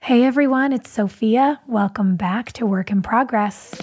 Hey 0.00 0.24
everyone, 0.24 0.72
it's 0.72 0.88
Sophia. 0.88 1.60
Welcome 1.66 2.16
back 2.16 2.50
to 2.54 2.64
Work 2.64 2.90
in 2.90 3.02
Progress. 3.02 3.74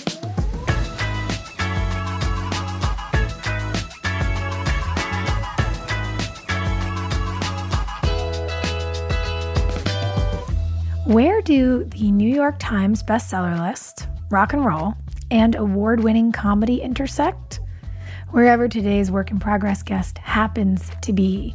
Where 11.05 11.43
do 11.43 11.83
the 11.83 12.09
New 12.11 12.33
York 12.33 12.55
Times 12.57 13.03
bestseller 13.03 13.69
list, 13.69 14.07
rock 14.31 14.53
and 14.53 14.65
roll, 14.65 14.95
and 15.29 15.53
award 15.53 16.03
winning 16.03 16.31
comedy 16.31 16.81
intersect? 16.81 17.59
Wherever 18.31 18.67
today's 18.67 19.11
work 19.11 19.29
in 19.29 19.37
progress 19.37 19.83
guest 19.83 20.17
happens 20.17 20.89
to 21.03 21.13
be. 21.13 21.53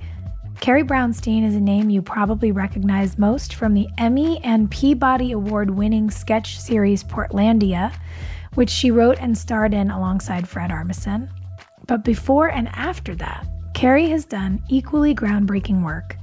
Carrie 0.61 0.85
Brownstein 0.85 1.43
is 1.43 1.55
a 1.55 1.61
name 1.61 1.89
you 1.89 2.03
probably 2.03 2.53
recognize 2.53 3.19
most 3.19 3.55
from 3.55 3.73
the 3.73 3.89
Emmy 3.97 4.45
and 4.45 4.71
Peabody 4.71 5.33
Award 5.33 5.71
winning 5.71 6.11
sketch 6.11 6.61
series 6.61 7.03
Portlandia, 7.03 7.95
which 8.57 8.69
she 8.69 8.91
wrote 8.91 9.17
and 9.21 9.39
starred 9.39 9.73
in 9.73 9.91
alongside 9.91 10.47
Fred 10.47 10.71
Armisen. 10.71 11.31
But 11.87 12.05
before 12.05 12.49
and 12.49 12.69
after 12.75 13.15
that, 13.15 13.47
Carrie 13.73 14.11
has 14.11 14.27
done 14.27 14.63
equally 14.69 15.15
groundbreaking 15.15 15.83
work 15.83 16.19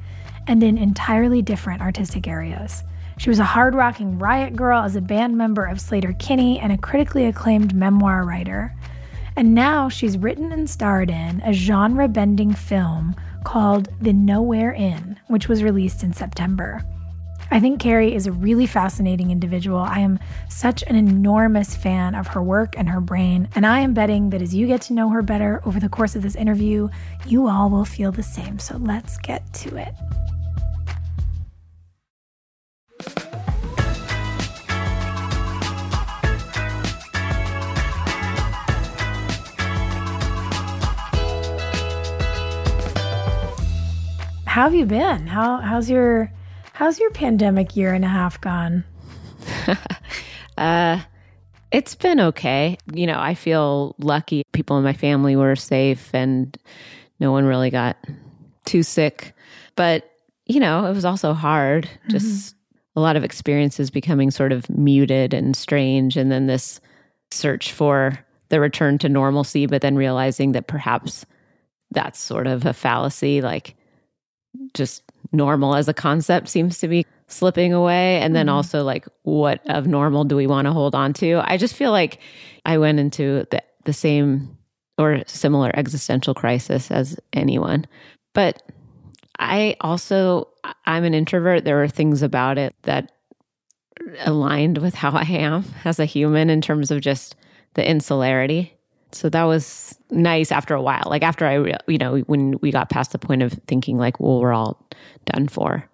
and 0.46 0.62
in 0.62 0.78
entirely 0.78 1.42
different 1.42 1.82
artistic 1.82 2.28
areas. 2.28 2.84
She 3.18 3.32
was 3.32 3.40
a 3.40 3.44
hard 3.44 3.74
rocking 3.74 4.20
riot 4.20 4.56
girl 4.56 4.84
as 4.84 4.96
a 4.96 5.02
band 5.02 5.36
member 5.36 5.66
of 5.66 5.80
Sleater-Kinney 5.80 6.60
and 6.60 6.72
a 6.72 6.78
critically 6.78 7.26
acclaimed 7.26 7.74
memoir 7.74 8.24
writer. 8.24 8.76
And 9.36 9.56
now 9.56 9.90
she's 9.90 10.16
written 10.16 10.52
and 10.52 10.70
starred 10.70 11.10
in 11.10 11.42
a 11.44 11.54
genre 11.54 12.08
bending 12.08 12.54
film 12.54 13.16
called 13.48 13.88
The 14.02 14.12
Nowhere 14.12 14.74
Inn, 14.74 15.18
which 15.28 15.48
was 15.48 15.64
released 15.64 16.04
in 16.04 16.12
September. 16.12 16.84
I 17.50 17.62
think 17.62 17.80
Carrie 17.80 18.14
is 18.14 18.28
a 18.28 18.32
really 18.34 18.66
fascinating 18.66 19.32
individual. 19.32 19.80
I 19.80 20.00
am 20.00 20.20
such 20.50 20.84
an 20.84 20.98
enormous 20.98 21.74
fan 21.74 22.14
of 22.14 22.28
her 22.28 22.44
work 22.44 22.74
and 22.78 22.90
her 22.90 23.00
brain, 23.00 23.48
and 23.56 23.66
I 23.66 23.80
am 23.80 23.94
betting 23.94 24.32
that 24.32 24.42
as 24.42 24.54
you 24.54 24.68
get 24.68 24.82
to 24.82 24.94
know 24.94 25.08
her 25.12 25.22
better 25.22 25.62
over 25.66 25.80
the 25.80 25.88
course 25.88 26.14
of 26.14 26.24
this 26.24 26.36
interview, 26.36 26.90
you 27.26 27.48
all 27.48 27.70
will 27.70 27.86
feel 27.86 28.12
the 28.12 28.22
same. 28.22 28.60
So 28.60 28.76
let's 28.76 29.18
get 29.18 29.54
to 29.54 29.78
it. 29.78 29.94
How 44.58 44.64
have 44.64 44.74
you 44.74 44.88
been? 44.88 45.28
How 45.28 45.58
how's 45.58 45.88
your 45.88 46.34
how's 46.74 47.00
your 47.00 47.12
pandemic 47.12 47.76
year 47.76 47.94
and 47.94 48.04
a 48.04 48.08
half 48.08 48.42
gone? 48.42 48.84
uh 50.58 51.00
it's 51.72 51.94
been 51.94 52.20
okay. 52.20 52.80
You 52.92 53.06
know, 53.06 53.20
I 53.20 53.36
feel 53.36 53.94
lucky. 54.00 54.46
People 54.54 54.80
in 54.80 54.84
my 54.84 54.94
family 54.94 55.36
were 55.36 55.56
safe 55.56 56.10
and 56.12 56.58
no 57.20 57.32
one 57.32 57.46
really 57.46 57.70
got 57.70 57.98
too 58.66 58.82
sick. 58.82 59.36
But, 59.76 60.10
you 60.48 60.60
know, 60.60 60.88
it 60.88 60.94
was 60.96 61.06
also 61.06 61.34
hard. 61.34 61.84
Mm-hmm. 61.84 62.10
Just 62.10 62.56
a 62.96 63.00
lot 63.00 63.16
of 63.16 63.24
experiences 63.24 63.92
becoming 63.92 64.32
sort 64.32 64.52
of 64.52 64.68
muted 64.72 65.36
and 65.36 65.56
strange. 65.56 66.18
And 66.18 66.32
then 66.32 66.48
this 66.48 66.82
search 67.30 67.74
for 67.74 68.18
the 68.50 68.60
return 68.60 68.98
to 68.98 69.08
normalcy, 69.08 69.68
but 69.68 69.84
then 69.84 69.98
realizing 69.98 70.54
that 70.54 70.66
perhaps 70.66 71.28
that's 71.92 72.18
sort 72.18 72.48
of 72.48 72.66
a 72.66 72.74
fallacy. 72.74 73.40
Like, 73.40 73.76
just 74.74 75.04
normal 75.32 75.76
as 75.76 75.88
a 75.88 75.94
concept 75.94 76.48
seems 76.48 76.80
to 76.80 76.88
be 76.88 77.06
slipping 77.28 77.74
away. 77.74 78.20
And 78.22 78.36
then 78.36 78.48
mm-hmm. 78.48 78.56
also, 78.56 78.84
like, 78.84 79.06
what 79.24 79.62
of 79.70 79.88
normal 79.88 80.24
do 80.24 80.36
we 80.36 80.48
want 80.48 80.66
to 80.66 80.74
hold 80.74 80.96
on 80.96 81.14
to? 81.14 81.42
I 81.44 81.58
just 81.58 81.76
feel 81.76 81.92
like 81.92 82.20
I 82.66 82.78
went 82.78 83.00
into 83.00 83.46
the, 83.52 83.62
the 83.86 83.94
same 83.94 84.58
or 84.98 85.24
similar 85.28 85.72
existential 85.76 86.34
crisis 86.34 86.90
as 86.92 87.20
anyone. 87.34 87.86
But 88.34 88.64
I 89.40 89.76
also, 89.82 90.48
I'm 90.86 91.04
an 91.04 91.14
introvert. 91.14 91.64
There 91.64 91.84
are 91.84 91.88
things 91.88 92.22
about 92.22 92.58
it 92.58 92.76
that 92.84 93.12
aligned 94.26 94.78
with 94.78 94.96
how 94.96 95.12
I 95.12 95.24
am 95.24 95.66
as 95.86 96.00
a 96.00 96.06
human 96.06 96.50
in 96.50 96.62
terms 96.62 96.92
of 96.92 97.02
just 97.02 97.36
the 97.74 97.88
insularity. 97.88 98.74
So 99.12 99.30
that 99.30 99.44
was 99.44 99.98
nice 100.10 100.52
after 100.52 100.74
a 100.74 100.82
while. 100.82 101.04
Like 101.06 101.24
after 101.24 101.46
I, 101.46 101.78
you 101.88 101.98
know, 101.98 102.20
when 102.20 102.58
we 102.62 102.72
got 102.72 102.90
past 102.90 103.12
the 103.12 103.20
point 103.20 103.42
of 103.42 103.54
thinking 103.68 103.98
like, 103.98 104.20
well, 104.20 104.40
we're 104.40 104.54
all 104.54 104.86
done 105.26 105.48
for, 105.48 105.88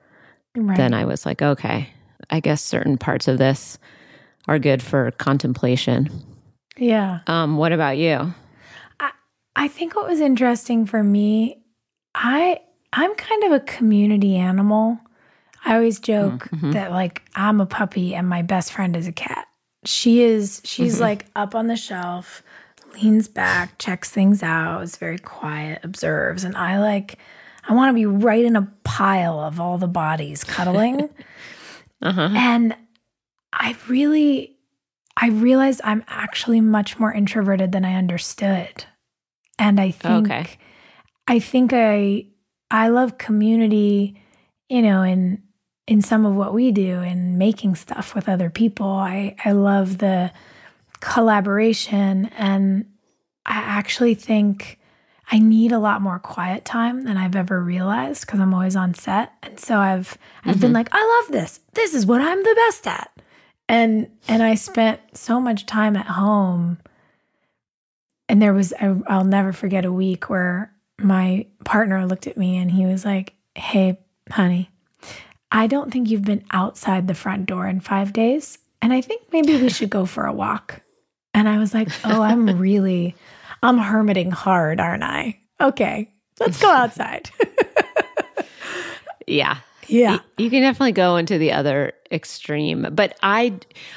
right. 0.56 0.78
then 0.78 0.94
I 0.94 1.06
was 1.06 1.26
like, 1.26 1.42
okay, 1.42 1.90
I 2.30 2.40
guess 2.40 2.62
certain 2.62 2.98
parts 2.98 3.28
of 3.28 3.38
this 3.38 3.78
are 4.48 4.60
good 4.60 4.82
for 4.82 5.12
contemplation. 5.12 6.10
Yeah. 6.78 7.20
Um, 7.28 7.58
what 7.58 7.72
about 7.72 7.98
you? 7.98 8.34
I, 9.00 9.12
I 9.56 9.68
think 9.68 9.96
what 9.96 10.08
was 10.08 10.20
interesting 10.20 10.86
for 10.86 11.04
me, 11.04 11.64
I 12.16 12.60
I'm 12.92 13.16
kind 13.16 13.44
of 13.46 13.52
a 13.54 13.60
community 13.60 14.36
animal. 14.36 15.00
I 15.66 15.76
always 15.76 16.00
joke 16.00 16.50
mm-hmm. 16.50 16.72
that 16.72 16.92
like 16.92 17.24
I'm 17.36 17.62
a 17.62 17.66
puppy 17.66 18.14
and 18.16 18.28
my 18.28 18.42
best 18.42 18.74
friend 18.74 18.96
is 18.96 19.08
a 19.08 19.12
cat. 19.12 19.48
She 19.86 20.22
is 20.22 20.62
she's 20.64 20.96
mm-hmm. 20.96 21.04
like 21.04 21.26
up 21.36 21.56
on 21.56 21.68
the 21.68 21.76
shelf 21.76 22.44
leans 22.94 23.28
back, 23.28 23.78
checks 23.80 24.10
things 24.10 24.44
out, 24.44 24.84
is 24.84 24.98
very 24.98 25.18
quiet, 25.18 25.80
observes. 25.84 26.44
And 26.44 26.56
I 26.56 26.80
like, 26.80 27.18
I 27.68 27.74
want 27.74 27.90
to 27.90 27.94
be 27.94 28.06
right 28.06 28.44
in 28.44 28.56
a 28.56 28.72
pile 28.84 29.40
of 29.40 29.60
all 29.60 29.78
the 29.78 29.88
bodies 29.88 30.44
cuddling. 30.44 31.10
uh-huh. 32.02 32.30
And 32.36 32.76
I 33.52 33.76
really, 33.88 34.58
I 35.18 35.30
realized 35.30 35.82
I'm 35.84 36.04
actually 36.08 36.62
much 36.62 37.00
more 37.00 37.14
introverted 37.14 37.72
than 37.72 37.86
I 37.86 37.96
understood. 37.96 38.86
And 39.60 39.80
I 39.80 39.92
think, 39.92 40.28
okay. 40.28 40.50
I 41.28 41.40
think 41.40 41.72
I, 41.74 42.28
I 42.72 42.90
love 42.90 43.18
community, 43.18 44.22
you 44.68 44.82
know, 44.82 45.04
in, 45.04 45.44
in 45.88 46.02
some 46.02 46.26
of 46.26 46.36
what 46.36 46.54
we 46.54 46.72
do 46.72 47.00
and 47.02 47.38
making 47.38 47.76
stuff 47.76 48.16
with 48.16 48.28
other 48.28 48.50
people. 48.50 48.88
I, 48.88 49.36
I 49.46 49.52
love 49.52 50.00
the, 50.00 50.32
collaboration. 51.04 52.26
And 52.38 52.86
I 53.46 53.56
actually 53.58 54.16
think 54.16 54.80
I 55.32 55.40
need 55.40 55.72
a 55.72 55.80
lot 55.80 56.02
more 56.02 56.20
quiet 56.20 56.64
time 56.66 57.04
than 57.04 57.18
I've 57.18 57.36
ever 57.36 57.62
realized 57.62 58.26
because 58.26 58.40
I'm 58.40 58.54
always 58.54 58.76
on 58.76 58.94
set. 58.94 59.34
And 59.44 59.60
so 59.60 59.78
I've 59.80 60.18
I've 60.46 60.60
been 60.60 60.72
Mhm. 60.72 60.76
like, 60.76 60.90
I 60.92 61.22
love 61.24 61.32
this. 61.32 61.60
This 61.74 61.94
is 61.94 62.06
what 62.06 62.22
I'm 62.22 62.42
the 62.42 62.56
best 62.68 62.88
at. 62.88 63.10
And 63.70 64.08
and 64.28 64.42
I 64.42 64.56
spent 64.56 65.00
so 65.14 65.40
much 65.40 65.66
time 65.66 65.96
at 65.96 66.06
home. 66.08 66.78
And 68.30 68.42
there 68.42 68.54
was 68.54 68.74
I, 68.74 68.96
I'll 69.08 69.26
never 69.26 69.54
forget 69.54 69.86
a 69.86 69.92
week 69.92 70.30
where 70.30 70.72
my 71.00 71.46
partner 71.66 72.06
looked 72.06 72.28
at 72.28 72.38
me 72.38 72.58
and 72.58 72.72
he 72.72 72.86
was 72.86 73.04
like, 73.06 73.34
"Hey, 73.56 74.00
honey, 74.32 74.70
I 75.52 75.68
don't 75.68 75.92
think 75.92 76.10
you've 76.10 76.24
been 76.24 76.44
outside 76.52 77.08
the 77.08 77.14
front 77.14 77.46
door 77.46 77.68
in 77.68 77.80
5 77.82 78.14
days, 78.14 78.58
and 78.82 78.94
I 78.94 79.02
think 79.02 79.22
maybe 79.34 79.58
we 79.62 79.70
should 79.70 79.90
go 79.90 80.06
for 80.06 80.26
a 80.26 80.34
walk." 80.34 80.82
And 81.34 81.50
I 81.50 81.58
was 81.58 81.74
like, 81.74 81.90
"Oh, 82.06 82.22
I'm 82.22 82.58
really 82.60 83.16
I'm 83.62 83.78
hermiting 83.78 84.32
hard, 84.32 84.80
aren't 84.80 85.04
I? 85.04 85.40
Okay. 85.62 86.12
Let's 86.40 86.60
go 86.62 86.70
outside." 86.70 87.30
Yeah. 89.28 89.58
Yeah. 89.88 90.20
You 90.38 90.50
can 90.50 90.62
definitely 90.62 90.94
go 90.94 91.18
into 91.18 91.38
the 91.38 91.52
other 91.52 91.94
extreme. 92.12 92.88
But 92.92 93.18
I 93.22 93.54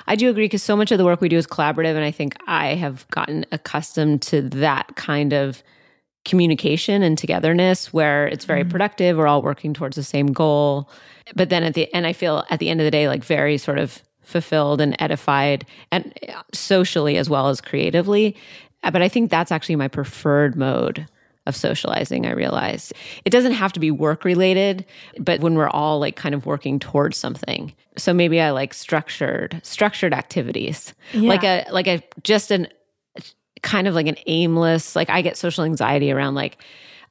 I 0.06 0.16
do 0.16 0.28
agree 0.30 0.44
because 0.44 0.62
so 0.62 0.76
much 0.76 0.90
of 0.90 0.98
the 0.98 1.04
work 1.04 1.20
we 1.20 1.28
do 1.28 1.36
is 1.36 1.46
collaborative 1.46 1.94
and 1.94 2.04
I 2.04 2.10
think 2.10 2.36
I 2.46 2.74
have 2.74 3.06
gotten 3.08 3.46
accustomed 3.52 4.22
to 4.22 4.42
that 4.42 4.96
kind 4.96 5.32
of 5.32 5.62
communication 6.24 7.02
and 7.02 7.16
togetherness 7.16 7.92
where 7.92 8.26
it's 8.26 8.44
very 8.44 8.62
mm-hmm. 8.62 8.70
productive, 8.70 9.16
we're 9.16 9.28
all 9.28 9.42
working 9.42 9.72
towards 9.72 9.94
the 9.94 10.02
same 10.02 10.26
goal. 10.26 10.90
But 11.36 11.50
then 11.50 11.62
at 11.62 11.74
the 11.74 11.92
end 11.94 12.06
I 12.06 12.12
feel 12.12 12.44
at 12.50 12.58
the 12.58 12.68
end 12.68 12.80
of 12.80 12.84
the 12.84 12.90
day 12.90 13.08
like 13.08 13.24
very 13.24 13.58
sort 13.58 13.78
of 13.78 14.02
fulfilled 14.26 14.80
and 14.80 14.94
edified 14.98 15.64
and 15.90 16.12
uh, 16.28 16.42
socially 16.52 17.16
as 17.16 17.30
well 17.30 17.48
as 17.48 17.60
creatively. 17.60 18.36
Uh, 18.82 18.90
but 18.90 19.00
I 19.00 19.08
think 19.08 19.30
that's 19.30 19.52
actually 19.52 19.76
my 19.76 19.88
preferred 19.88 20.56
mode 20.56 21.06
of 21.46 21.54
socializing, 21.54 22.26
I 22.26 22.32
realized. 22.32 22.92
It 23.24 23.30
doesn't 23.30 23.52
have 23.52 23.72
to 23.74 23.80
be 23.80 23.92
work 23.92 24.24
related, 24.24 24.84
but 25.18 25.40
when 25.40 25.54
we're 25.54 25.68
all 25.70 26.00
like 26.00 26.16
kind 26.16 26.34
of 26.34 26.44
working 26.44 26.80
towards 26.80 27.16
something. 27.16 27.72
So 27.96 28.12
maybe 28.12 28.40
I 28.40 28.50
like 28.50 28.74
structured 28.74 29.60
structured 29.62 30.12
activities. 30.12 30.92
Yeah. 31.12 31.28
Like 31.28 31.44
a 31.44 31.64
like 31.70 31.86
a 31.86 32.02
just 32.24 32.50
an 32.50 32.66
kind 33.62 33.86
of 33.86 33.94
like 33.94 34.08
an 34.08 34.16
aimless, 34.26 34.96
like 34.96 35.08
I 35.08 35.22
get 35.22 35.36
social 35.36 35.64
anxiety 35.64 36.10
around 36.10 36.34
like 36.34 36.58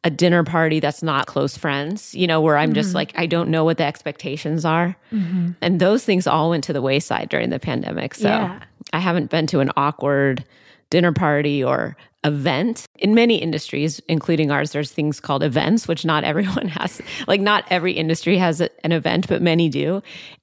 a 0.06 0.10
dinner 0.10 0.44
party 0.44 0.80
that's 0.80 1.04
not 1.04 1.26
close 1.26 1.58
friends, 1.58 2.16
you 2.16 2.28
know, 2.28 2.40
where 2.40 2.58
I'm 2.58 2.74
just 2.74 2.92
Mhm. 2.92 2.96
like 2.96 3.12
I 3.16 3.26
don't 3.26 3.50
know 3.50 3.66
what 3.66 3.78
the 3.78 3.84
expectations 3.86 4.64
are. 4.64 4.96
Mhm. 5.12 5.56
And 5.62 5.80
those 5.82 6.06
things 6.06 6.28
all 6.28 6.52
went 6.52 6.64
to 6.66 6.74
the 6.74 6.82
wayside 6.82 7.28
during 7.30 7.50
the 7.50 7.60
pandemic. 7.60 8.16
So 8.16 8.30
Yeah. 8.30 8.60
I 8.94 9.00
haven't 9.00 9.30
been 9.32 9.48
to 9.48 9.60
an 9.60 9.72
awkward 9.76 10.46
dinner 10.92 11.12
party 11.12 11.64
or 11.64 11.98
event. 12.24 12.86
In 13.00 13.14
many 13.14 13.36
industries, 13.36 14.00
including 14.08 14.50
ours, 14.52 14.72
there's 14.72 14.92
things 14.92 15.20
called 15.20 15.44
events, 15.44 15.88
which 15.88 16.06
not 16.06 16.24
everyone 16.32 16.68
has. 16.70 17.02
Like, 17.28 17.42
not 17.42 17.66
every 17.70 17.92
industry 17.94 18.38
has 18.38 18.62
an 18.62 18.92
event, 18.92 19.28
but 19.28 19.42
many 19.42 19.70
do. 19.70 20.02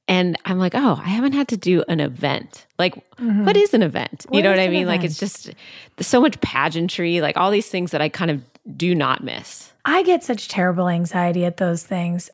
And 0.08 0.36
I'm 0.44 0.58
like, 0.58 0.74
oh, 0.76 1.00
I 1.04 1.08
haven't 1.08 1.32
had 1.32 1.48
to 1.48 1.56
do 1.56 1.82
an 1.88 2.00
event. 2.00 2.66
Like, 2.78 2.94
Mhm. 3.16 3.44
what 3.46 3.56
is 3.56 3.74
an 3.74 3.82
event? 3.82 4.26
you 4.26 4.36
What 4.38 4.44
know 4.44 4.50
what 4.50 4.58
I 4.60 4.64
an 4.64 4.70
mean? 4.72 4.86
Like, 4.86 5.02
it's 5.04 5.18
just 5.18 5.50
so 6.00 6.20
much 6.20 6.40
pageantry, 6.40 7.20
like 7.20 7.36
all 7.36 7.50
these 7.50 7.68
things 7.68 7.90
that 7.92 8.00
I 8.00 8.08
kind 8.08 8.30
of 8.30 8.42
do 8.76 8.94
not 8.94 9.24
miss. 9.24 9.72
I 9.84 10.02
get 10.04 10.22
such 10.22 10.48
terrible 10.48 10.88
anxiety 10.88 11.44
at 11.44 11.56
those 11.56 11.82
things. 11.82 12.30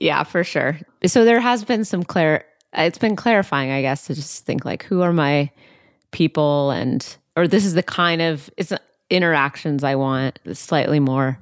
Yeah, 0.00 0.22
for 0.22 0.44
sure. 0.44 0.78
So 1.06 1.24
there 1.24 1.40
has 1.40 1.64
been 1.64 1.84
some 1.84 2.04
clear 2.04 2.44
it's 2.72 2.98
been 2.98 3.16
clarifying, 3.16 3.70
I 3.70 3.80
guess, 3.80 4.06
to 4.06 4.14
just 4.14 4.44
think 4.44 4.64
like 4.64 4.84
who 4.84 5.02
are 5.02 5.12
my 5.12 5.50
people 6.12 6.70
and 6.70 7.16
or 7.36 7.48
this 7.48 7.64
is 7.64 7.74
the 7.74 7.82
kind 7.82 8.22
of 8.22 8.50
it's 8.56 8.72
interactions 9.10 9.82
I 9.84 9.94
want 9.94 10.38
slightly 10.52 11.00
more 11.00 11.38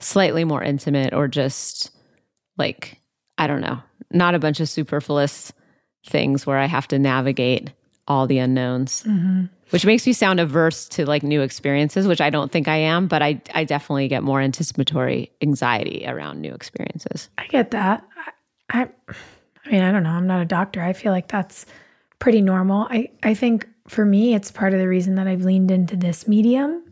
slightly 0.00 0.44
more 0.44 0.62
intimate 0.62 1.12
or 1.14 1.28
just 1.28 1.90
like 2.58 3.00
I 3.38 3.46
don't 3.46 3.60
know, 3.60 3.80
not 4.10 4.34
a 4.34 4.38
bunch 4.38 4.60
of 4.60 4.68
superfluous 4.68 5.52
things 6.06 6.46
where 6.46 6.58
I 6.58 6.66
have 6.66 6.86
to 6.88 6.98
navigate 6.98 7.72
all 8.06 8.26
the 8.26 8.38
unknowns. 8.38 9.02
Mhm. 9.04 9.48
Which 9.74 9.84
makes 9.84 10.06
me 10.06 10.12
sound 10.12 10.38
averse 10.38 10.88
to 10.90 11.04
like 11.04 11.24
new 11.24 11.42
experiences, 11.42 12.06
which 12.06 12.20
I 12.20 12.30
don't 12.30 12.52
think 12.52 12.68
I 12.68 12.76
am, 12.76 13.08
but 13.08 13.22
I 13.22 13.42
I 13.52 13.64
definitely 13.64 14.06
get 14.06 14.22
more 14.22 14.40
anticipatory 14.40 15.32
anxiety 15.42 16.04
around 16.06 16.40
new 16.40 16.54
experiences. 16.54 17.28
I 17.38 17.48
get 17.48 17.72
that. 17.72 18.06
I, 18.70 18.82
I, 18.82 18.88
I 19.66 19.70
mean, 19.70 19.82
I 19.82 19.90
don't 19.90 20.04
know. 20.04 20.10
I'm 20.10 20.28
not 20.28 20.40
a 20.40 20.44
doctor. 20.44 20.80
I 20.80 20.92
feel 20.92 21.10
like 21.10 21.26
that's 21.26 21.66
pretty 22.20 22.40
normal. 22.40 22.86
I, 22.88 23.10
I 23.24 23.34
think 23.34 23.68
for 23.88 24.04
me, 24.04 24.34
it's 24.34 24.52
part 24.52 24.74
of 24.74 24.78
the 24.78 24.86
reason 24.86 25.16
that 25.16 25.26
I've 25.26 25.42
leaned 25.42 25.72
into 25.72 25.96
this 25.96 26.28
medium 26.28 26.82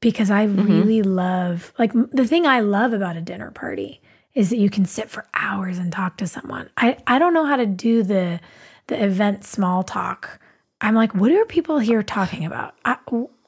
because 0.00 0.30
I 0.30 0.46
mm-hmm. 0.46 0.66
really 0.66 1.02
love, 1.02 1.72
like, 1.78 1.92
the 1.92 2.26
thing 2.26 2.46
I 2.46 2.60
love 2.60 2.92
about 2.92 3.16
a 3.16 3.20
dinner 3.20 3.50
party 3.50 4.00
is 4.34 4.50
that 4.50 4.56
you 4.56 4.70
can 4.70 4.86
sit 4.86 5.10
for 5.10 5.26
hours 5.34 5.78
and 5.78 5.92
talk 5.92 6.16
to 6.16 6.26
someone. 6.26 6.70
I, 6.76 6.96
I 7.06 7.18
don't 7.18 7.34
know 7.34 7.44
how 7.44 7.56
to 7.56 7.66
do 7.66 8.02
the 8.02 8.40
the 8.86 9.02
event 9.02 9.44
small 9.44 9.82
talk. 9.82 10.40
I'm 10.84 10.94
like, 10.94 11.14
what 11.14 11.32
are 11.32 11.44
people 11.46 11.78
here 11.78 12.02
talking 12.02 12.44
about? 12.44 12.74
I, 12.84 12.96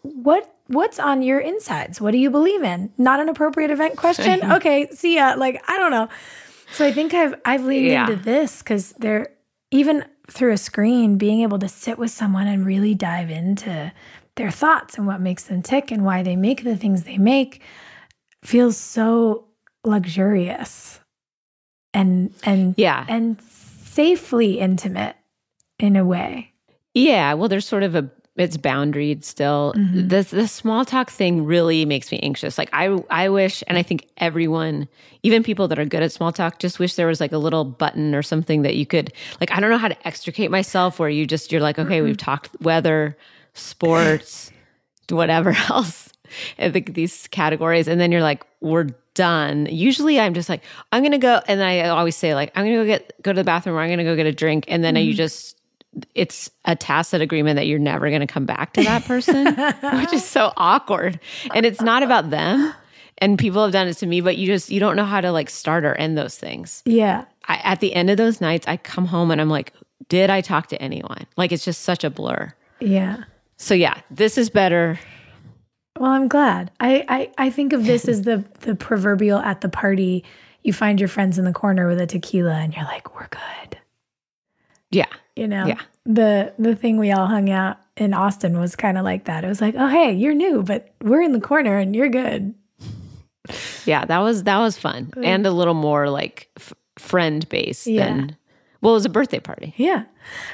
what 0.03 0.53
what's 0.69 0.99
on 0.99 1.23
your 1.23 1.39
insides? 1.39 2.01
What 2.01 2.11
do 2.13 2.19
you 2.19 2.31
believe 2.31 2.63
in? 2.63 2.91
Not 2.99 3.21
an 3.21 3.29
appropriate 3.29 3.71
event 3.71 3.97
question. 3.97 4.41
okay, 4.53 4.89
see 4.93 5.17
ya. 5.17 5.35
Like 5.37 5.63
I 5.69 5.77
don't 5.79 5.91
know. 5.91 6.09
So 6.73 6.87
I 6.87 6.93
think 6.93 7.15
I've 7.15 7.35
I've 7.45 7.65
leaned 7.65 7.87
Yeah. 7.87 8.11
into 8.11 8.23
this 8.23 8.63
because 8.63 8.93
they're 8.93 9.29
even 9.71 10.05
through 10.31 10.53
a 10.53 10.57
screen, 10.59 11.19
being 11.19 11.43
able 11.43 11.59
to 11.61 11.69
sit 11.69 11.99
with 11.99 12.11
someone 12.11 12.47
and 12.49 12.65
really 12.67 12.95
dive 12.95 13.31
into 13.31 13.93
their 14.37 14.51
thoughts 14.51 14.97
and 14.99 15.07
what 15.07 15.21
makes 15.21 15.45
them 15.45 15.63
tick 15.63 15.91
and 15.91 16.05
why 16.05 16.23
they 16.23 16.37
make 16.37 16.65
the 16.65 16.77
things 16.77 17.05
they 17.05 17.19
make 17.19 17.63
feels 18.43 18.77
so 18.77 19.45
luxurious 19.85 21.01
and 21.95 22.33
and 22.45 22.75
Yeah. 22.77 23.05
and 23.09 23.41
safely 23.43 24.59
intimate 24.59 25.17
in 25.79 25.97
a 25.97 26.05
way. 26.05 26.53
Yeah, 26.97 27.35
well, 27.35 27.49
there's 27.49 27.67
sort 27.69 27.83
of 27.83 27.95
a 27.95 28.09
it's 28.37 28.57
boundaried 28.59 29.23
still. 29.25 29.73
Mhm. 29.77 30.09
The 30.09 30.23
the 30.35 30.49
small 30.49 30.85
talk 30.85 31.11
thing 31.11 31.45
really 31.45 31.85
makes 31.85 32.11
me 32.13 32.19
anxious. 32.23 32.57
Like 32.59 32.71
I 32.73 32.87
I 33.11 33.29
wish, 33.29 33.63
and 33.67 33.77
I 33.79 33.83
think 33.83 34.09
everyone, 34.19 34.89
even 35.23 35.43
people 35.43 35.69
that 35.69 35.79
are 35.79 35.85
good 35.85 36.03
at 36.03 36.11
small 36.13 36.33
talk, 36.33 36.59
just 36.59 36.79
wish 36.79 36.95
there 36.95 37.07
was 37.07 37.21
like 37.21 37.33
a 37.33 37.39
little 37.39 37.65
button 37.65 38.15
or 38.15 38.23
something 38.23 38.63
that 38.63 38.75
you 38.77 38.87
could 38.87 39.13
like. 39.41 39.51
I 39.53 39.61
don't 39.61 39.71
know 39.71 39.79
how 39.79 39.89
to 39.89 40.07
extricate 40.07 40.51
myself 40.51 40.99
where 40.99 41.09
you 41.11 41.27
just 41.27 41.53
you're 41.53 41.61
like, 41.61 41.79
okay, 41.79 42.01
we've 42.03 42.17
talked 42.17 42.51
weather, 42.63 43.17
sports, 43.55 44.51
whatever 45.11 45.55
else. 45.71 46.11
I 46.59 46.71
think 46.71 46.95
these 46.95 47.29
categories, 47.29 47.89
and 47.89 48.01
then 48.01 48.11
you're 48.11 48.23
like, 48.23 48.45
we're 48.61 48.89
done. 49.15 49.67
Usually, 49.71 50.19
I'm 50.21 50.35
just 50.35 50.49
like, 50.49 50.63
I'm 50.93 51.03
gonna 51.03 51.19
go, 51.19 51.41
and 51.49 51.61
then 51.61 51.67
I 51.69 51.89
always 51.89 52.17
say 52.17 52.35
like, 52.35 52.53
I'm 52.55 52.65
gonna 52.65 52.77
go 52.79 52.85
get 52.87 53.13
go 53.23 53.33
to 53.33 53.37
the 53.41 53.45
bathroom, 53.45 53.77
or 53.77 53.81
I'm 53.81 53.91
gonna 53.91 54.05
go 54.05 54.17
get 54.17 54.27
a 54.27 54.33
drink, 54.33 54.65
and 54.69 54.83
then 54.85 54.97
you 54.97 55.13
Mhm. 55.15 55.17
just 55.17 55.56
it's 56.15 56.51
a 56.65 56.77
tacit 56.77 57.21
agreement 57.21 57.57
that 57.57 57.67
you're 57.67 57.79
never 57.79 58.09
going 58.09 58.21
to 58.21 58.27
come 58.27 58.45
back 58.45 58.73
to 58.75 58.83
that 58.83 59.05
person, 59.05 59.47
which 60.01 60.13
is 60.13 60.25
so 60.25 60.53
awkward. 60.57 61.21
And 61.55 61.65
it's 61.65 61.81
not 61.81 62.03
about 62.03 62.31
them. 62.31 62.75
And 63.19 63.39
people 63.39 63.63
have 63.63 63.73
done 63.73 63.89
it 63.89 63.95
to 63.95 64.07
me, 64.07 64.21
but 64.21 64.37
you 64.37 64.47
just 64.47 64.71
you 64.71 64.79
don't 64.79 64.97
know 64.97 65.05
how 65.05 65.21
to 65.21 65.33
like 65.33 65.49
start 65.49 65.85
or 65.85 65.95
end 65.95 66.19
those 66.19 66.37
things. 66.37 66.83
Yeah. 66.85 67.25
I, 67.49 67.57
at 67.65 67.81
the 67.81 67.95
end 67.95 68.11
of 68.11 68.19
those 68.19 68.41
nights, 68.41 68.67
I 68.69 68.77
come 68.77 69.07
home 69.07 69.31
and 69.31 69.41
I'm 69.41 69.49
like, 69.49 69.73
did 70.09 70.29
I 70.29 70.43
talk 70.43 70.69
to 70.69 70.83
anyone? 70.83 71.27
Like 71.37 71.53
it's 71.53 71.65
just 71.65 71.83
such 71.83 72.05
a 72.05 72.11
blur. 72.11 72.53
Yeah. 72.81 73.25
So 73.57 73.75
yeah, 73.75 74.01
this 74.11 74.37
is 74.37 74.51
better. 74.51 74.99
Well, 75.99 76.11
I'm 76.11 76.29
glad. 76.29 76.71
I, 76.79 77.05
I, 77.09 77.47
I 77.47 77.51
think 77.51 77.73
of 77.73 77.87
this 77.87 78.07
as 78.07 78.23
the 78.23 78.45
the 78.61 78.75
proverbial 78.75 79.39
at 79.39 79.63
the 79.63 79.69
party. 79.71 80.25
You 80.63 80.73
find 80.73 81.01
your 81.01 81.09
friends 81.09 81.39
in 81.39 81.45
the 81.45 81.53
corner 81.53 81.89
with 81.89 82.01
a 82.01 82.07
tequila, 82.07 82.55
and 82.55 82.75
you're 82.75 82.85
like, 82.85 83.15
"We're 83.15 83.29
good." 83.29 83.79
Yeah. 84.91 85.07
You 85.37 85.47
know. 85.49 85.67
Yeah. 85.67 85.81
The 86.07 86.53
the 86.59 86.75
thing 86.75 86.99
we 86.99 87.13
all 87.13 87.27
hung 87.27 87.51
out 87.51 87.77
in 87.97 88.15
Austin 88.15 88.59
was 88.59 88.75
kind 88.77 88.97
of 88.99 89.05
like 89.05 89.25
that. 89.27 89.45
It 89.45 89.49
was 89.49 89.61
like, 89.61 89.75
"Oh, 89.77 89.89
hey, 89.89 90.13
you're 90.13 90.35
new, 90.35 90.63
but 90.63 90.95
we're 91.03 91.23
in 91.23 91.33
the 91.33 91.41
corner, 91.41 91.77
and 91.79 91.95
you're 91.95 92.09
good." 92.09 92.55
Yeah, 93.85 94.05
that 94.05 94.19
was 94.19 94.43
that 94.45 94.59
was 94.59 94.77
fun 94.77 95.05
Good. 95.13 95.25
and 95.25 95.47
a 95.47 95.51
little 95.53 95.75
more 95.75 96.09
like 96.11 96.49
f- 96.57 96.73
friend 96.99 97.49
based 97.49 97.87
Yeah. 97.87 98.07
than 98.07 98.37
well, 98.81 98.93
it 98.93 98.97
was 98.97 99.05
a 99.05 99.11
birthday 99.11 99.39
party. 99.41 99.73
Yeah. 99.77 100.05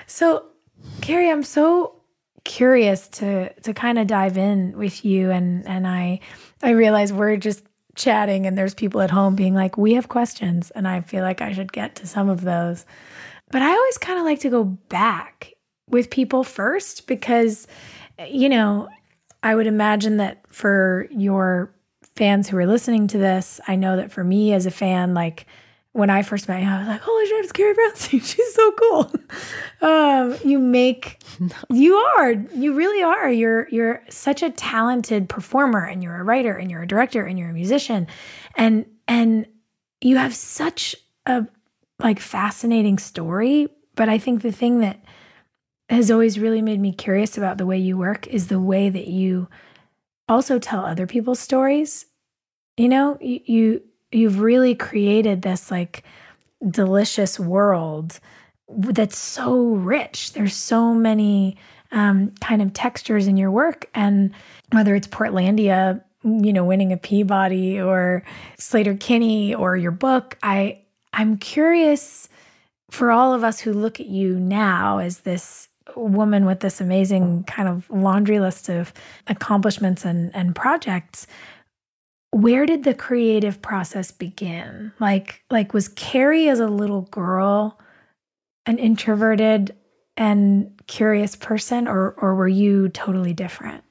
So, 0.07 0.45
Carrie, 1.01 1.31
I'm 1.31 1.43
so 1.43 1.95
curious 2.45 3.09
to 3.09 3.53
to 3.63 3.73
kind 3.73 3.99
of 3.99 4.07
dive 4.07 4.37
in 4.37 4.77
with 4.77 5.05
you 5.05 5.31
and 5.31 5.67
and 5.67 5.87
I 5.87 6.21
I 6.63 6.71
realize 6.71 7.13
we're 7.13 7.37
just 7.37 7.65
chatting 7.95 8.47
and 8.47 8.57
there's 8.59 8.75
people 8.75 9.01
at 9.01 9.11
home 9.11 9.37
being 9.37 9.55
like, 9.55 9.77
"We 9.79 9.95
have 9.95 10.09
questions." 10.09 10.71
And 10.73 10.87
I 10.89 11.01
feel 11.01 11.23
like 11.23 11.41
I 11.41 11.53
should 11.53 11.73
get 11.73 11.95
to 11.97 12.07
some 12.07 12.29
of 12.29 12.43
those. 12.43 12.85
But 13.53 13.63
I 13.63 13.71
always 13.71 13.99
kind 13.99 14.19
of 14.19 14.25
like 14.25 14.41
to 14.41 14.51
go 14.51 14.65
back 14.65 15.53
with 15.89 16.11
people 16.11 16.43
first 16.43 17.07
because 17.07 17.69
you 18.29 18.49
know, 18.49 18.89
I 19.43 19.55
would 19.55 19.67
imagine 19.67 20.19
that 20.19 20.45
for 20.49 21.07
your 21.11 21.75
fans 22.17 22.49
who 22.49 22.57
are 22.57 22.67
listening 22.67 23.07
to 23.09 23.19
this, 23.19 23.61
I 23.67 23.77
know 23.77 23.97
that 23.97 24.13
for 24.13 24.23
me 24.23 24.53
as 24.53 24.67
a 24.67 24.71
fan 24.71 25.15
like 25.15 25.47
when 25.93 26.09
I 26.09 26.23
first 26.23 26.49
met 26.49 26.63
you, 26.63 26.69
I 26.69 26.79
was 26.79 26.89
like, 26.89 27.03
holy 27.03 27.27
shit, 27.27 27.45
it's 27.45 27.53
Carrie 27.53 27.75
Brownstein. 27.75 28.25
She's 28.25 28.55
so 28.55 28.73
cool. 28.73 29.13
um, 29.83 30.39
you 30.43 30.59
make, 30.59 31.23
you 31.71 31.97
are, 31.97 32.33
you 32.33 32.73
really 32.75 33.03
are. 33.03 33.31
You're, 33.31 33.69
you're 33.69 34.03
such 34.09 34.43
a 34.43 34.49
talented 34.49 35.29
performer 35.29 35.85
and 35.85 36.03
you're 36.03 36.17
a 36.17 36.25
writer 36.25 36.57
and 36.57 36.71
you're 36.71 36.83
a 36.83 36.89
director 36.89 37.27
and 37.27 37.39
you're 37.39 37.51
a 37.51 37.55
musician. 37.55 38.07
And, 38.57 38.87
and 39.07 39.47
you 40.01 40.17
have 40.17 40.35
such 40.35 40.97
a 41.27 41.47
like 41.99 42.21
fascinating 42.21 42.99
story. 42.99 43.69
But 43.95 44.09
I 44.09 44.19
think 44.19 44.43
the 44.43 44.53
thing 44.53 44.81
that 44.81 45.05
has 45.89 46.11
always 46.11 46.39
really 46.39 46.63
made 46.63 46.81
me 46.81 46.93
curious 46.93 47.37
about 47.37 47.59
the 47.59 47.67
way 47.67 47.79
you 47.79 47.99
work 47.99 48.27
is 48.27 48.47
the 48.47 48.61
way 48.61 48.89
that 48.89 49.09
you 49.09 49.49
also 50.29 50.59
tell 50.59 50.85
other 50.85 51.07
people's 51.07 51.41
stories. 51.41 52.07
You 52.79 52.89
know, 52.89 53.19
you, 53.21 53.41
you 53.45 53.83
you've 54.11 54.41
really 54.41 54.75
created 54.75 55.43
this 55.43 55.71
like 55.71 56.05
delicious 56.71 57.39
world 57.39 58.19
that's 58.69 59.19
so 59.19 59.63
rich. 59.75 60.33
There's 60.33 60.57
so 60.57 60.95
many 60.95 61.59
um, 61.91 62.33
kind 62.41 62.63
of 62.63 62.73
textures 62.73 63.27
in 63.27 63.37
your 63.37 63.51
work, 63.51 63.91
and 63.95 64.33
whether 64.71 64.95
it's 64.95 65.09
Portlandia, 65.09 66.03
you 66.25 66.53
know, 66.53 66.65
winning 66.65 66.93
a 66.93 66.97
Peabody, 66.97 67.79
or 67.79 68.25
Sleater-Kinney 68.59 69.55
or 69.55 69.77
your 69.77 69.91
book, 69.91 70.39
I 70.43 70.82
I'm 71.13 71.37
curious 71.39 72.29
for 72.91 73.11
all 73.11 73.33
of 73.35 73.45
us 73.45 73.61
who 73.61 73.73
look 73.73 74.01
at 74.01 74.07
you 74.07 74.39
now 74.39 74.99
as 74.99 75.21
this 75.21 75.69
woman 75.97 76.45
with 76.45 76.61
this 76.61 76.81
amazing 76.81 77.45
kind 77.45 77.69
of 77.69 77.89
laundry 77.91 78.39
list 78.41 78.69
of 78.69 78.93
accomplishments 79.27 80.05
and, 80.05 80.35
and 80.35 80.55
projects 80.55 81.27
where 82.33 82.65
did 82.65 82.85
the 82.85 82.95
creative 82.95 83.61
process 83.61 84.11
begin? 84.11 84.93
Like 84.99 85.45
like 85.51 85.75
was 85.75 85.89
carrie 85.89 86.49
as 86.49 86.61
a 86.61 86.67
little 86.67 87.03
girl 87.03 87.79
an 88.65 88.79
introverted 88.79 89.77
and 90.17 90.71
curious 90.87 91.37
person 91.37 91.87
or 91.87 92.13
or 92.13 92.35
were 92.35 92.49
you 92.49 92.89
totally 92.89 93.35
different? 93.35 93.85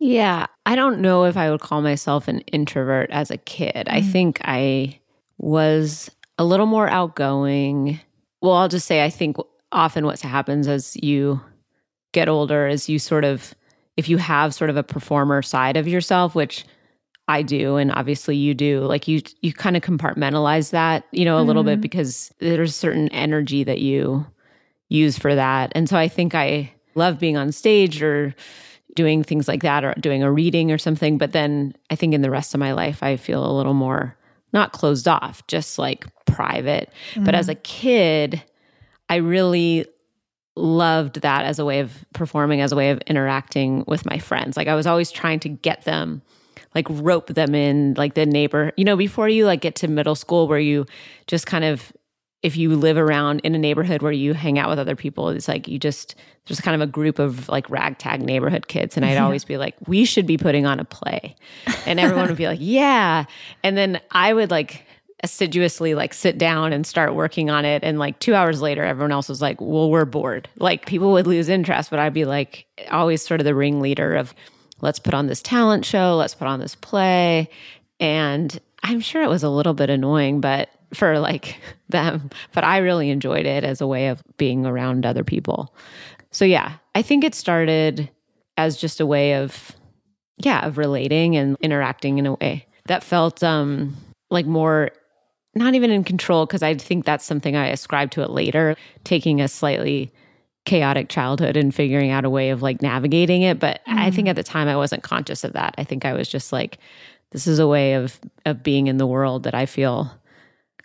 Yeah 0.00 0.46
i 0.66 0.74
don't 0.74 1.00
know 1.00 1.24
if 1.24 1.36
i 1.36 1.50
would 1.50 1.60
call 1.60 1.82
myself 1.82 2.26
an 2.26 2.40
introvert 2.40 3.10
as 3.10 3.30
a 3.30 3.36
kid. 3.38 3.74
Mm-hmm. 3.74 3.96
i 3.96 4.02
think 4.02 4.40
i 4.42 4.98
was 5.38 6.10
a 6.38 6.44
little 6.44 6.66
more 6.66 6.88
outgoing 6.88 8.00
well 8.40 8.54
i'll 8.54 8.68
just 8.68 8.86
say 8.86 9.04
i 9.04 9.10
think 9.10 9.36
often 9.72 10.04
what 10.04 10.20
happens 10.20 10.68
as 10.68 10.96
you 10.96 11.40
get 12.12 12.28
older 12.28 12.66
is 12.66 12.88
you 12.88 12.98
sort 12.98 13.24
of 13.24 13.54
if 13.96 14.08
you 14.08 14.16
have 14.16 14.54
sort 14.54 14.70
of 14.70 14.76
a 14.76 14.82
performer 14.82 15.42
side 15.42 15.76
of 15.76 15.88
yourself 15.88 16.34
which 16.34 16.64
I 17.26 17.42
do 17.42 17.76
and 17.76 17.90
obviously 17.92 18.36
you 18.36 18.54
do 18.54 18.80
like 18.80 19.08
you 19.08 19.22
you 19.40 19.52
kind 19.52 19.76
of 19.76 19.82
compartmentalize 19.82 20.70
that 20.70 21.04
you 21.10 21.24
know 21.24 21.36
a 21.36 21.40
mm-hmm. 21.40 21.48
little 21.48 21.64
bit 21.64 21.74
mm-hmm. 21.74 21.80
because 21.80 22.32
there's 22.38 22.76
certain 22.76 23.08
energy 23.08 23.64
that 23.64 23.80
you 23.80 24.26
use 24.88 25.18
for 25.18 25.34
that 25.34 25.72
and 25.74 25.88
so 25.88 25.96
I 25.96 26.08
think 26.08 26.34
I 26.34 26.72
love 26.94 27.18
being 27.18 27.36
on 27.36 27.50
stage 27.50 28.02
or 28.02 28.34
doing 28.94 29.24
things 29.24 29.48
like 29.48 29.62
that 29.62 29.84
or 29.84 29.94
doing 29.94 30.22
a 30.22 30.30
reading 30.30 30.70
or 30.70 30.78
something 30.78 31.16
but 31.16 31.32
then 31.32 31.74
I 31.90 31.96
think 31.96 32.12
in 32.12 32.20
the 32.20 32.30
rest 32.30 32.52
of 32.52 32.60
my 32.60 32.72
life 32.72 33.02
I 33.02 33.16
feel 33.16 33.44
a 33.44 33.56
little 33.56 33.74
more 33.74 34.16
not 34.52 34.72
closed 34.72 35.08
off 35.08 35.44
just 35.46 35.78
like 35.78 36.04
private. 36.34 36.90
Mm-hmm. 37.12 37.24
but 37.24 37.34
as 37.34 37.46
mm-hmm. 37.46 37.52
a 37.52 37.62
kid 37.62 38.42
I 39.08 39.16
really 39.16 39.86
loved 40.56 41.20
that 41.22 41.44
as 41.44 41.58
a 41.58 41.64
way 41.64 41.80
of 41.80 42.04
performing 42.12 42.60
as 42.60 42.72
a 42.72 42.76
way 42.76 42.90
of 42.90 42.98
interacting 43.06 43.84
with 43.86 44.06
my 44.06 44.18
friends. 44.18 44.56
Like 44.56 44.68
I 44.68 44.74
was 44.74 44.86
always 44.86 45.10
trying 45.10 45.40
to 45.40 45.48
get 45.48 45.84
them 45.84 46.22
like 46.74 46.86
rope 46.90 47.28
them 47.28 47.54
in 47.54 47.94
like 47.94 48.14
the 48.14 48.26
neighbor 48.26 48.72
you 48.76 48.84
know 48.84 48.96
before 48.96 49.28
you 49.28 49.46
like 49.46 49.60
get 49.60 49.76
to 49.76 49.88
middle 49.88 50.16
school 50.16 50.48
where 50.48 50.58
you 50.58 50.84
just 51.28 51.46
kind 51.46 51.64
of 51.64 51.92
if 52.42 52.56
you 52.56 52.74
live 52.74 52.96
around 52.96 53.40
in 53.40 53.54
a 53.54 53.58
neighborhood 53.58 54.02
where 54.02 54.12
you 54.12 54.34
hang 54.34 54.58
out 54.58 54.68
with 54.68 54.78
other 54.78 54.96
people 54.96 55.28
it's 55.28 55.46
like 55.46 55.68
you 55.68 55.78
just 55.78 56.16
there's 56.46 56.60
kind 56.60 56.74
of 56.74 56.86
a 56.86 56.90
group 56.90 57.18
of 57.18 57.48
like 57.48 57.68
ragtag 57.70 58.20
neighborhood 58.20 58.68
kids. 58.68 58.96
And 58.96 59.06
i'd 59.06 59.18
always 59.18 59.44
be 59.44 59.56
like 59.56 59.76
we 59.86 60.04
should 60.04 60.26
be 60.26 60.36
putting 60.36 60.66
on 60.66 60.80
a 60.80 60.84
play. 60.84 61.36
And 61.86 61.98
everyone 62.00 62.28
would 62.28 62.36
be 62.36 62.46
like 62.46 62.58
yeah. 62.60 63.24
And 63.62 63.76
then 63.76 64.00
i 64.10 64.32
would 64.32 64.50
like 64.50 64.84
assiduously 65.22 65.94
like 65.94 66.12
sit 66.12 66.36
down 66.36 66.72
and 66.72 66.86
start 66.86 67.14
working 67.14 67.48
on 67.48 67.64
it 67.64 67.82
and 67.82 67.98
like 67.98 68.18
2 68.18 68.34
hours 68.34 68.60
later 68.60 68.82
everyone 68.82 69.12
else 69.12 69.28
was 69.28 69.40
like 69.40 69.58
well 69.60 69.90
we're 69.90 70.04
bored 70.04 70.48
like 70.58 70.84
people 70.84 71.12
would 71.12 71.26
lose 71.26 71.48
interest 71.48 71.88
but 71.88 71.98
i'd 71.98 72.12
be 72.12 72.26
like 72.26 72.66
always 72.90 73.22
sort 73.22 73.40
of 73.40 73.44
the 73.46 73.54
ringleader 73.54 74.14
of 74.14 74.34
let's 74.84 74.98
put 74.98 75.14
on 75.14 75.26
this 75.26 75.42
talent 75.42 75.84
show, 75.84 76.14
let's 76.16 76.34
put 76.34 76.46
on 76.46 76.60
this 76.60 76.74
play. 76.74 77.48
And 77.98 78.56
I'm 78.82 79.00
sure 79.00 79.22
it 79.22 79.28
was 79.28 79.42
a 79.42 79.48
little 79.48 79.74
bit 79.74 79.90
annoying, 79.90 80.40
but 80.40 80.68
for 80.92 81.18
like 81.18 81.58
them, 81.88 82.30
but 82.52 82.64
I 82.64 82.78
really 82.78 83.10
enjoyed 83.10 83.46
it 83.46 83.64
as 83.64 83.80
a 83.80 83.86
way 83.86 84.08
of 84.08 84.22
being 84.36 84.66
around 84.66 85.06
other 85.06 85.24
people. 85.24 85.74
So 86.30 86.44
yeah, 86.44 86.74
I 86.94 87.02
think 87.02 87.24
it 87.24 87.34
started 87.34 88.10
as 88.56 88.76
just 88.76 89.00
a 89.00 89.06
way 89.06 89.36
of 89.36 89.72
yeah, 90.38 90.66
of 90.66 90.78
relating 90.78 91.36
and 91.36 91.56
interacting 91.60 92.18
in 92.18 92.26
a 92.26 92.34
way 92.34 92.66
that 92.86 93.04
felt 93.04 93.42
um 93.42 93.96
like 94.30 94.46
more 94.46 94.90
not 95.54 95.74
even 95.74 95.90
in 95.90 96.04
control 96.04 96.46
because 96.46 96.62
I 96.62 96.74
think 96.74 97.04
that's 97.04 97.24
something 97.24 97.56
I 97.56 97.68
ascribe 97.68 98.10
to 98.12 98.22
it 98.22 98.30
later, 98.30 98.76
taking 99.04 99.40
a 99.40 99.48
slightly 99.48 100.12
chaotic 100.64 101.08
childhood 101.08 101.56
and 101.56 101.74
figuring 101.74 102.10
out 102.10 102.24
a 102.24 102.30
way 102.30 102.50
of 102.50 102.62
like 102.62 102.80
navigating 102.80 103.42
it 103.42 103.60
but 103.60 103.80
mm. 103.86 103.98
i 103.98 104.10
think 104.10 104.26
mm. 104.26 104.30
at 104.30 104.36
the 104.36 104.42
time 104.42 104.66
i 104.66 104.76
wasn't 104.76 105.02
conscious 105.02 105.44
of 105.44 105.52
that 105.52 105.74
i 105.76 105.84
think 105.84 106.04
i 106.04 106.14
was 106.14 106.28
just 106.28 106.52
like 106.52 106.78
this 107.30 107.46
is 107.46 107.58
a 107.58 107.66
way 107.66 107.94
of 107.94 108.18
of 108.46 108.62
being 108.62 108.86
in 108.86 108.96
the 108.96 109.06
world 109.06 109.42
that 109.42 109.54
i 109.54 109.66
feel 109.66 110.10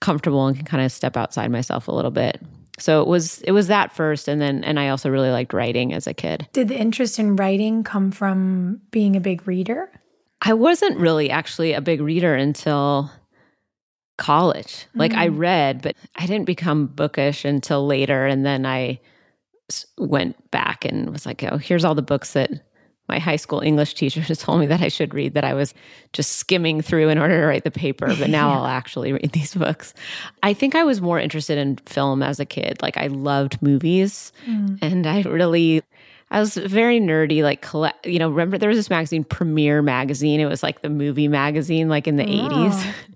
comfortable 0.01 0.47
and 0.47 0.57
can 0.57 0.65
kind 0.65 0.83
of 0.83 0.91
step 0.91 1.15
outside 1.15 1.49
myself 1.49 1.87
a 1.87 1.93
little 1.93 2.11
bit 2.11 2.41
so 2.77 3.01
it 3.01 3.07
was 3.07 3.41
it 3.41 3.51
was 3.51 3.67
that 3.67 3.93
first 3.93 4.27
and 4.27 4.41
then 4.41 4.63
and 4.65 4.79
i 4.79 4.89
also 4.89 5.09
really 5.09 5.29
liked 5.29 5.53
writing 5.53 5.93
as 5.93 6.07
a 6.07 6.13
kid 6.13 6.45
did 6.51 6.67
the 6.67 6.77
interest 6.77 7.17
in 7.17 7.37
writing 7.37 7.83
come 7.83 8.11
from 8.11 8.81
being 8.91 9.15
a 9.15 9.21
big 9.21 9.47
reader 9.47 9.89
i 10.41 10.53
wasn't 10.53 10.97
really 10.97 11.29
actually 11.29 11.71
a 11.71 11.81
big 11.81 12.01
reader 12.01 12.35
until 12.35 13.09
college 14.19 14.85
like 14.93 15.13
mm. 15.13 15.17
i 15.17 15.27
read 15.27 15.81
but 15.81 15.95
i 16.17 16.25
didn't 16.27 16.45
become 16.45 16.85
bookish 16.85 17.45
until 17.45 17.87
later 17.87 18.27
and 18.27 18.45
then 18.45 18.65
i 18.65 18.99
went 19.97 20.51
back 20.51 20.85
and 20.85 21.09
was 21.11 21.25
like, 21.25 21.43
oh, 21.43 21.57
here's 21.57 21.85
all 21.85 21.95
the 21.95 22.01
books 22.01 22.33
that 22.33 22.51
my 23.07 23.17
high 23.17 23.37
school 23.37 23.59
English 23.61 23.95
teacher 23.95 24.21
has 24.21 24.39
told 24.39 24.59
me 24.59 24.67
that 24.67 24.81
I 24.81 24.87
should 24.87 25.13
read 25.13 25.33
that 25.33 25.43
I 25.43 25.53
was 25.53 25.73
just 26.13 26.37
skimming 26.37 26.81
through 26.81 27.09
in 27.09 27.17
order 27.17 27.41
to 27.41 27.47
write 27.47 27.63
the 27.63 27.71
paper, 27.71 28.07
but 28.19 28.29
now 28.29 28.49
yeah. 28.49 28.59
I'll 28.59 28.67
actually 28.67 29.13
read 29.13 29.31
these 29.31 29.53
books. 29.55 29.93
I 30.43 30.53
think 30.53 30.75
I 30.75 30.83
was 30.83 31.01
more 31.01 31.19
interested 31.19 31.57
in 31.57 31.77
film 31.77 32.21
as 32.21 32.39
a 32.39 32.45
kid. 32.45 32.81
Like 32.81 32.97
I 32.97 33.07
loved 33.07 33.61
movies 33.61 34.31
mm. 34.45 34.77
and 34.81 35.07
I 35.07 35.21
really 35.23 35.81
I 36.31 36.39
was 36.39 36.55
very 36.55 36.99
nerdy, 36.99 37.41
like 37.41 37.61
collect. 37.61 38.05
You 38.05 38.19
know, 38.19 38.29
remember 38.29 38.59
there 38.59 38.69
was 38.69 38.77
this 38.77 38.91
magazine, 38.91 39.23
Premiere 39.23 39.81
Magazine. 39.81 40.39
It 40.39 40.45
was 40.45 40.61
like 40.61 40.83
the 40.83 40.89
movie 40.89 41.27
magazine, 41.27 41.89
like 41.89 42.07
in 42.07 42.17
the 42.17 42.23
eighties. 42.23 42.85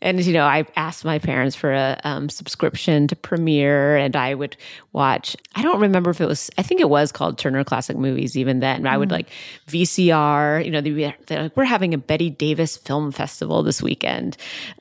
and 0.00 0.24
you 0.24 0.32
know, 0.32 0.44
I 0.44 0.66
asked 0.76 1.04
my 1.04 1.18
parents 1.18 1.56
for 1.56 1.72
a 1.72 2.00
um, 2.04 2.28
subscription 2.28 3.08
to 3.08 3.16
Premiere, 3.16 3.96
and 3.96 4.16
I 4.16 4.34
would 4.34 4.56
watch. 4.92 5.36
I 5.54 5.62
don't 5.62 5.80
remember 5.80 6.10
if 6.10 6.20
it 6.20 6.26
was. 6.26 6.50
I 6.58 6.62
think 6.62 6.80
it 6.80 6.88
was 6.88 7.12
called 7.12 7.38
Turner 7.38 7.64
Classic 7.64 7.96
Movies. 7.96 8.36
Even 8.36 8.60
then, 8.60 8.86
I 8.86 8.96
would 8.96 9.08
mm. 9.08 9.12
like 9.12 9.28
VCR. 9.68 10.64
You 10.64 10.70
know, 10.70 10.80
they're 10.80 11.42
like, 11.42 11.56
we're 11.56 11.64
having 11.64 11.94
a 11.94 11.98
Bette 11.98 12.30
Davis 12.30 12.76
Film 12.76 13.12
Festival 13.12 13.62
this 13.62 13.82
weekend. 13.82 14.36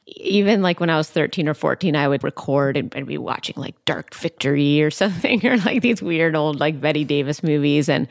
Even 0.07 0.61
like 0.61 0.79
when 0.79 0.89
I 0.89 0.97
was 0.97 1.09
thirteen 1.09 1.47
or 1.47 1.53
fourteen, 1.53 1.95
I 1.95 2.07
would 2.07 2.23
record 2.23 2.77
and, 2.77 2.93
and 2.95 3.07
be 3.07 3.17
watching 3.17 3.55
like 3.57 3.75
Dark 3.85 4.13
Victory 4.13 4.81
or 4.81 4.91
something, 4.91 5.45
or 5.45 5.57
like 5.57 5.81
these 5.81 6.01
weird 6.01 6.35
old 6.35 6.59
like 6.59 6.81
Bette 6.81 7.05
Davis 7.05 7.43
movies, 7.43 7.89
and 7.89 8.07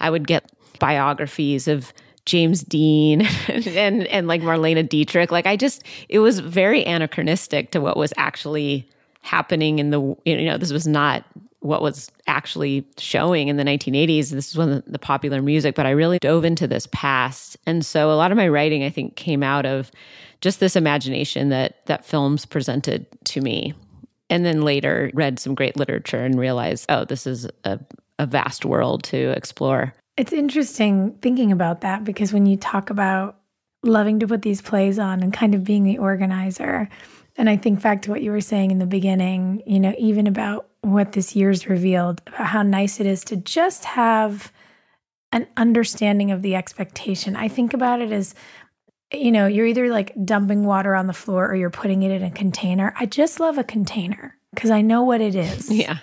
I 0.00 0.10
would 0.10 0.26
get 0.26 0.50
biographies 0.78 1.68
of 1.68 1.92
James 2.28 2.62
Dean 2.62 3.22
and, 3.48 3.66
and, 3.66 4.06
and 4.06 4.28
like 4.28 4.42
Marlene 4.42 4.86
Dietrich. 4.86 5.32
Like 5.32 5.46
I 5.46 5.56
just 5.56 5.82
it 6.08 6.18
was 6.18 6.38
very 6.38 6.84
anachronistic 6.84 7.70
to 7.72 7.80
what 7.80 7.96
was 7.96 8.12
actually 8.16 8.86
happening 9.22 9.78
in 9.78 9.90
the 9.90 10.14
you 10.24 10.44
know 10.44 10.58
this 10.58 10.72
was 10.72 10.86
not 10.86 11.24
what 11.60 11.82
was 11.82 12.12
actually 12.28 12.86
showing 12.98 13.48
in 13.48 13.56
the 13.56 13.64
1980s. 13.64 14.30
This 14.30 14.50
is 14.50 14.56
when 14.56 14.82
the 14.86 14.98
popular 14.98 15.42
music, 15.42 15.74
but 15.74 15.86
I 15.86 15.90
really 15.90 16.18
dove 16.20 16.44
into 16.44 16.68
this 16.68 16.86
past. 16.92 17.56
And 17.66 17.84
so 17.84 18.12
a 18.12 18.14
lot 18.14 18.30
of 18.30 18.36
my 18.36 18.46
writing 18.46 18.84
I 18.84 18.90
think 18.90 19.16
came 19.16 19.42
out 19.42 19.66
of 19.66 19.90
just 20.40 20.60
this 20.60 20.76
imagination 20.76 21.48
that 21.48 21.84
that 21.86 22.04
films 22.04 22.44
presented 22.44 23.06
to 23.24 23.40
me. 23.40 23.74
And 24.30 24.44
then 24.44 24.62
later 24.62 25.10
read 25.14 25.38
some 25.38 25.54
great 25.54 25.78
literature 25.78 26.22
and 26.22 26.38
realized, 26.38 26.84
oh, 26.90 27.06
this 27.06 27.26
is 27.26 27.48
a, 27.64 27.80
a 28.18 28.26
vast 28.26 28.66
world 28.66 29.02
to 29.04 29.30
explore. 29.30 29.94
It's 30.18 30.32
interesting 30.32 31.16
thinking 31.22 31.52
about 31.52 31.82
that 31.82 32.02
because 32.02 32.32
when 32.32 32.44
you 32.44 32.56
talk 32.56 32.90
about 32.90 33.38
loving 33.84 34.18
to 34.18 34.26
put 34.26 34.42
these 34.42 34.60
plays 34.60 34.98
on 34.98 35.22
and 35.22 35.32
kind 35.32 35.54
of 35.54 35.62
being 35.62 35.84
the 35.84 35.98
organizer, 35.98 36.88
and 37.36 37.48
I 37.48 37.56
think 37.56 37.80
back 37.80 38.02
to 38.02 38.10
what 38.10 38.20
you 38.20 38.32
were 38.32 38.40
saying 38.40 38.72
in 38.72 38.80
the 38.80 38.86
beginning, 38.86 39.62
you 39.64 39.78
know, 39.78 39.94
even 39.96 40.26
about 40.26 40.66
what 40.80 41.12
this 41.12 41.36
year's 41.36 41.68
revealed, 41.68 42.20
about 42.26 42.46
how 42.46 42.62
nice 42.62 42.98
it 42.98 43.06
is 43.06 43.22
to 43.24 43.36
just 43.36 43.84
have 43.84 44.52
an 45.30 45.46
understanding 45.56 46.32
of 46.32 46.42
the 46.42 46.56
expectation. 46.56 47.36
I 47.36 47.46
think 47.46 47.72
about 47.72 48.02
it 48.02 48.10
as 48.10 48.34
you 49.12 49.32
know, 49.32 49.46
you're 49.46 49.66
either 49.66 49.88
like 49.88 50.12
dumping 50.24 50.64
water 50.64 50.94
on 50.94 51.06
the 51.06 51.12
floor 51.12 51.48
or 51.48 51.54
you're 51.54 51.70
putting 51.70 52.02
it 52.02 52.10
in 52.10 52.22
a 52.22 52.30
container. 52.30 52.92
I 52.98 53.06
just 53.06 53.40
love 53.40 53.56
a 53.56 53.64
container 53.64 54.36
because 54.52 54.70
I 54.70 54.82
know 54.82 55.02
what 55.02 55.20
it 55.20 55.34
is. 55.34 55.70
Yeah. 55.70 55.98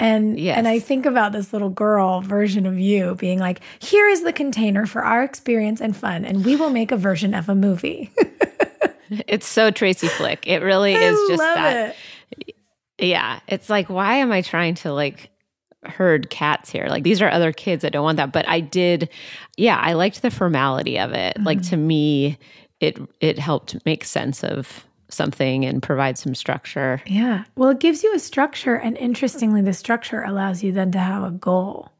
And 0.00 0.38
Yes. 0.38 0.56
and 0.56 0.68
I 0.68 0.78
think 0.78 1.06
about 1.06 1.32
this 1.32 1.52
little 1.52 1.70
girl 1.70 2.20
version 2.20 2.66
of 2.66 2.78
you 2.78 3.16
being 3.16 3.38
like, 3.40 3.60
here 3.80 4.08
is 4.08 4.22
the 4.22 4.32
container 4.32 4.86
for 4.86 5.02
our 5.04 5.22
experience 5.24 5.80
and 5.80 5.96
fun, 5.96 6.24
and 6.24 6.44
we 6.44 6.54
will 6.56 6.70
make 6.70 6.92
a 6.92 6.96
version 6.96 7.34
of 7.34 7.48
a 7.48 7.54
movie. 7.54 8.10
It's 9.26 9.46
so 9.46 9.70
Tracy 9.70 10.06
Flick. 10.06 10.46
It 10.46 10.58
really 10.62 10.94
I 10.94 11.00
is 11.00 11.18
just 11.30 11.38
that. 11.42 11.96
it. 12.38 12.54
Yeah. 12.98 13.40
It's 13.48 13.70
like, 13.70 13.88
why 13.88 14.16
am 14.16 14.30
I 14.30 14.42
trying 14.42 14.74
to 14.76 14.92
like 14.92 15.30
herd 15.82 16.28
cats 16.28 16.68
here? 16.70 16.88
Like, 16.90 17.04
these 17.04 17.22
are 17.22 17.30
other 17.30 17.50
kids 17.50 17.80
that 17.82 17.92
don't 17.94 18.02
want 18.04 18.18
that. 18.18 18.32
But 18.32 18.46
I 18.46 18.60
did, 18.60 19.08
yeah, 19.56 19.80
I 19.82 19.94
liked 19.94 20.20
the 20.20 20.30
formality 20.30 20.98
of 20.98 21.12
it. 21.12 21.40
Like, 21.42 21.60
Mm-hmm. 21.60 21.70
to 21.70 21.76
me, 21.78 22.38
it 22.80 22.98
it 23.22 23.38
helped 23.38 23.76
make 23.86 24.04
sense 24.04 24.44
of 24.44 24.84
something 25.10 25.64
and 25.64 25.82
provide 25.82 26.18
some 26.18 26.34
structure. 26.34 27.02
Yeah. 27.06 27.44
Well, 27.56 27.70
it 27.70 27.80
gives 27.80 28.02
you 28.02 28.14
a 28.14 28.18
structure. 28.18 28.74
And 28.74 28.96
interestingly, 28.98 29.62
the 29.62 29.72
structure 29.74 30.22
allows 30.22 30.62
you 30.62 30.72
then 30.72 30.92
to 30.92 30.98
have 30.98 31.24
a 31.24 31.30
goal. 31.30 31.90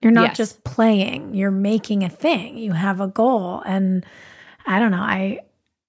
You're 0.00 0.12
not 0.12 0.30
Yes. 0.30 0.36
just 0.36 0.64
playing, 0.64 1.34
you're 1.34 1.50
making 1.50 2.02
a 2.02 2.08
thing. 2.08 2.58
You 2.58 2.72
have 2.72 3.00
a 3.00 3.06
goal. 3.08 3.62
And 3.64 4.04
I 4.66 4.78
don't 4.78 4.90
know. 4.90 4.98
I 5.00 5.40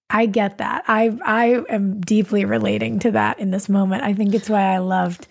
I 0.09 0.27
get 0.27 0.59
that. 0.59 0.83
I 0.87 1.17
I 1.25 1.63
am 1.69 1.99
deeply 1.99 2.45
relating 2.45 2.99
to 2.99 3.11
that 3.11 3.39
in 3.39 3.49
this 3.51 3.67
moment. 3.67 4.03
I 4.03 4.13
think 4.13 4.33
it's 4.35 4.49
why 4.49 4.61
I 4.73 4.77
loved 4.77 5.27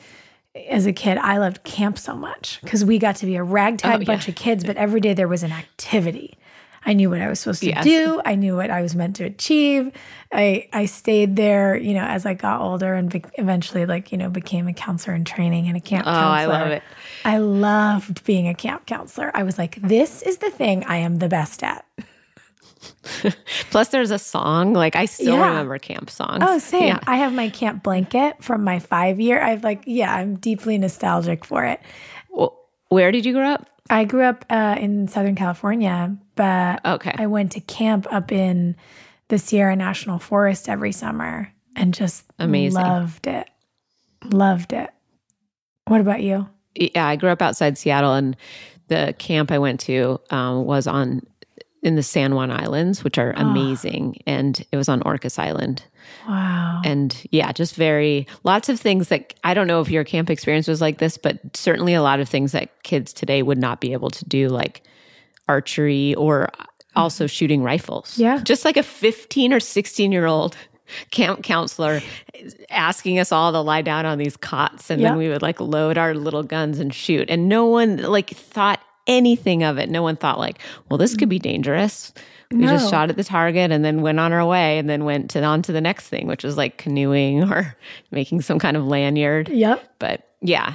as 0.68 0.84
a 0.84 0.92
kid, 0.92 1.16
I 1.16 1.38
loved 1.38 1.62
camp 1.64 1.96
so 1.98 2.14
much 2.14 2.58
because 2.62 2.84
we 2.84 2.98
got 2.98 3.16
to 3.16 3.26
be 3.26 3.36
a 3.36 3.42
ragtag 3.42 3.94
Oh, 3.94 3.98
yeah. 4.00 4.04
bunch 4.04 4.28
of 4.28 4.34
kids, 4.34 4.64
but 4.64 4.76
every 4.76 5.00
day 5.00 5.14
there 5.14 5.28
was 5.28 5.42
an 5.42 5.52
activity. 5.52 6.36
I 6.84 6.94
knew 6.94 7.10
what 7.10 7.20
I 7.20 7.28
was 7.28 7.38
supposed 7.40 7.60
to 7.62 7.68
Yes. 7.68 7.84
do. 7.84 8.20
I 8.24 8.34
knew 8.34 8.56
what 8.56 8.70
I 8.70 8.82
was 8.82 8.94
meant 8.96 9.16
to 9.16 9.24
achieve. 9.24 9.92
I 10.32 10.68
I 10.72 10.86
stayed 10.86 11.36
there, 11.36 11.76
you 11.76 11.94
know, 11.94 12.02
as 12.04 12.26
I 12.26 12.34
got 12.34 12.60
older 12.60 12.94
and 12.94 13.08
be- 13.10 13.24
eventually, 13.38 13.86
like 13.86 14.10
you 14.12 14.18
know, 14.18 14.28
became 14.28 14.66
a 14.66 14.72
counselor 14.72 15.14
in 15.14 15.24
training 15.24 15.68
and 15.68 15.76
a 15.76 15.80
camp 15.80 16.06
Oh, 16.06 16.10
counselor. 16.10 16.54
I 16.54 16.58
love 16.60 16.68
it. 16.68 16.82
I 17.24 17.38
loved 17.38 18.24
being 18.24 18.48
a 18.48 18.54
camp 18.54 18.86
counselor. 18.86 19.30
I 19.34 19.44
was 19.44 19.58
like, 19.58 19.76
this 19.80 20.22
is 20.22 20.38
the 20.38 20.50
thing 20.50 20.84
I 20.84 20.96
am 20.96 21.18
the 21.18 21.28
best 21.28 21.62
at. 21.62 21.84
Plus, 23.70 23.88
there's 23.88 24.10
a 24.10 24.18
song. 24.18 24.72
Like, 24.72 24.96
I 24.96 25.04
still 25.04 25.36
Yeah. 25.36 25.48
remember 25.50 25.78
camp 25.78 26.10
songs. 26.10 26.38
Oh, 26.42 26.58
same. 26.58 26.88
Yeah. 26.88 26.98
I 27.06 27.16
have 27.16 27.32
my 27.32 27.48
camp 27.48 27.82
blanket 27.84 28.42
from 28.42 28.64
my 28.64 28.80
five 28.80 29.20
year. 29.20 29.40
I've 29.40 29.62
like, 29.62 29.82
yeah, 29.86 30.12
I'm 30.14 30.36
deeply 30.36 30.78
nostalgic 30.78 31.44
for 31.44 31.64
it. 31.64 31.80
Well, 32.30 32.58
where 32.88 33.12
did 33.12 33.24
you 33.24 33.32
grow 33.34 33.48
up? 33.50 33.68
I 33.90 34.04
grew 34.04 34.22
up 34.22 34.44
uh, 34.48 34.76
in 34.78 35.08
Southern 35.08 35.34
California, 35.34 36.16
but 36.34 36.84
Okay. 36.84 37.14
I 37.16 37.26
went 37.26 37.52
to 37.52 37.60
camp 37.60 38.06
up 38.10 38.32
in 38.32 38.76
the 39.28 39.38
Sierra 39.38 39.76
National 39.76 40.18
Forest 40.18 40.68
every 40.68 40.92
summer 40.92 41.52
and 41.76 41.92
just 41.94 42.24
Amazing. 42.38 42.80
loved 42.82 43.26
it. 43.26 43.48
Loved 44.24 44.72
it. 44.72 44.90
What 45.86 46.00
about 46.00 46.22
you? 46.22 46.48
yeah, 46.74 47.06
I 47.06 47.16
grew 47.16 47.28
up 47.30 47.42
outside 47.42 47.76
Seattle, 47.76 48.14
and 48.14 48.34
the 48.88 49.14
camp 49.18 49.50
I 49.50 49.58
went 49.58 49.80
to 49.80 50.20
um, 50.30 50.64
was 50.64 50.86
on 50.86 51.20
in 51.82 51.96
the 51.96 52.02
San 52.02 52.34
Juan 52.34 52.50
Islands, 52.50 53.02
which 53.02 53.18
are 53.18 53.34
Oh. 53.36 53.40
amazing, 53.40 54.22
and 54.26 54.64
it 54.70 54.76
was 54.76 54.88
on 54.88 55.00
Orcas 55.02 55.38
Island. 55.38 55.82
Wow. 56.28 56.80
And 56.84 57.16
yeah, 57.30 57.50
just 57.52 57.74
very 57.74 58.26
lots 58.44 58.68
of 58.68 58.78
things 58.78 59.08
that 59.08 59.34
I 59.42 59.52
don't 59.54 59.66
know 59.66 59.80
if 59.80 59.90
your 59.90 60.04
camp 60.04 60.30
experience 60.30 60.68
was 60.68 60.80
like 60.80 60.98
this, 60.98 61.18
but 61.18 61.38
certainly 61.56 61.94
a 61.94 62.02
lot 62.02 62.20
of 62.20 62.28
things 62.28 62.52
that 62.52 62.82
kids 62.84 63.12
today 63.12 63.42
would 63.42 63.58
not 63.58 63.80
be 63.80 63.92
able 63.92 64.10
to 64.10 64.24
do, 64.26 64.48
like 64.48 64.82
archery 65.48 66.14
or 66.14 66.48
also 66.94 67.24
mm-hmm. 67.24 67.30
shooting 67.30 67.62
rifles. 67.62 68.16
Yeah. 68.16 68.38
Just 68.42 68.64
like 68.64 68.76
a 68.76 68.82
15 68.82 69.52
or 69.52 69.60
16 69.60 70.12
year 70.12 70.26
old 70.26 70.56
camp 71.10 71.42
counselor 71.42 72.00
asking 72.70 73.18
us 73.18 73.32
all 73.32 73.50
to 73.52 73.60
lie 73.60 73.82
down 73.82 74.04
on 74.06 74.18
these 74.18 74.36
cots 74.36 74.90
and 74.90 75.00
Yeah. 75.00 75.08
then 75.10 75.18
we 75.18 75.28
would 75.28 75.42
like 75.42 75.58
load 75.60 75.96
our 75.98 76.14
little 76.14 76.42
guns 76.42 76.78
and 76.78 76.92
shoot. 76.94 77.30
And 77.30 77.48
no 77.48 77.66
one 77.66 77.96
like 77.96 78.30
thought 78.30 78.80
anything 79.06 79.62
of 79.62 79.78
it. 79.78 79.88
No 79.90 80.02
one 80.02 80.16
thought 80.16 80.38
like, 80.38 80.58
well, 80.88 80.98
this 80.98 81.16
could 81.16 81.28
be 81.28 81.38
dangerous. 81.38 82.12
We 82.50 82.58
No. 82.58 82.68
just 82.72 82.90
shot 82.90 83.08
at 83.10 83.16
the 83.16 83.24
target 83.24 83.70
and 83.72 83.84
then 83.84 84.02
went 84.02 84.20
on 84.20 84.32
our 84.32 84.44
way 84.44 84.78
and 84.78 84.88
then 84.88 85.04
went 85.04 85.30
to 85.30 85.42
on 85.42 85.62
to 85.62 85.72
the 85.72 85.80
next 85.80 86.08
thing, 86.08 86.26
which 86.26 86.44
was 86.44 86.56
like 86.56 86.76
canoeing 86.78 87.42
or 87.52 87.76
making 88.10 88.42
some 88.42 88.58
kind 88.58 88.76
of 88.76 88.86
lanyard. 88.86 89.48
Yep. 89.48 89.94
But 89.98 90.28
yeah. 90.40 90.74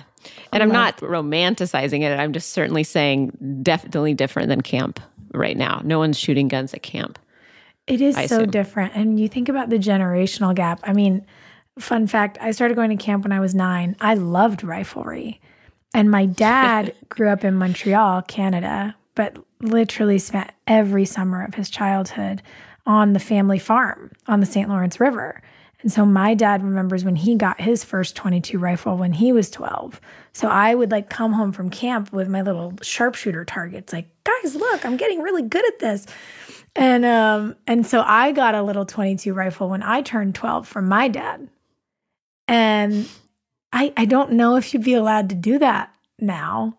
And 0.51 0.62
I'm 0.63 0.71
not 0.71 0.97
romanticizing 0.97 2.01
it. 2.01 2.19
I'm 2.19 2.34
just 2.34 2.49
certainly 2.51 2.84
saying 2.84 3.62
definitely 3.62 4.13
different 4.13 4.49
than 4.49 4.62
camp 4.62 4.99
right 5.34 5.56
now. 5.56 5.82
No 5.84 5.99
one's 5.99 6.17
shooting 6.17 6.47
guns 6.47 6.73
at 6.73 6.82
camp. 6.82 7.19
It 7.86 8.01
is 8.01 8.17
I 8.17 8.25
so 8.25 8.38
assume. 8.38 8.51
different. 8.51 8.95
And 8.95 9.19
you 9.19 9.30
think 9.30 9.47
about 9.47 9.69
the 9.69 9.78
generational 9.78 10.54
gap. 10.54 10.82
I 10.84 10.91
mean, 10.93 11.25
fun 11.80 12.08
fact 12.08 12.38
I 12.41 12.51
started 12.51 12.75
going 12.75 12.89
to 12.89 13.01
camp 13.01 13.23
when 13.23 13.32
I 13.32 13.39
was 13.39 13.56
nine. 13.56 13.95
I 14.01 14.15
loved 14.15 14.62
riflery. 14.62 15.39
And 15.97 16.12
my 16.12 16.27
dad 16.27 16.93
grew 17.10 17.27
up 17.27 17.43
in 17.43 17.55
Montreal, 17.55 18.21
Canada, 18.21 18.95
but 19.15 19.36
literally 19.62 20.19
spent 20.19 20.51
every 20.67 21.05
summer 21.05 21.43
of 21.43 21.55
his 21.55 21.71
childhood 21.71 22.43
on 22.86 23.13
the 23.13 23.19
family 23.19 23.57
farm 23.57 24.12
on 24.27 24.39
the 24.39 24.45
St. 24.45 24.69
Lawrence 24.69 24.99
River. 24.99 25.41
And 25.81 25.91
so 25.91 26.05
my 26.05 26.36
dad 26.36 26.63
remembers 26.63 27.03
when 27.03 27.15
he 27.15 27.33
got 27.36 27.60
his 27.60 27.83
first 27.83 28.15
22 28.15 28.60
rifle 28.60 28.95
when 28.95 29.12
he 29.12 29.31
was 29.31 29.49
12. 29.49 29.99
So 30.33 30.47
I 30.47 30.75
would 30.75 30.91
like 30.91 31.10
come 31.10 31.33
home 31.33 31.51
from 31.51 31.71
camp 31.71 32.13
with 32.13 32.27
my 32.27 32.43
little 32.43 32.75
sharpshooter 32.83 33.43
targets 33.43 33.91
like, 33.91 34.07
"Guys, 34.23 34.53
look, 34.53 34.86
I'm 34.86 34.97
getting 34.97 35.21
really 35.21 35.43
good 35.43 35.65
at 35.65 35.79
this." 35.79 36.05
And 36.75 37.05
um 37.05 37.55
and 37.65 37.88
so 37.88 38.03
I 38.05 38.33
got 38.33 38.53
a 38.53 38.62
little 38.62 38.86
22 38.86 39.33
rifle 39.33 39.69
when 39.69 39.81
I 39.81 40.03
turned 40.03 40.36
12 40.36 40.67
from 40.67 40.88
my 40.88 41.07
dad. 41.07 41.47
And 42.47 43.10
I 43.73 43.93
I 43.97 44.06
don't 44.06 44.34
know 44.34 44.56
if 44.56 44.73
you'd 44.73 44.84
be 44.84 44.93
allowed 44.93 45.30
to 45.30 45.36
do 45.36 45.60
that 45.60 45.93
now, 46.19 46.77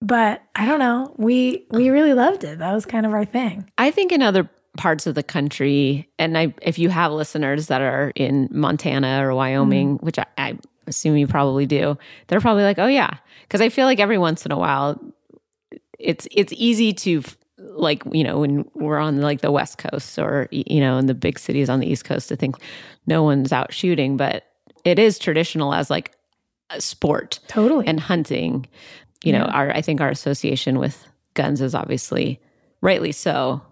but 0.00 0.42
I 0.54 0.66
don't 0.66 0.78
know. 0.78 1.14
We 1.16 1.66
we 1.70 1.90
really 1.90 2.14
loved 2.14 2.44
it. 2.44 2.58
That 2.58 2.72
was 2.72 2.86
kind 2.86 3.06
of 3.06 3.12
our 3.12 3.24
thing. 3.24 3.70
I 3.78 3.90
think 3.90 4.12
in 4.12 4.22
other 4.22 4.48
parts 4.76 5.06
of 5.06 5.14
the 5.14 5.22
country, 5.22 6.08
and 6.18 6.36
I, 6.36 6.54
if 6.62 6.78
you 6.78 6.88
have 6.90 7.12
listeners 7.12 7.68
that 7.68 7.80
are 7.80 8.12
in 8.14 8.48
Montana 8.50 9.24
or 9.24 9.34
Wyoming, 9.34 9.96
mm-hmm. 9.96 10.04
which 10.04 10.18
I, 10.18 10.26
I 10.36 10.58
assume 10.86 11.16
you 11.16 11.26
probably 11.26 11.66
do, 11.66 11.96
they're 12.26 12.40
probably 12.40 12.64
like, 12.64 12.78
"Oh 12.78 12.86
yeah," 12.86 13.18
because 13.42 13.60
I 13.60 13.68
feel 13.68 13.86
like 13.86 14.00
every 14.00 14.18
once 14.18 14.44
in 14.44 14.52
a 14.52 14.58
while, 14.58 15.00
it's 15.98 16.26
it's 16.30 16.52
easy 16.56 16.92
to 16.92 17.22
like 17.58 18.02
you 18.12 18.24
know 18.24 18.40
when 18.40 18.68
we're 18.74 18.98
on 18.98 19.20
like 19.20 19.40
the 19.40 19.52
West 19.52 19.78
Coast 19.78 20.18
or 20.18 20.48
you 20.50 20.80
know 20.80 20.98
in 20.98 21.06
the 21.06 21.14
big 21.14 21.38
cities 21.38 21.68
on 21.68 21.80
the 21.80 21.86
East 21.86 22.04
Coast 22.04 22.28
to 22.28 22.36
think 22.36 22.56
no 23.06 23.22
one's 23.22 23.52
out 23.52 23.72
shooting, 23.72 24.16
but 24.16 24.44
it 24.84 24.98
is 24.98 25.18
traditional 25.18 25.72
as 25.72 25.88
like 25.88 26.12
sport 26.78 27.40
Totally. 27.48 27.86
and 27.86 28.00
hunting. 28.00 28.66
You 29.22 29.32
know, 29.32 29.44
Yeah. 29.46 29.52
our 29.52 29.70
I 29.70 29.80
think 29.80 30.00
our 30.00 30.10
association 30.10 30.78
with 30.78 31.06
guns 31.34 31.60
is 31.60 31.74
obviously 31.74 32.40
rightly 32.80 33.12
so 33.12 33.62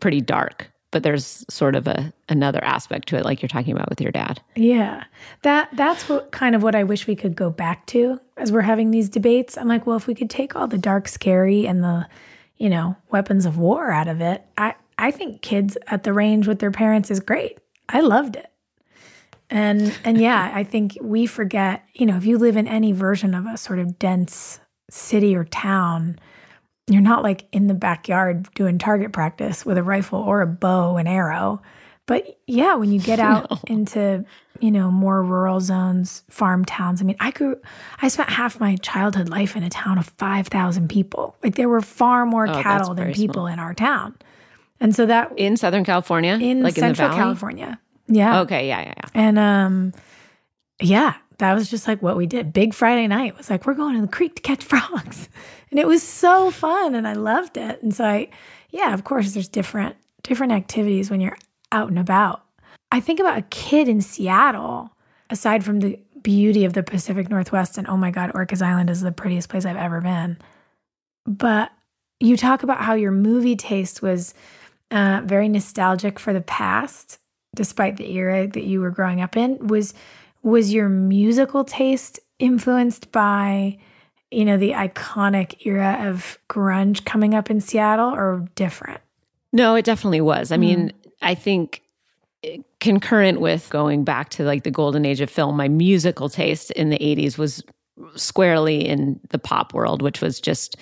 pretty 0.00 0.20
dark, 0.20 0.70
but 0.90 1.02
there's 1.02 1.44
sort 1.50 1.74
of 1.76 1.86
a 1.86 2.12
another 2.28 2.62
aspect 2.64 3.08
to 3.08 3.16
it, 3.16 3.24
like 3.24 3.42
you're 3.42 3.48
talking 3.48 3.74
about 3.74 3.90
with 3.90 4.00
your 4.00 4.12
dad. 4.12 4.40
Yeah. 4.54 5.04
That 5.42 5.68
that's 5.74 6.08
what 6.08 6.30
kind 6.32 6.54
of 6.54 6.62
what 6.62 6.74
I 6.74 6.84
wish 6.84 7.06
we 7.06 7.16
could 7.16 7.34
go 7.36 7.50
back 7.50 7.86
to 7.88 8.20
as 8.36 8.52
we're 8.52 8.60
having 8.62 8.90
these 8.90 9.08
debates. 9.08 9.58
I'm 9.58 9.68
like, 9.68 9.86
well, 9.86 9.96
if 9.96 10.06
we 10.06 10.14
could 10.14 10.30
take 10.30 10.54
all 10.56 10.66
the 10.68 10.78
dark 10.78 11.08
scary 11.08 11.66
and 11.66 11.82
the, 11.82 12.06
you 12.56 12.70
know, 12.70 12.96
weapons 13.10 13.46
of 13.46 13.58
war 13.58 13.90
out 13.90 14.08
of 14.08 14.20
it, 14.20 14.42
I 14.56 14.74
I 14.96 15.10
think 15.10 15.42
kids 15.42 15.76
at 15.88 16.04
the 16.04 16.12
range 16.12 16.46
with 16.46 16.60
their 16.60 16.70
parents 16.70 17.10
is 17.10 17.18
great. 17.20 17.58
I 17.88 18.00
loved 18.00 18.36
it. 18.36 18.46
And 19.54 19.96
and 20.04 20.20
yeah, 20.20 20.50
I 20.52 20.64
think 20.64 20.98
we 21.00 21.26
forget, 21.26 21.84
you 21.94 22.06
know, 22.06 22.16
if 22.16 22.26
you 22.26 22.38
live 22.38 22.56
in 22.56 22.66
any 22.66 22.90
version 22.92 23.34
of 23.34 23.46
a 23.46 23.56
sort 23.56 23.78
of 23.78 23.98
dense 24.00 24.58
city 24.90 25.36
or 25.36 25.44
town, 25.44 26.18
you're 26.88 27.00
not 27.00 27.22
like 27.22 27.46
in 27.52 27.68
the 27.68 27.74
backyard 27.74 28.48
doing 28.54 28.78
target 28.78 29.12
practice 29.12 29.64
with 29.64 29.78
a 29.78 29.82
rifle 29.82 30.18
or 30.18 30.40
a 30.42 30.46
bow 30.46 30.96
and 30.96 31.06
arrow. 31.08 31.62
But 32.06 32.36
yeah, 32.48 32.74
when 32.74 32.90
you 32.92 32.98
get 33.00 33.20
out 33.30 33.60
into, 33.70 34.24
you 34.58 34.70
know, 34.72 34.90
more 34.90 35.22
rural 35.22 35.60
zones, 35.60 36.24
farm 36.28 36.64
towns. 36.64 37.00
I 37.00 37.04
mean, 37.04 37.16
I 37.20 37.30
grew 37.30 37.56
I 38.02 38.08
spent 38.08 38.30
half 38.30 38.58
my 38.58 38.74
childhood 38.82 39.28
life 39.28 39.54
in 39.54 39.62
a 39.62 39.70
town 39.70 39.98
of 39.98 40.06
5,000 40.18 40.88
people. 40.88 41.36
Like 41.44 41.54
there 41.54 41.68
were 41.68 41.80
far 41.80 42.26
more 42.26 42.48
Oh, 42.48 42.60
cattle 42.60 42.92
than 42.94 43.12
people 43.12 43.34
small. 43.34 43.46
in 43.46 43.58
our 43.60 43.72
town. 43.72 44.16
And 44.80 44.94
so 44.96 45.06
that 45.06 45.32
In 45.38 45.56
Southern 45.56 45.84
California? 45.84 46.34
in 46.34 46.62
like 46.64 46.74
Central 46.74 47.10
in? 47.10 47.14
California. 47.16 47.80
Yeah. 48.06 48.40
Okay, 48.40 48.68
yeah, 48.68 48.82
yeah, 48.82 48.94
yeah. 48.96 49.08
And 49.14 49.38
um 49.38 49.92
yeah, 50.80 51.14
that 51.38 51.54
was 51.54 51.70
just 51.70 51.86
like 51.86 52.02
what 52.02 52.16
we 52.16 52.26
did. 52.26 52.52
Big 52.52 52.74
Friday 52.74 53.06
night 53.06 53.36
was 53.36 53.50
like 53.50 53.66
we're 53.66 53.74
going 53.74 53.94
to 53.94 54.02
the 54.02 54.08
creek 54.08 54.36
to 54.36 54.42
catch 54.42 54.64
frogs. 54.64 55.28
And 55.70 55.80
it 55.80 55.86
was 55.86 56.02
so 56.02 56.50
fun 56.50 56.94
and 56.94 57.08
I 57.08 57.14
loved 57.14 57.56
it. 57.56 57.82
And 57.82 57.94
so 57.94 58.04
I 58.04 58.28
yeah, 58.70 58.94
of 58.94 59.04
course 59.04 59.32
there's 59.32 59.48
different 59.48 59.96
different 60.22 60.52
activities 60.52 61.10
when 61.10 61.20
you're 61.20 61.38
out 61.72 61.88
and 61.88 61.98
about. 61.98 62.44
I 62.92 63.00
think 63.00 63.20
about 63.20 63.38
a 63.38 63.42
kid 63.42 63.88
in 63.88 64.00
Seattle 64.00 64.90
aside 65.30 65.64
from 65.64 65.80
the 65.80 65.98
beauty 66.22 66.64
of 66.64 66.72
the 66.72 66.82
Pacific 66.82 67.28
Northwest 67.28 67.78
and 67.78 67.86
oh 67.88 67.96
my 67.96 68.10
god, 68.10 68.32
Orcas 68.32 68.62
Island 68.62 68.90
is 68.90 69.00
the 69.00 69.12
prettiest 69.12 69.48
place 69.48 69.64
I've 69.64 69.76
ever 69.76 70.00
been. 70.00 70.38
But 71.26 71.70
you 72.20 72.36
talk 72.36 72.62
about 72.62 72.80
how 72.80 72.94
your 72.94 73.12
movie 73.12 73.56
taste 73.56 74.02
was 74.02 74.34
uh, 74.90 75.22
very 75.24 75.48
nostalgic 75.48 76.18
for 76.18 76.32
the 76.32 76.40
past, 76.40 77.18
despite 77.54 77.96
the 77.96 78.10
era 78.12 78.46
that 78.46 78.64
you 78.64 78.80
were 78.80 78.90
growing 78.90 79.20
up 79.20 79.36
in. 79.36 79.66
Was 79.66 79.94
was 80.42 80.74
your 80.74 80.88
musical 80.88 81.64
taste 81.64 82.20
influenced 82.38 83.10
by, 83.12 83.78
you 84.30 84.44
know, 84.44 84.58
the 84.58 84.72
iconic 84.72 85.64
era 85.64 86.06
of 86.06 86.38
grunge 86.50 87.04
coming 87.04 87.34
up 87.34 87.50
in 87.50 87.60
Seattle, 87.60 88.14
or 88.14 88.46
different? 88.54 89.00
No, 89.52 89.74
it 89.74 89.84
definitely 89.84 90.20
was. 90.20 90.52
I 90.52 90.56
mean, 90.56 90.90
hmm. 90.90 91.10
I 91.22 91.34
think 91.34 91.82
eh, 92.42 92.58
concurrent 92.80 93.40
with 93.40 93.70
going 93.70 94.04
back 94.04 94.28
to 94.30 94.44
like 94.44 94.64
the 94.64 94.70
golden 94.70 95.06
age 95.06 95.20
of 95.20 95.30
film, 95.30 95.56
my 95.56 95.68
musical 95.68 96.28
taste 96.28 96.70
in 96.72 96.90
the 96.90 96.98
80s 96.98 97.38
was 97.38 97.62
squarely 98.16 98.86
in 98.86 99.20
the 99.30 99.38
pop 99.38 99.72
world, 99.72 100.02
which 100.02 100.20
was 100.20 100.40
just, 100.40 100.76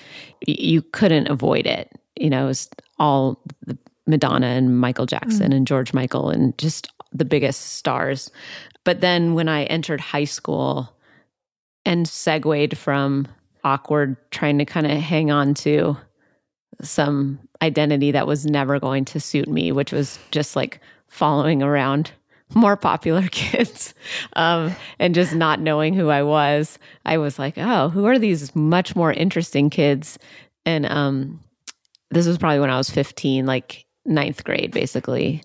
you 0.47 0.83
couldn't 0.83 1.29
avoid 1.29 1.67
it. 1.67 1.91
You 2.17 2.31
know, 2.31 2.45
it 2.45 2.49
was 2.49 2.71
all 2.99 3.41
the 3.67 3.77
Madonna 4.07 4.47
and 4.47 4.79
Michael 4.79 5.07
Jackson 5.07 5.53
Mm. 5.53 5.57
and 5.57 5.67
George 5.67 5.93
Michael 5.95 6.31
and 6.31 6.57
just 6.59 6.89
the 7.13 7.25
biggest 7.25 7.61
stars. 7.75 8.31
But 8.85 9.01
then 9.01 9.35
when 9.35 9.49
I 9.49 9.65
entered 9.65 10.01
high 10.01 10.25
school 10.25 10.93
and 11.85 12.09
segued 12.09 12.77
from 12.77 13.29
awkward 13.65 14.17
trying 14.31 14.59
to 14.59 14.65
kind 14.65 14.87
of 14.87 14.93
hang 14.99 15.31
on 15.31 15.55
to 15.55 15.97
some 16.81 17.39
identity 17.63 18.11
that 18.13 18.27
was 18.27 18.45
never 18.47 18.81
going 18.81 19.05
to 19.05 19.21
suit 19.21 19.49
me, 19.49 19.71
which 19.73 19.93
was 19.93 20.19
just 20.33 20.57
like 20.57 20.81
following 21.07 21.63
around 21.63 22.11
more 22.55 22.77
popular 22.77 23.23
kids 23.31 23.95
um, 24.35 24.75
and 24.99 25.15
just 25.15 25.35
not 25.35 25.61
knowing 25.61 25.95
who 25.95 26.09
I 26.09 26.23
was. 26.23 26.79
I 27.05 27.19
was 27.19 27.39
like, 27.39 27.55
oh, 27.57 27.89
who 27.89 28.07
are 28.07 28.19
these 28.19 28.55
much 28.57 28.97
more 28.97 29.13
interesting 29.13 29.71
kids? 29.71 30.19
And 30.67 30.87
um, 30.87 31.41
this 32.11 32.27
was 32.27 32.39
probably 32.39 32.61
when 32.61 32.71
I 32.71 32.79
was 32.79 32.91
15, 32.91 33.47
like 33.47 33.85
ninth 34.05 34.45
grade, 34.45 34.71
basically. 34.73 35.43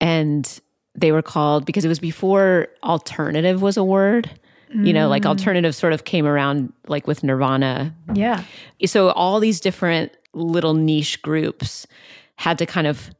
And 0.00 0.60
they 0.94 1.12
were 1.12 1.22
called 1.22 1.64
because 1.66 1.84
it 1.84 1.88
was 1.88 1.98
before 1.98 2.68
alternative 2.82 3.62
was 3.62 3.76
a 3.76 3.84
word. 3.84 4.30
You 4.74 4.92
know, 4.92 5.08
like 5.08 5.22
Mm. 5.22 5.26
alternative 5.28 5.74
sort 5.76 5.92
of 5.92 6.04
came 6.04 6.26
around 6.26 6.72
like 6.88 7.06
with 7.06 7.22
Nirvana 7.22 7.94
Yeah. 8.14 8.42
so 8.84 9.10
all 9.10 9.38
these 9.38 9.60
different 9.60 10.10
little 10.34 10.74
niche 10.74 11.22
groups 11.22 11.86
had 12.34 12.58
to 12.58 12.66
kind 12.66 12.86
of 12.88 13.10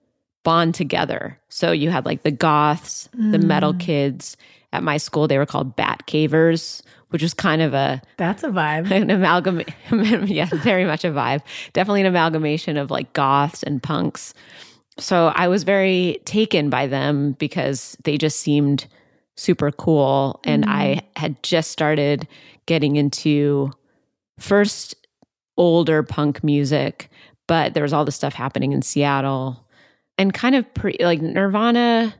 bond 0.42 0.74
together. 0.74 1.38
So 1.48 1.70
you 1.70 1.90
had 1.90 2.04
like 2.04 2.24
the 2.24 2.32
goths, 2.32 3.08
the 3.14 3.38
metal 3.38 3.72
Mm. 3.74 3.80
kids. 3.80 4.36
At 4.72 4.82
my 4.82 4.96
school, 4.96 5.28
they 5.28 5.38
were 5.38 5.46
called 5.46 5.76
bat 5.76 6.02
cavers, 6.08 6.82
which 7.10 7.22
was 7.22 7.34
kind 7.34 7.62
of 7.62 7.74
a 7.74 8.02
That's 8.16 8.42
a 8.42 8.48
vibe. 8.48 8.90
an 9.02 9.10
amalgam. 9.10 9.62
yeah, 10.26 10.48
very 10.52 10.84
much 10.84 11.04
a 11.04 11.10
vibe. 11.10 11.42
Definitely 11.72 12.02
an 12.02 12.06
amalgamation 12.08 12.76
of 12.76 12.90
like 12.90 13.12
goths 13.12 13.62
and 13.62 13.82
punks. 13.82 14.34
So 14.98 15.28
I 15.34 15.48
was 15.48 15.62
very 15.62 16.20
taken 16.24 16.70
by 16.70 16.86
them 16.86 17.32
because 17.32 17.96
they 18.04 18.16
just 18.16 18.40
seemed 18.40 18.86
super 19.36 19.70
cool, 19.70 20.40
and 20.44 20.64
Mm. 20.64 20.68
I 20.70 21.00
had 21.16 21.42
just 21.42 21.70
started 21.70 22.26
getting 22.64 22.96
into 22.96 23.70
first 24.38 24.94
older 25.58 26.02
punk 26.02 26.42
music, 26.42 27.10
but 27.46 27.74
there 27.74 27.82
was 27.82 27.92
all 27.92 28.04
this 28.06 28.16
stuff 28.16 28.32
happening 28.34 28.72
in 28.72 28.80
Seattle 28.82 29.62
and 30.18 30.32
kind 30.32 30.54
of 30.54 30.72
pre 30.74 30.96
like 31.00 31.20
Nirvana. 31.20 32.14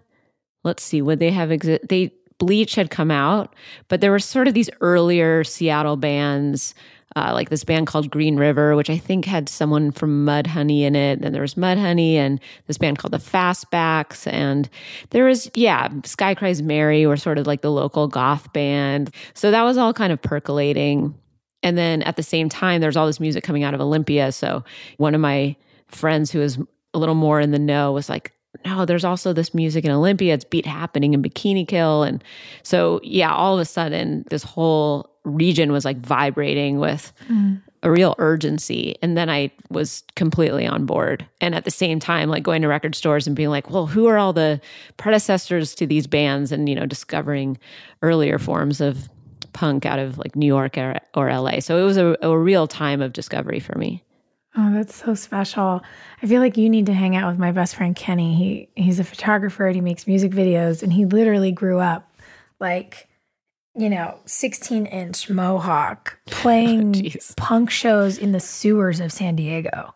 Let's 0.65 0.83
see, 0.83 1.01
would 1.01 1.19
they 1.19 1.31
have 1.31 1.51
exist? 1.51 1.89
They 1.89 2.13
Bleach 2.39 2.75
had 2.75 2.91
come 2.91 3.11
out, 3.11 3.55
but 3.89 4.01
there 4.01 4.11
were 4.11 4.19
sort 4.19 4.49
of 4.49 4.55
these 4.55 4.71
earlier 4.81 5.43
Seattle 5.43 5.97
bands, 5.97 6.75
uh, 7.17 7.33
like 7.33 7.49
this 7.49 7.65
band 7.65 7.87
called 7.87 8.11
Green 8.11 8.37
River, 8.37 8.77
which 8.77 8.91
I 8.91 8.99
think 8.99 9.25
had 9.25 9.49
someone 9.49 9.91
from 9.91 10.27
Mudhoney 10.27 10.83
in 10.83 10.95
it. 10.95 11.21
And 11.23 11.35
there 11.35 11.41
was 11.41 11.55
Mudhoney 11.55 12.15
and 12.15 12.39
this 12.67 12.77
band 12.77 12.99
called 12.99 13.13
the 13.13 13.19
Fastbacks. 13.19 14.31
And 14.31 14.69
there 15.11 15.25
was, 15.25 15.51
yeah, 15.55 15.89
Sky 16.05 16.35
Cries 16.35 16.61
Mary 16.61 17.07
were 17.07 17.17
sort 17.17 17.39
of 17.39 17.47
like 17.47 17.63
the 17.63 17.71
local 17.71 18.07
goth 18.07 18.53
band. 18.53 19.15
So 19.33 19.51
that 19.51 19.63
was 19.63 19.79
all 19.79 19.95
kind 19.95 20.13
of 20.13 20.21
percolating. 20.21 21.15
And 21.63 21.79
then 21.79 22.03
at 22.03 22.17
the 22.17 22.23
same 22.23 22.51
time, 22.51 22.83
there's 22.83 22.99
all 22.99 23.07
this 23.07 23.21
music 23.21 23.45
coming 23.45 23.65
out 23.65 23.73
of 23.73 23.81
Olympia. 23.81 24.31
So 24.31 24.63
one 24.99 25.15
of 25.15 25.21
my 25.23 25.57
friends 25.89 26.31
who 26.31 26.41
was 26.41 26.59
a 26.93 26.99
little 26.99 27.15
more 27.15 27.41
in 27.41 27.51
the 27.51 27.59
know 27.59 27.93
was 27.93 28.11
like, 28.11 28.33
no, 28.65 28.85
there's 28.85 29.05
also 29.05 29.33
this 29.33 29.53
music 29.55 29.85
in 29.85 29.91
Olympia. 29.91 30.35
It's 30.35 30.45
beat 30.45 30.67
happening 30.67 31.15
in 31.15 31.23
Bikini 31.23 31.67
Kill. 31.67 32.03
And 32.03 32.23
so, 32.63 33.01
yeah, 33.03 33.33
all 33.35 33.55
of 33.55 33.61
a 33.61 33.65
sudden, 33.65 34.25
this 34.31 34.43
whole 34.43 35.11
region 35.25 35.73
was 35.73 35.85
like 35.85 35.99
vibrating 35.99 36.79
with 36.79 37.13
Mm. 37.29 37.61
a 37.83 37.91
real 37.91 38.15
urgency. 38.19 38.97
And 39.03 39.17
then 39.17 39.29
I 39.29 39.51
was 39.71 40.05
completely 40.15 40.67
on 40.67 40.87
board. 40.87 41.27
And 41.41 41.55
at 41.55 41.65
the 41.65 41.71
same 41.71 41.99
time, 42.01 42.29
like 42.29 42.43
going 42.43 42.63
to 42.63 42.69
record 42.69 42.95
stores 42.95 43.27
and 43.27 43.35
being 43.37 43.51
like, 43.51 43.69
well, 43.71 43.87
who 43.87 44.07
are 44.07 44.17
all 44.19 44.33
the 44.33 44.61
predecessors 44.97 45.75
to 45.77 45.87
these 45.87 46.07
bands? 46.07 46.53
And, 46.53 46.69
you 46.69 46.75
know, 46.75 46.87
discovering 46.87 47.59
earlier 48.03 48.39
forms 48.39 48.81
of 48.81 49.09
punk 49.53 49.87
out 49.87 49.99
of 49.99 50.19
like 50.19 50.37
New 50.37 50.47
York 50.47 50.77
or, 50.79 50.99
or 51.15 51.31
LA. 51.31 51.61
So 51.61 51.79
it 51.79 51.85
was 51.85 51.97
a, 51.97 52.17
a 52.23 52.37
real 52.39 52.67
time 52.67 53.01
of 53.03 53.13
discovery 53.13 53.61
for 53.61 53.77
me. 53.79 54.03
Oh, 54.57 54.73
that's 54.73 54.95
so 54.95 55.15
special. 55.15 55.83
I 56.23 56.27
feel 56.27 56.41
like 56.41 56.57
you 56.57 56.71
need 56.71 56.87
to 56.87 56.95
hang 56.95 57.15
out 57.15 57.29
with 57.31 57.39
my 57.39 57.53
best 57.53 57.77
friend 57.77 57.95
Kenny. 57.95 58.35
He 58.35 58.69
he's 58.83 58.99
a 58.99 59.05
photographer 59.05 59.67
and 59.67 59.75
he 59.75 59.81
makes 59.83 60.07
music 60.07 60.33
videos 60.33 60.83
and 60.83 60.93
he 60.93 61.05
literally 61.05 61.53
grew 61.53 61.79
up 61.79 62.11
like 62.59 63.09
you 63.79 63.91
know, 63.91 64.19
16 64.25 64.87
inch 64.87 65.29
mohawk 65.29 66.19
playing 66.25 67.13
punk 67.37 67.71
shows 67.71 68.17
in 68.17 68.33
the 68.33 68.41
sewers 68.41 69.01
of 69.01 69.13
San 69.13 69.37
Diego. 69.37 69.95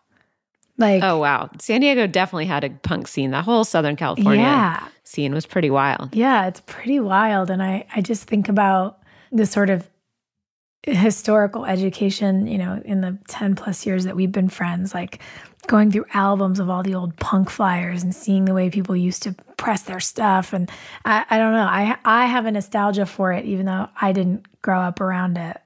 Like, 0.77 1.01
oh, 1.03 1.17
wow. 1.17 1.49
San 1.59 1.81
Diego 1.81 2.05
definitely 2.05 2.45
had 2.45 2.63
a 2.63 2.69
punk 2.69 3.07
scene. 3.07 3.31
That 3.31 3.43
whole 3.43 3.63
Southern 3.63 3.95
California 3.95 4.43
Yeah. 4.43 4.87
scene 5.03 5.33
was 5.33 5.47
pretty 5.47 5.71
wild. 5.71 6.15
Yeah, 6.15 6.45
it's 6.45 6.61
pretty 6.67 6.99
wild. 6.99 7.49
And 7.49 7.63
I, 7.63 7.85
I 7.95 8.01
just 8.01 8.25
think 8.25 8.49
about 8.49 8.99
the 9.31 9.47
sort 9.47 9.71
of 9.71 9.89
historical 10.83 11.65
education, 11.65 12.47
you 12.47 12.57
know, 12.57 12.81
in 12.83 13.01
the 13.01 13.17
10 13.27 13.55
plus 13.55 13.85
years 13.85 14.05
that 14.05 14.15
we've 14.15 14.31
been 14.31 14.49
friends, 14.49 14.93
like 14.93 15.19
going 15.67 15.91
through 15.91 16.05
albums 16.13 16.59
of 16.59 16.69
all 16.69 16.81
the 16.81 16.95
old 16.95 17.15
punk 17.17 17.49
flyers 17.49 18.01
and 18.03 18.15
seeing 18.15 18.45
the 18.45 18.53
way 18.53 18.69
people 18.69 18.95
used 18.95 19.21
to 19.23 19.33
press 19.57 19.83
their 19.83 19.99
stuff. 19.99 20.53
And 20.53 20.71
I, 21.05 21.23
I 21.29 21.37
don't 21.37 21.53
know, 21.53 21.67
I, 21.69 21.97
I 22.03 22.25
have 22.25 22.47
a 22.47 22.51
nostalgia 22.51 23.05
for 23.05 23.31
it, 23.31 23.45
even 23.45 23.67
though 23.67 23.87
I 23.99 24.11
didn't 24.11 24.45
grow 24.61 24.79
up 24.79 24.99
around 24.99 25.37
it. 25.37 25.57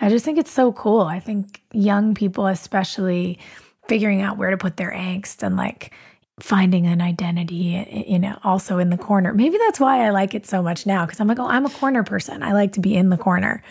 I 0.00 0.08
just 0.08 0.24
think 0.24 0.38
it's 0.38 0.50
so 0.50 0.72
cool. 0.72 1.02
I 1.02 1.20
think 1.20 1.62
young 1.72 2.14
people, 2.14 2.46
especially 2.46 3.38
figuring 3.86 4.22
out 4.22 4.36
where 4.36 4.50
to 4.50 4.56
put 4.56 4.76
their 4.76 4.90
angst 4.90 5.42
and 5.42 5.56
like 5.56 5.92
finding 6.40 6.86
an 6.86 7.00
identity, 7.00 8.04
you 8.08 8.18
know, 8.18 8.38
also 8.42 8.78
in 8.78 8.90
the 8.90 8.96
corner. 8.96 9.34
Maybe 9.34 9.58
that's 9.58 9.78
why 9.78 10.06
I 10.06 10.10
like 10.10 10.34
it 10.34 10.46
so 10.46 10.62
much 10.62 10.86
now 10.86 11.04
because 11.04 11.20
I'm 11.20 11.28
like, 11.28 11.38
oh, 11.38 11.46
I'm 11.46 11.66
a 11.66 11.70
corner 11.70 12.02
person. 12.02 12.42
I 12.42 12.52
like 12.52 12.72
to 12.72 12.80
be 12.80 12.96
in 12.96 13.10
the 13.10 13.18
corner. 13.18 13.62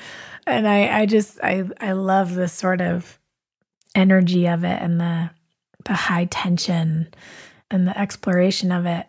And 0.49 0.67
I, 0.67 1.01
I 1.01 1.05
just, 1.05 1.39
I, 1.43 1.63
I 1.79 1.93
love 1.93 2.35
the 2.35 2.47
sort 2.47 2.81
of 2.81 3.19
energy 3.95 4.47
of 4.47 4.63
it 4.63 4.81
and 4.81 4.99
the, 4.99 5.29
the 5.85 5.93
high 5.93 6.25
tension 6.25 7.13
and 7.71 7.87
the 7.87 7.97
exploration 7.97 8.71
of 8.71 8.85
it. 8.85 9.07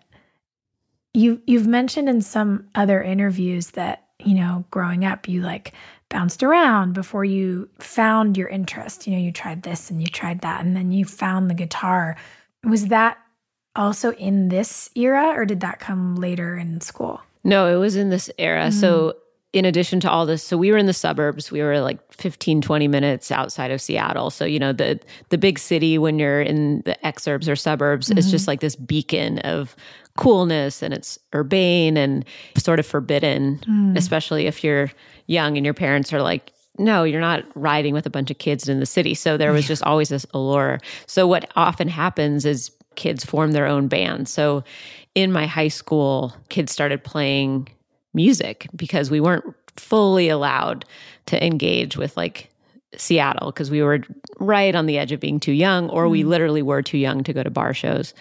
You, 1.12 1.42
you've 1.46 1.66
mentioned 1.66 2.08
in 2.08 2.22
some 2.22 2.68
other 2.74 3.02
interviews 3.02 3.70
that, 3.70 4.06
you 4.18 4.34
know, 4.34 4.64
growing 4.70 5.04
up, 5.04 5.28
you 5.28 5.42
like 5.42 5.72
bounced 6.08 6.42
around 6.42 6.92
before 6.92 7.24
you 7.24 7.68
found 7.78 8.36
your 8.36 8.48
interest. 8.48 9.06
You 9.06 9.14
know, 9.14 9.22
you 9.22 9.32
tried 9.32 9.62
this 9.62 9.90
and 9.90 10.00
you 10.00 10.08
tried 10.08 10.42
that, 10.42 10.64
and 10.64 10.76
then 10.76 10.92
you 10.92 11.04
found 11.04 11.48
the 11.48 11.54
guitar. 11.54 12.16
Was 12.64 12.88
that 12.88 13.16
also 13.74 14.12
in 14.12 14.48
this 14.48 14.90
era, 14.94 15.32
or 15.34 15.46
did 15.46 15.60
that 15.60 15.78
come 15.78 16.16
later 16.16 16.56
in 16.56 16.80
school? 16.80 17.20
No, 17.44 17.66
it 17.74 17.78
was 17.78 17.96
in 17.96 18.10
this 18.10 18.30
era. 18.36 18.68
Mm. 18.68 18.72
So, 18.72 19.16
in 19.52 19.64
addition 19.64 19.98
to 20.00 20.10
all 20.10 20.26
this, 20.26 20.42
so 20.44 20.56
we 20.56 20.70
were 20.70 20.78
in 20.78 20.86
the 20.86 20.92
suburbs. 20.92 21.50
We 21.50 21.60
were 21.60 21.80
like 21.80 21.98
15, 22.12 22.60
20 22.60 22.86
minutes 22.88 23.32
outside 23.32 23.70
of 23.72 23.80
Seattle. 23.80 24.30
So, 24.30 24.44
you 24.44 24.58
know, 24.60 24.72
the 24.72 25.00
the 25.30 25.38
big 25.38 25.58
city 25.58 25.98
when 25.98 26.18
you're 26.18 26.40
in 26.42 26.82
the 26.84 26.96
exurbs 27.04 27.48
or 27.48 27.56
suburbs 27.56 28.10
is 28.10 28.28
Mhm. 28.28 28.30
just 28.30 28.46
like 28.46 28.60
this 28.60 28.76
beacon 28.76 29.38
of 29.40 29.74
coolness 30.16 30.82
and 30.82 30.94
it's 30.94 31.18
urbane 31.34 31.96
and 31.96 32.24
sort 32.58 32.78
of 32.78 32.86
forbidden, 32.86 33.58
Mm. 33.68 33.96
especially 33.96 34.46
if 34.46 34.62
you're 34.62 34.90
young 35.26 35.56
and 35.56 35.64
your 35.64 35.74
parents 35.74 36.12
are 36.12 36.22
like, 36.22 36.52
no, 36.78 37.04
you're 37.04 37.20
not 37.20 37.42
riding 37.54 37.92
with 37.94 38.06
a 38.06 38.10
bunch 38.10 38.30
of 38.30 38.38
kids 38.38 38.68
in 38.68 38.80
the 38.80 38.86
city. 38.86 39.14
So 39.14 39.36
there 39.36 39.52
was 39.52 39.66
just 39.66 39.82
always 39.82 40.08
this 40.10 40.26
allure. 40.32 40.78
So 41.06 41.26
what 41.26 41.50
often 41.56 41.88
happens 41.88 42.44
is 42.46 42.70
kids 42.96 43.24
form 43.24 43.52
their 43.52 43.66
own 43.66 43.88
bands. 43.88 44.30
So 44.32 44.62
in 45.14 45.32
my 45.32 45.46
high 45.46 45.68
school, 45.68 46.34
kids 46.48 46.70
started 46.72 47.02
playing 47.04 47.68
music 48.14 48.68
because 48.74 49.10
we 49.10 49.20
weren't 49.20 49.44
fully 49.76 50.28
allowed 50.28 50.84
to 51.26 51.44
engage 51.44 51.96
with 51.96 52.16
like 52.16 52.50
Seattle 52.96 53.52
because 53.52 53.70
we 53.70 53.82
were 53.82 54.00
right 54.38 54.74
on 54.74 54.86
the 54.86 54.98
edge 54.98 55.12
of 55.12 55.20
being 55.20 55.38
too 55.40 55.52
young, 55.52 55.88
or 55.90 56.08
we 56.08 56.22
Mm. 56.24 56.26
literally 56.28 56.62
were 56.62 56.82
too 56.82 56.98
young 56.98 57.22
to 57.24 57.32
go 57.32 57.42
to 57.42 57.50
bar 57.50 57.72
shows. 57.72 58.14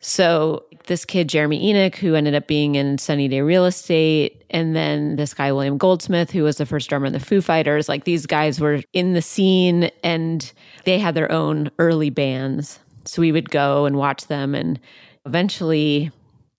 So 0.00 0.64
this 0.86 1.04
kid, 1.04 1.28
Jeremy 1.28 1.72
Enigk, 1.72 1.96
who 1.96 2.14
ended 2.14 2.34
up 2.34 2.46
being 2.46 2.74
in 2.74 2.98
Sunny 2.98 3.28
Day 3.28 3.40
Real 3.40 3.64
Estate, 3.64 4.44
and 4.50 4.76
then 4.76 5.16
this 5.16 5.34
guy, 5.34 5.50
William 5.52 5.78
Goldsmith, 5.78 6.30
who 6.30 6.42
was 6.42 6.58
the 6.58 6.66
first 6.66 6.88
drummer 6.88 7.06
in 7.06 7.12
the 7.12 7.20
Foo 7.20 7.40
Fighters, 7.40 7.88
like 7.88 8.04
these 8.04 8.26
guys 8.26 8.60
were 8.60 8.82
in 8.92 9.14
the 9.14 9.22
scene 9.22 9.90
and 10.04 10.52
they 10.84 10.98
had 10.98 11.14
their 11.14 11.30
own 11.32 11.70
early 11.78 12.10
bands. 12.10 12.78
so 13.04 13.22
we 13.22 13.30
would 13.30 13.50
go 13.50 13.84
and 13.86 13.96
watch 13.96 14.26
them. 14.26 14.52
And 14.52 14.80
eventually, 15.24 16.10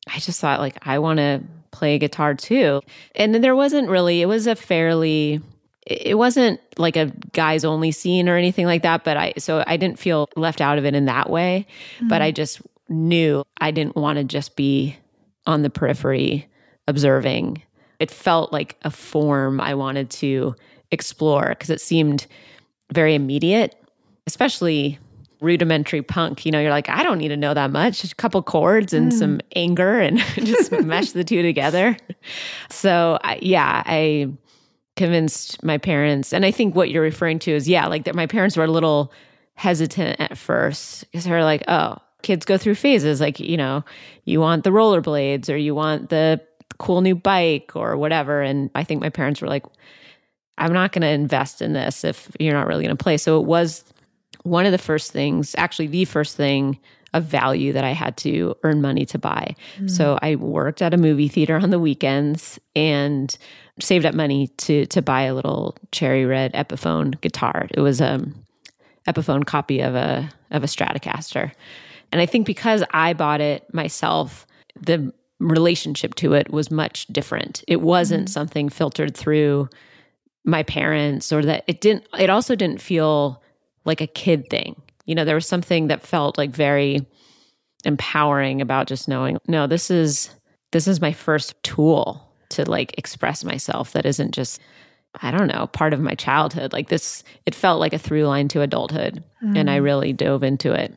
I 0.07 0.17
just 0.19 0.39
thought, 0.39 0.61
like, 0.61 0.77
I 0.87 0.97
want 0.99 1.17
to 1.17 1.43
play 1.77 1.97
guitar 1.99 2.33
too. 2.33 2.81
And 3.15 3.33
then 3.33 3.41
there 3.41 3.55
wasn't 3.55 3.89
really, 3.89 4.21
it 4.21 4.25
was 4.25 4.47
a 4.47 4.55
fairly, 4.55 5.41
it 5.85 6.17
wasn't 6.17 6.59
like 6.77 6.95
a 6.95 7.11
guys 7.33 7.63
only 7.63 7.91
scene 7.91 8.27
or 8.27 8.35
anything 8.35 8.65
like 8.65 8.83
that. 8.83 9.03
But 9.03 9.17
I, 9.17 9.33
so 9.37 9.63
I 9.67 9.77
didn't 9.77 9.99
feel 9.99 10.29
left 10.35 10.59
out 10.59 10.77
of 10.77 10.85
it 10.85 10.95
in 10.95 11.05
that 11.05 11.29
way. 11.29 11.67
Mm-hmm. 11.97 12.07
But 12.07 12.21
I 12.21 12.31
just 12.31 12.61
knew 12.89 13.43
I 13.59 13.71
didn't 13.71 13.95
want 13.95 14.17
to 14.17 14.23
just 14.23 14.55
be 14.55 14.97
on 15.45 15.61
the 15.61 15.69
periphery 15.69 16.47
observing. 16.87 17.61
It 17.99 18.11
felt 18.11 18.51
like 18.51 18.77
a 18.83 18.91
form 18.91 19.59
I 19.61 19.75
wanted 19.75 20.09
to 20.11 20.55
explore 20.91 21.49
because 21.49 21.69
it 21.69 21.81
seemed 21.81 22.27
very 22.93 23.15
immediate, 23.15 23.75
especially 24.25 24.99
rudimentary 25.41 26.01
punk. 26.01 26.45
You 26.45 26.51
know, 26.51 26.59
you're 26.59 26.71
like, 26.71 26.89
I 26.89 27.03
don't 27.03 27.17
need 27.17 27.29
to 27.29 27.37
know 27.37 27.53
that 27.53 27.71
much. 27.71 28.01
Just 28.01 28.13
a 28.13 28.15
couple 28.15 28.41
chords 28.43 28.93
and 28.93 29.11
mm. 29.11 29.17
some 29.17 29.41
anger 29.55 29.99
and 29.99 30.17
just 30.35 30.71
mesh 30.71 31.11
the 31.11 31.23
two 31.23 31.41
together. 31.41 31.97
So, 32.69 33.19
I, 33.23 33.39
yeah, 33.41 33.83
I 33.85 34.31
convinced 34.95 35.63
my 35.63 35.77
parents. 35.77 36.33
And 36.33 36.45
I 36.45 36.51
think 36.51 36.75
what 36.75 36.89
you're 36.89 37.03
referring 37.03 37.39
to 37.39 37.51
is, 37.51 37.69
yeah, 37.69 37.87
like 37.87 38.05
that 38.05 38.15
my 38.15 38.27
parents 38.27 38.57
were 38.57 38.65
a 38.65 38.71
little 38.71 39.11
hesitant 39.53 40.19
at 40.19 40.37
first 40.37 41.05
because 41.05 41.25
they're 41.25 41.43
like, 41.43 41.63
oh, 41.67 41.97
kids 42.21 42.45
go 42.45 42.57
through 42.57 42.75
phases. 42.75 43.21
Like, 43.21 43.39
you 43.39 43.57
know, 43.57 43.83
you 44.25 44.39
want 44.39 44.63
the 44.63 44.71
rollerblades 44.71 45.49
or 45.49 45.55
you 45.57 45.73
want 45.73 46.09
the 46.09 46.41
cool 46.77 47.01
new 47.01 47.15
bike 47.15 47.71
or 47.75 47.97
whatever. 47.97 48.41
And 48.41 48.69
I 48.75 48.83
think 48.83 49.01
my 49.01 49.09
parents 49.09 49.41
were 49.41 49.47
like, 49.47 49.65
I'm 50.57 50.73
not 50.73 50.91
going 50.91 51.03
to 51.03 51.07
invest 51.07 51.61
in 51.61 51.73
this 51.73 52.03
if 52.03 52.29
you're 52.39 52.53
not 52.53 52.67
really 52.67 52.83
going 52.83 52.95
to 52.95 53.03
play. 53.03 53.17
So 53.17 53.39
it 53.39 53.45
was 53.45 53.83
one 54.47 54.65
of 54.65 54.71
the 54.71 54.77
first 54.77 55.11
things, 55.11 55.55
actually, 55.57 55.87
the 55.87 56.05
first 56.05 56.35
thing 56.35 56.79
of 57.13 57.23
value 57.23 57.73
that 57.73 57.83
I 57.83 57.91
had 57.91 58.17
to 58.17 58.55
earn 58.63 58.81
money 58.81 59.05
to 59.07 59.17
buy. 59.17 59.55
Mm. 59.79 59.89
So 59.89 60.19
I 60.21 60.35
worked 60.35 60.81
at 60.81 60.93
a 60.93 60.97
movie 60.97 61.27
theater 61.27 61.57
on 61.57 61.69
the 61.69 61.79
weekends 61.79 62.59
and 62.75 63.35
saved 63.79 64.05
up 64.05 64.13
money 64.13 64.47
to 64.57 64.85
to 64.87 65.01
buy 65.01 65.23
a 65.23 65.33
little 65.33 65.77
cherry 65.91 66.25
red 66.25 66.53
Epiphone 66.53 67.19
guitar. 67.21 67.67
It 67.71 67.81
was 67.81 68.01
a 68.01 68.25
Epiphone 69.07 69.45
copy 69.45 69.79
of 69.79 69.95
a 69.95 70.29
of 70.51 70.63
a 70.63 70.67
Stratocaster. 70.67 71.51
And 72.11 72.21
I 72.21 72.25
think 72.25 72.45
because 72.45 72.83
I 72.91 73.13
bought 73.13 73.41
it 73.41 73.71
myself, 73.73 74.45
the 74.79 75.13
relationship 75.39 76.15
to 76.15 76.33
it 76.33 76.51
was 76.51 76.71
much 76.71 77.07
different. 77.07 77.63
It 77.67 77.81
wasn't 77.81 78.25
mm-hmm. 78.25 78.31
something 78.31 78.69
filtered 78.69 79.15
through 79.15 79.69
my 80.43 80.63
parents 80.63 81.31
or 81.31 81.43
that 81.43 81.63
it 81.67 81.81
didn't 81.81 82.07
it 82.17 82.29
also 82.29 82.55
didn't 82.55 82.81
feel 82.81 83.41
like 83.87 84.01
a 84.01 84.07
kid 84.07 84.49
thing. 84.49 84.79
You 85.05 85.15
know, 85.15 85.25
there 85.25 85.35
was 85.35 85.47
something 85.47 85.87
that 85.87 86.05
felt 86.05 86.37
like 86.37 86.51
very 86.51 87.07
empowering 87.85 88.61
about 88.61 88.87
just 88.87 89.07
knowing, 89.07 89.37
no, 89.47 89.65
this 89.65 89.89
is 89.89 90.29
this 90.73 90.87
is 90.87 91.01
my 91.01 91.13
first 91.13 91.55
tool 91.63 92.29
to 92.49 92.69
like 92.69 92.97
express 92.97 93.43
myself 93.43 93.93
that 93.93 94.05
isn't 94.05 94.33
just 94.33 94.61
I 95.21 95.31
don't 95.31 95.47
know, 95.47 95.67
part 95.67 95.93
of 95.93 95.99
my 95.99 96.13
childhood. 96.13 96.73
Like 96.73 96.89
this 96.89 97.23
it 97.45 97.55
felt 97.55 97.79
like 97.79 97.93
a 97.93 97.97
through 97.97 98.27
line 98.27 98.49
to 98.49 98.61
adulthood 98.61 99.23
mm. 99.43 99.57
and 99.57 99.69
I 99.69 99.79
mm. 99.79 99.83
really 99.83 100.13
dove 100.13 100.43
into 100.43 100.73
it. 100.73 100.95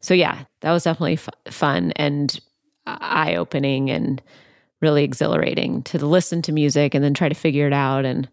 So 0.00 0.14
yeah, 0.14 0.44
that 0.60 0.72
was 0.72 0.84
definitely 0.84 1.14
f- 1.14 1.28
fun 1.50 1.92
and 1.96 2.38
eye 2.86 3.34
opening 3.34 3.90
and 3.90 4.22
really 4.80 5.02
exhilarating 5.02 5.82
to 5.84 6.04
listen 6.04 6.42
to 6.42 6.52
music 6.52 6.94
and 6.94 7.02
then 7.02 7.14
try 7.14 7.28
to 7.28 7.34
figure 7.34 7.66
it 7.66 7.72
out 7.72 8.04
and 8.04 8.28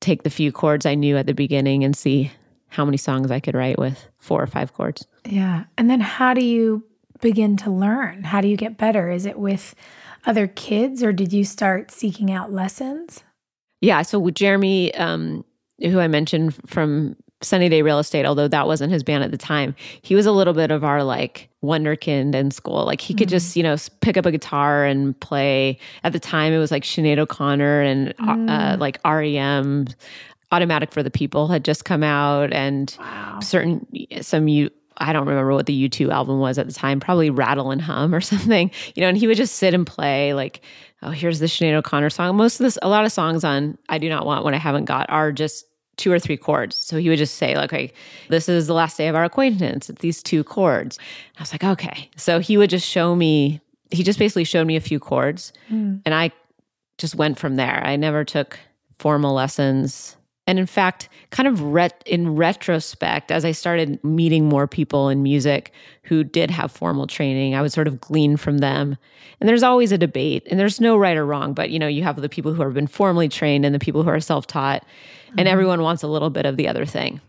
take 0.00 0.24
the 0.24 0.30
few 0.30 0.52
chords 0.52 0.84
I 0.84 0.96
knew 0.96 1.16
at 1.16 1.26
the 1.26 1.32
beginning 1.32 1.84
and 1.84 1.96
see 1.96 2.30
how 2.74 2.84
many 2.84 2.96
songs 2.96 3.30
I 3.30 3.38
could 3.38 3.54
write 3.54 3.78
with 3.78 4.08
four 4.18 4.42
or 4.42 4.48
five 4.48 4.72
chords. 4.72 5.06
Yeah. 5.24 5.64
And 5.78 5.88
then 5.88 6.00
how 6.00 6.34
do 6.34 6.44
you 6.44 6.84
begin 7.20 7.56
to 7.58 7.70
learn? 7.70 8.24
How 8.24 8.40
do 8.40 8.48
you 8.48 8.56
get 8.56 8.76
better? 8.76 9.10
Is 9.10 9.26
it 9.26 9.38
with 9.38 9.76
other 10.26 10.48
kids 10.48 11.02
or 11.02 11.12
did 11.12 11.32
you 11.32 11.44
start 11.44 11.92
seeking 11.92 12.32
out 12.32 12.52
lessons? 12.52 13.22
Yeah. 13.80 14.02
So 14.02 14.18
with 14.18 14.34
Jeremy, 14.34 14.92
um, 14.96 15.44
who 15.80 16.00
I 16.00 16.08
mentioned 16.08 16.54
from 16.66 17.14
Sunny 17.42 17.68
Day 17.68 17.82
Real 17.82 18.00
Estate, 18.00 18.26
although 18.26 18.48
that 18.48 18.66
wasn't 18.66 18.92
his 18.92 19.04
band 19.04 19.22
at 19.22 19.30
the 19.30 19.38
time, 19.38 19.76
he 20.02 20.16
was 20.16 20.26
a 20.26 20.32
little 20.32 20.54
bit 20.54 20.72
of 20.72 20.82
our 20.82 21.04
like 21.04 21.50
wonderkind 21.62 22.34
in 22.34 22.50
school. 22.50 22.84
Like 22.84 23.00
he 23.00 23.14
could 23.14 23.28
mm. 23.28 23.32
just, 23.32 23.54
you 23.54 23.62
know, 23.62 23.76
pick 24.00 24.16
up 24.16 24.26
a 24.26 24.32
guitar 24.32 24.84
and 24.84 25.18
play. 25.20 25.78
At 26.02 26.12
the 26.12 26.20
time, 26.20 26.52
it 26.52 26.58
was 26.58 26.72
like 26.72 26.82
Sinead 26.82 27.18
O'Connor 27.18 27.82
and 27.82 28.08
uh, 28.18 28.34
mm. 28.34 28.50
uh, 28.50 28.76
like 28.78 28.98
REM. 29.04 29.86
Automatic 30.54 30.92
for 30.92 31.02
the 31.02 31.10
People 31.10 31.48
had 31.48 31.64
just 31.64 31.84
come 31.84 32.02
out, 32.02 32.52
and 32.52 32.96
wow. 32.98 33.40
certain 33.40 33.86
some 34.22 34.48
you 34.48 34.70
I 34.96 35.12
don't 35.12 35.26
remember 35.26 35.52
what 35.52 35.66
the 35.66 35.88
U2 35.88 36.10
album 36.10 36.38
was 36.38 36.58
at 36.58 36.66
the 36.66 36.72
time, 36.72 37.00
probably 37.00 37.30
Rattle 37.30 37.70
and 37.70 37.82
Hum 37.82 38.14
or 38.14 38.20
something, 38.32 38.70
you 38.94 39.00
know, 39.00 39.08
and 39.08 39.18
he 39.18 39.26
would 39.26 39.36
just 39.36 39.56
sit 39.56 39.74
and 39.74 39.86
play 39.86 40.34
like, 40.34 40.60
oh, 41.02 41.10
here's 41.10 41.38
the 41.38 41.46
Sinead 41.46 41.74
O'Connor 41.74 42.10
song. 42.10 42.36
Most 42.36 42.60
of 42.60 42.64
this, 42.64 42.78
a 42.82 42.88
lot 42.88 43.04
of 43.04 43.12
songs 43.12 43.44
on 43.44 43.76
I 43.88 43.98
Do 43.98 44.08
Not 44.08 44.24
Want 44.26 44.44
What 44.44 44.54
I 44.54 44.58
Haven't 44.58 44.84
Got 44.84 45.10
are 45.10 45.32
just 45.32 45.66
two 45.96 46.10
or 46.10 46.18
three 46.18 46.36
chords. 46.36 46.76
So 46.76 46.98
he 46.98 47.08
would 47.08 47.18
just 47.18 47.36
say, 47.36 47.56
like, 47.56 47.72
okay, 47.72 47.92
this 48.28 48.48
is 48.48 48.66
the 48.66 48.74
last 48.74 48.96
day 48.96 49.08
of 49.08 49.14
our 49.14 49.24
acquaintance. 49.24 49.88
It's 49.88 50.00
these 50.00 50.22
two 50.22 50.42
chords. 50.44 50.98
I 51.38 51.42
was 51.42 51.52
like, 51.52 51.64
okay. 51.64 52.10
So 52.16 52.40
he 52.40 52.56
would 52.56 52.70
just 52.70 52.88
show 52.88 53.14
me, 53.14 53.60
he 53.90 54.02
just 54.02 54.18
basically 54.18 54.44
showed 54.44 54.66
me 54.66 54.76
a 54.76 54.80
few 54.80 54.98
chords 54.98 55.52
mm. 55.70 56.00
and 56.04 56.14
I 56.14 56.32
just 56.98 57.14
went 57.14 57.38
from 57.38 57.56
there. 57.56 57.82
I 57.84 57.96
never 57.96 58.24
took 58.24 58.58
formal 58.98 59.34
lessons. 59.34 60.16
And 60.46 60.58
in 60.58 60.66
fact, 60.66 61.08
kind 61.30 61.48
of 61.48 61.60
ret- 61.62 62.02
in 62.04 62.36
retrospect, 62.36 63.32
as 63.32 63.44
I 63.44 63.52
started 63.52 64.02
meeting 64.04 64.46
more 64.46 64.66
people 64.66 65.08
in 65.08 65.22
music 65.22 65.72
who 66.02 66.22
did 66.22 66.50
have 66.50 66.70
formal 66.70 67.06
training, 67.06 67.54
I 67.54 67.62
would 67.62 67.72
sort 67.72 67.88
of 67.88 68.00
glean 68.00 68.36
from 68.36 68.58
them. 68.58 68.98
And 69.40 69.48
there's 69.48 69.62
always 69.62 69.90
a 69.90 69.98
debate, 69.98 70.46
and 70.50 70.60
there's 70.60 70.80
no 70.80 70.96
right 70.96 71.16
or 71.16 71.24
wrong, 71.24 71.54
but 71.54 71.70
you 71.70 71.78
know, 71.78 71.86
you 71.86 72.02
have 72.02 72.20
the 72.20 72.28
people 72.28 72.52
who 72.52 72.62
have 72.62 72.74
been 72.74 72.86
formally 72.86 73.28
trained 73.28 73.64
and 73.64 73.74
the 73.74 73.78
people 73.78 74.02
who 74.02 74.10
are 74.10 74.20
self-taught, 74.20 74.82
mm-hmm. 74.82 75.38
and 75.38 75.48
everyone 75.48 75.82
wants 75.82 76.02
a 76.02 76.08
little 76.08 76.30
bit 76.30 76.46
of 76.46 76.56
the 76.56 76.68
other 76.68 76.84
thing. 76.84 77.20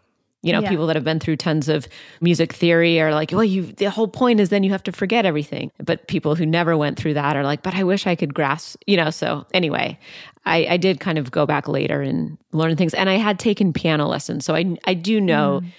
You 0.45 0.53
know, 0.53 0.60
yeah. 0.60 0.69
people 0.69 0.86
that 0.86 0.95
have 0.95 1.03
been 1.03 1.19
through 1.19 1.38
tons 1.38 1.69
of 1.69 1.88
music 2.21 2.53
theory 2.53 3.01
are 3.01 3.12
like, 3.12 3.31
well, 3.31 3.43
you 3.43 3.63
the 3.63 3.89
whole 3.89 4.08
point 4.08 4.39
is 4.39 4.49
then 4.49 4.63
you 4.63 4.69
have 4.69 4.84
to 4.84 4.91
forget 4.91 5.25
everything. 5.25 5.71
But 5.84 6.08
people 6.08 6.36
who 6.36 6.45
never 6.45 6.77
went 6.77 6.99
through 6.99 7.15
that 7.15 7.36
are 7.36 7.43
like, 7.43 7.63
but 7.63 7.73
I 7.73 7.84
wish 7.84 8.05
I 8.05 8.13
could 8.13 8.36
grasp, 8.36 8.79
you 8.86 8.95
know. 8.95 9.10
So 9.10 9.47
anyway, 9.55 9.97
I, 10.45 10.67
I 10.69 10.77
did 10.77 10.99
kind 10.99 11.17
of 11.17 11.31
go 11.31 11.47
back 11.47 11.67
later 11.67 11.99
and 11.99 12.38
learn 12.51 12.75
things. 12.75 12.93
And 12.93 13.10
I 13.10 13.15
had 13.15 13.39
taken 13.39 13.73
piano 13.73 14.08
lessons. 14.08 14.45
So 14.45 14.53
I 14.53 14.77
I 14.86 14.93
do 14.93 15.19
know 15.19 15.62
mm. 15.63 15.71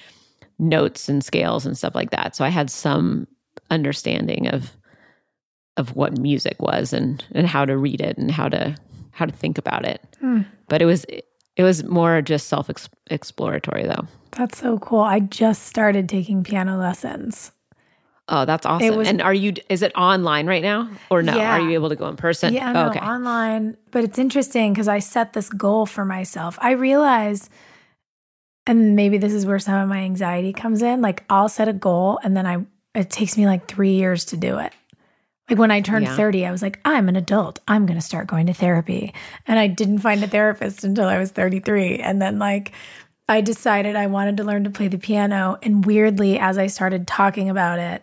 notes 0.58 1.08
and 1.08 1.24
scales 1.24 1.64
and 1.64 1.78
stuff 1.78 1.94
like 1.94 2.10
that. 2.10 2.34
So 2.34 2.44
I 2.44 2.48
had 2.48 2.68
some 2.68 3.28
understanding 3.70 4.48
of 4.48 4.76
of 5.76 5.94
what 5.94 6.18
music 6.18 6.60
was 6.60 6.92
and 6.92 7.24
and 7.30 7.46
how 7.46 7.64
to 7.64 7.76
read 7.76 8.00
it 8.00 8.18
and 8.18 8.32
how 8.32 8.48
to 8.48 8.74
how 9.12 9.26
to 9.26 9.32
think 9.32 9.58
about 9.58 9.86
it. 9.86 10.02
Mm. 10.20 10.44
But 10.68 10.82
it 10.82 10.86
was 10.86 11.06
it 11.56 11.62
was 11.62 11.84
more 11.84 12.22
just 12.22 12.48
self 12.48 12.70
exploratory 13.10 13.84
though. 13.84 14.06
That's 14.32 14.58
so 14.58 14.78
cool. 14.78 15.00
I 15.00 15.20
just 15.20 15.62
started 15.64 16.08
taking 16.08 16.44
piano 16.44 16.76
lessons. 16.76 17.52
Oh, 18.28 18.44
that's 18.44 18.66
awesome. 18.66 18.96
Was, 18.96 19.08
and 19.08 19.22
are 19.22 19.32
you 19.32 19.54
is 19.68 19.82
it 19.82 19.92
online 19.94 20.46
right 20.46 20.62
now 20.62 20.90
or 21.10 21.22
no? 21.22 21.36
Yeah. 21.36 21.58
Are 21.58 21.60
you 21.60 21.70
able 21.70 21.88
to 21.88 21.96
go 21.96 22.08
in 22.08 22.16
person? 22.16 22.52
Yeah, 22.52 22.72
no, 22.72 22.86
oh, 22.86 22.88
okay. 22.90 22.98
online. 22.98 23.76
But 23.92 24.04
it's 24.04 24.18
interesting 24.18 24.72
because 24.72 24.88
I 24.88 24.98
set 24.98 25.32
this 25.32 25.48
goal 25.48 25.86
for 25.86 26.04
myself. 26.04 26.58
I 26.60 26.72
realize 26.72 27.48
and 28.66 28.96
maybe 28.96 29.16
this 29.16 29.32
is 29.32 29.46
where 29.46 29.60
some 29.60 29.74
of 29.74 29.88
my 29.88 29.98
anxiety 29.98 30.52
comes 30.52 30.82
in. 30.82 31.00
Like 31.00 31.24
I'll 31.30 31.48
set 31.48 31.68
a 31.68 31.72
goal 31.72 32.18
and 32.22 32.36
then 32.36 32.46
I 32.46 32.66
it 32.94 33.10
takes 33.10 33.36
me 33.38 33.46
like 33.46 33.66
3 33.66 33.92
years 33.92 34.24
to 34.26 34.36
do 34.36 34.58
it. 34.58 34.72
Like 35.48 35.58
when 35.58 35.70
I 35.70 35.80
turned 35.80 36.06
yeah. 36.06 36.16
30, 36.16 36.46
I 36.46 36.50
was 36.50 36.62
like, 36.62 36.80
I'm 36.84 37.08
an 37.08 37.16
adult. 37.16 37.60
I'm 37.68 37.86
going 37.86 37.98
to 37.98 38.04
start 38.04 38.26
going 38.26 38.46
to 38.46 38.54
therapy. 38.54 39.14
And 39.46 39.58
I 39.58 39.68
didn't 39.68 39.98
find 39.98 40.22
a 40.24 40.26
therapist 40.26 40.82
until 40.82 41.06
I 41.06 41.18
was 41.18 41.30
33. 41.30 41.98
And 41.98 42.20
then, 42.20 42.38
like, 42.38 42.72
I 43.28 43.40
decided 43.40 43.94
I 43.94 44.08
wanted 44.08 44.36
to 44.38 44.44
learn 44.44 44.64
to 44.64 44.70
play 44.70 44.88
the 44.88 44.98
piano. 44.98 45.58
And 45.62 45.84
weirdly, 45.84 46.38
as 46.38 46.58
I 46.58 46.66
started 46.66 47.06
talking 47.06 47.48
about 47.48 47.78
it, 47.78 48.02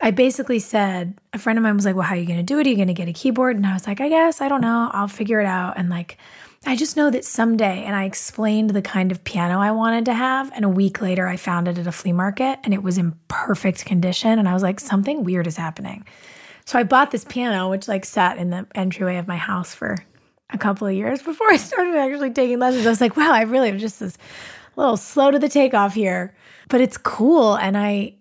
I 0.00 0.12
basically 0.12 0.60
said, 0.60 1.18
a 1.32 1.38
friend 1.38 1.58
of 1.58 1.62
mine 1.62 1.74
was 1.74 1.84
like, 1.84 1.94
Well, 1.94 2.06
how 2.06 2.14
are 2.14 2.18
you 2.18 2.26
going 2.26 2.38
to 2.38 2.44
do 2.44 2.58
it? 2.58 2.66
Are 2.66 2.70
you 2.70 2.76
going 2.76 2.88
to 2.88 2.94
get 2.94 3.08
a 3.08 3.12
keyboard? 3.12 3.56
And 3.56 3.66
I 3.66 3.74
was 3.74 3.86
like, 3.86 4.00
I 4.00 4.08
guess, 4.08 4.40
I 4.40 4.48
don't 4.48 4.62
know. 4.62 4.90
I'll 4.92 5.08
figure 5.08 5.40
it 5.40 5.46
out. 5.46 5.76
And 5.76 5.90
like, 5.90 6.18
I 6.66 6.76
just 6.76 6.96
know 6.96 7.10
that 7.10 7.24
someday, 7.24 7.84
and 7.84 7.96
I 7.96 8.04
explained 8.04 8.70
the 8.70 8.82
kind 8.82 9.12
of 9.12 9.24
piano 9.24 9.60
I 9.60 9.70
wanted 9.70 10.04
to 10.06 10.14
have. 10.14 10.52
And 10.54 10.64
a 10.64 10.68
week 10.68 11.00
later, 11.00 11.26
I 11.26 11.36
found 11.36 11.68
it 11.68 11.78
at 11.78 11.86
a 11.86 11.92
flea 11.92 12.12
market 12.12 12.58
and 12.64 12.74
it 12.74 12.82
was 12.82 12.96
in 12.96 13.14
perfect 13.28 13.84
condition. 13.84 14.38
And 14.38 14.48
I 14.48 14.54
was 14.54 14.62
like, 14.62 14.80
Something 14.80 15.24
weird 15.24 15.46
is 15.46 15.56
happening. 15.56 16.06
So 16.70 16.78
I 16.78 16.84
bought 16.84 17.10
this 17.10 17.24
piano, 17.24 17.68
which 17.68 17.88
like 17.88 18.04
sat 18.04 18.38
in 18.38 18.50
the 18.50 18.64
entryway 18.76 19.16
of 19.16 19.26
my 19.26 19.36
house 19.36 19.74
for 19.74 19.96
a 20.50 20.56
couple 20.56 20.86
of 20.86 20.94
years 20.94 21.20
before 21.20 21.48
I 21.50 21.56
started 21.56 21.96
actually 21.96 22.30
taking 22.30 22.60
lessons. 22.60 22.86
I 22.86 22.90
was 22.90 23.00
like, 23.00 23.16
wow, 23.16 23.32
I 23.32 23.42
really 23.42 23.70
am 23.70 23.80
just 23.80 23.98
this 23.98 24.16
little 24.76 24.96
slow 24.96 25.32
to 25.32 25.38
the 25.40 25.48
takeoff 25.48 25.94
here. 25.94 26.32
But 26.68 26.80
it's 26.80 26.96
cool. 26.96 27.56
And 27.56 27.76
I, 27.76 28.14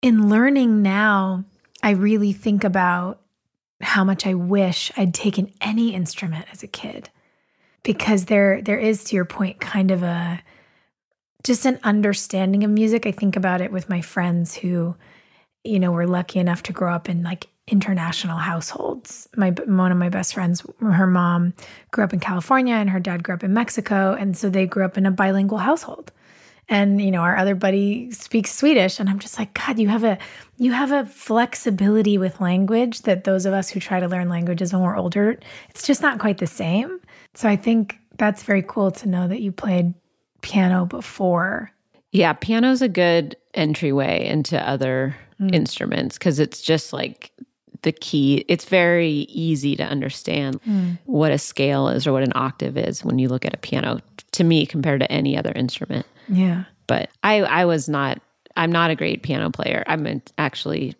in 0.00 0.30
learning 0.30 0.80
now, 0.80 1.44
I 1.82 1.90
really 1.90 2.32
think 2.32 2.64
about 2.64 3.20
how 3.82 4.02
much 4.02 4.26
I 4.26 4.32
wish 4.32 4.90
I'd 4.96 5.12
taken 5.12 5.52
any 5.60 5.94
instrument 5.94 6.46
as 6.52 6.62
a 6.62 6.68
kid. 6.68 7.10
Because 7.82 8.24
there 8.24 8.62
there 8.62 8.78
is, 8.78 9.04
to 9.04 9.14
your 9.14 9.26
point, 9.26 9.60
kind 9.60 9.90
of 9.90 10.02
a 10.02 10.40
just 11.44 11.66
an 11.66 11.80
understanding 11.82 12.64
of 12.64 12.70
music. 12.70 13.04
I 13.04 13.12
think 13.12 13.36
about 13.36 13.60
it 13.60 13.70
with 13.70 13.90
my 13.90 14.00
friends 14.00 14.54
who, 14.54 14.96
you 15.64 15.78
know, 15.78 15.92
were 15.92 16.06
lucky 16.06 16.38
enough 16.38 16.62
to 16.64 16.72
grow 16.72 16.92
up 16.92 17.08
in 17.08 17.22
like 17.22 17.48
international 17.68 18.38
households. 18.38 19.28
My 19.36 19.50
one 19.50 19.92
of 19.92 19.98
my 19.98 20.08
best 20.08 20.34
friends, 20.34 20.64
her 20.80 21.06
mom 21.06 21.54
grew 21.90 22.04
up 22.04 22.12
in 22.12 22.20
California 22.20 22.74
and 22.74 22.90
her 22.90 23.00
dad 23.00 23.22
grew 23.22 23.34
up 23.34 23.44
in 23.44 23.54
Mexico, 23.54 24.14
and 24.14 24.36
so 24.36 24.50
they 24.50 24.66
grew 24.66 24.84
up 24.84 24.98
in 24.98 25.06
a 25.06 25.10
bilingual 25.10 25.58
household. 25.58 26.12
And 26.68 27.00
you 27.00 27.10
know, 27.10 27.20
our 27.20 27.36
other 27.36 27.54
buddy 27.54 28.10
speaks 28.10 28.52
Swedish, 28.52 28.98
and 28.98 29.08
I'm 29.08 29.18
just 29.18 29.38
like, 29.38 29.54
God, 29.54 29.78
you 29.78 29.88
have 29.88 30.04
a 30.04 30.18
you 30.58 30.72
have 30.72 30.92
a 30.92 31.06
flexibility 31.06 32.18
with 32.18 32.40
language 32.40 33.02
that 33.02 33.24
those 33.24 33.46
of 33.46 33.52
us 33.52 33.68
who 33.68 33.80
try 33.80 34.00
to 34.00 34.08
learn 34.08 34.28
languages 34.28 34.72
when 34.72 34.82
we're 34.82 34.96
older, 34.96 35.38
it's 35.70 35.86
just 35.86 36.02
not 36.02 36.18
quite 36.18 36.38
the 36.38 36.46
same. 36.46 37.00
So 37.34 37.48
I 37.48 37.56
think 37.56 37.98
that's 38.18 38.42
very 38.42 38.62
cool 38.62 38.90
to 38.90 39.08
know 39.08 39.28
that 39.28 39.40
you 39.40 39.52
played 39.52 39.94
piano 40.42 40.84
before. 40.84 41.70
Yeah, 42.10 42.34
piano's 42.34 42.82
a 42.82 42.88
good 42.88 43.36
entryway 43.54 44.26
into 44.26 44.58
other 44.68 45.16
mm. 45.42 45.54
instruments 45.54 46.18
because 46.18 46.38
it's 46.38 46.62
just 46.62 46.92
like 46.92 47.32
the 47.82 47.92
key. 47.92 48.44
It's 48.48 48.64
very 48.64 49.26
easy 49.28 49.76
to 49.76 49.84
understand 49.84 50.62
mm. 50.62 50.98
what 51.04 51.32
a 51.32 51.38
scale 51.38 51.88
is 51.88 52.06
or 52.06 52.12
what 52.12 52.22
an 52.22 52.32
octave 52.34 52.76
is 52.76 53.04
when 53.04 53.18
you 53.18 53.28
look 53.28 53.44
at 53.44 53.54
a 53.54 53.58
piano 53.58 54.00
to 54.32 54.44
me 54.44 54.66
compared 54.66 55.00
to 55.00 55.10
any 55.10 55.36
other 55.36 55.52
instrument. 55.54 56.06
Yeah. 56.28 56.64
But 56.86 57.10
I 57.22 57.42
I 57.42 57.64
was 57.64 57.88
not 57.88 58.20
I'm 58.56 58.72
not 58.72 58.90
a 58.90 58.94
great 58.94 59.22
piano 59.22 59.50
player. 59.50 59.84
I'm 59.86 60.22
actually 60.38 60.94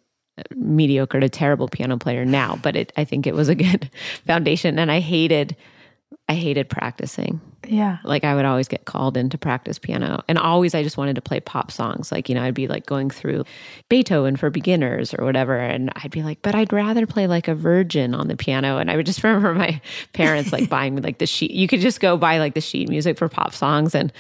mediocre 0.55 1.21
to 1.21 1.29
terrible 1.29 1.69
piano 1.69 1.99
player 1.99 2.25
now, 2.25 2.59
but 2.63 2.77
it 2.77 2.93
I 2.97 3.05
think 3.05 3.27
it 3.27 3.35
was 3.35 3.49
a 3.49 3.55
good 3.55 3.91
foundation 4.27 4.79
and 4.79 4.91
I 4.91 5.01
hated 5.01 5.57
I 6.29 6.35
hated 6.35 6.69
practicing. 6.69 7.41
Yeah. 7.67 7.99
Like 8.05 8.25
I 8.25 8.35
would 8.35 8.45
always 8.45 8.69
get 8.69 8.85
called 8.85 9.17
in 9.17 9.29
to 9.31 9.39
practice 9.39 9.79
piano. 9.79 10.23
And 10.29 10.39
always 10.39 10.75
I 10.75 10.83
just 10.83 10.97
wanted 10.97 11.17
to 11.17 11.21
play 11.21 11.41
pop 11.41 11.71
songs. 11.71 12.11
Like, 12.11 12.29
you 12.29 12.35
know, 12.35 12.43
I'd 12.43 12.55
be 12.55 12.69
like 12.69 12.87
going 12.87 13.11
through 13.11 13.45
Beethoven 13.89 14.37
for 14.37 14.49
beginners 14.51 15.15
or 15.15 15.25
whatever. 15.25 15.57
And 15.57 15.93
I'd 15.97 16.11
be 16.11 16.23
like, 16.23 16.41
but 16.43 16.55
I'd 16.55 16.73
rather 16.73 17.07
play 17.07 17.27
like 17.27 17.49
a 17.49 17.55
virgin 17.55 18.15
on 18.15 18.29
the 18.29 18.37
piano. 18.37 18.79
And 18.79 18.91
I 18.91 18.97
would 18.97 19.07
just 19.07 19.23
remember 19.25 19.55
my 19.55 19.81
parents 20.13 20.53
like 20.53 20.69
buying 20.71 20.95
me 20.95 21.03
like 21.03 21.19
the 21.19 21.27
sheet. 21.27 21.51
You 21.51 21.69
could 21.69 21.81
just 21.81 22.01
go 22.01 22.17
buy 22.17 22.39
like 22.39 22.55
the 22.55 22.61
sheet 22.61 22.89
music 22.89 23.19
for 23.19 23.29
pop 23.29 23.53
songs. 23.53 23.95
And 23.95 24.13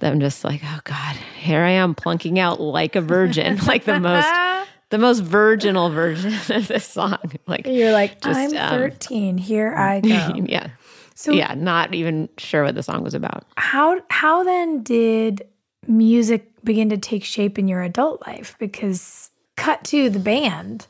them 0.00 0.20
just 0.20 0.44
like, 0.44 0.60
oh 0.64 0.80
God, 0.84 1.16
here 1.38 1.60
I 1.60 1.70
am 1.70 1.94
plunking 1.94 2.38
out 2.38 2.60
like 2.60 2.96
a 2.96 3.00
virgin, 3.00 3.56
like 3.66 3.84
the 3.84 4.00
most 4.00 4.28
the 4.90 4.98
most 4.98 5.20
virginal 5.20 5.90
version 5.90 6.34
of 6.54 6.68
this 6.68 6.86
song. 6.86 7.18
Like 7.46 7.66
you're 7.66 7.92
like, 7.92 8.20
just, 8.20 8.38
I'm 8.38 8.56
um, 8.56 8.78
13. 8.78 9.38
Here 9.38 9.74
I 9.74 10.00
go. 10.00 10.08
yeah. 10.46 10.68
So 11.24 11.32
yeah, 11.32 11.54
not 11.54 11.94
even 11.94 12.28
sure 12.36 12.64
what 12.64 12.74
the 12.74 12.82
song 12.82 13.02
was 13.02 13.14
about. 13.14 13.46
How 13.56 13.98
how 14.10 14.44
then 14.44 14.82
did 14.82 15.48
music 15.88 16.50
begin 16.62 16.90
to 16.90 16.98
take 16.98 17.24
shape 17.24 17.58
in 17.58 17.66
your 17.66 17.80
adult 17.80 18.26
life? 18.26 18.56
Because 18.58 19.30
cut 19.56 19.82
to 19.84 20.10
the 20.10 20.18
band, 20.18 20.86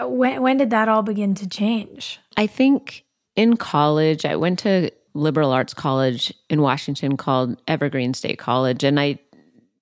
when 0.00 0.40
when 0.40 0.56
did 0.56 0.70
that 0.70 0.88
all 0.88 1.02
begin 1.02 1.34
to 1.34 1.46
change? 1.46 2.18
I 2.38 2.46
think 2.46 3.04
in 3.36 3.58
college, 3.58 4.24
I 4.24 4.36
went 4.36 4.58
to 4.60 4.90
liberal 5.12 5.52
arts 5.52 5.74
college 5.74 6.32
in 6.48 6.62
Washington 6.62 7.18
called 7.18 7.60
Evergreen 7.68 8.14
State 8.14 8.38
College, 8.38 8.82
and 8.84 8.98
I 8.98 9.18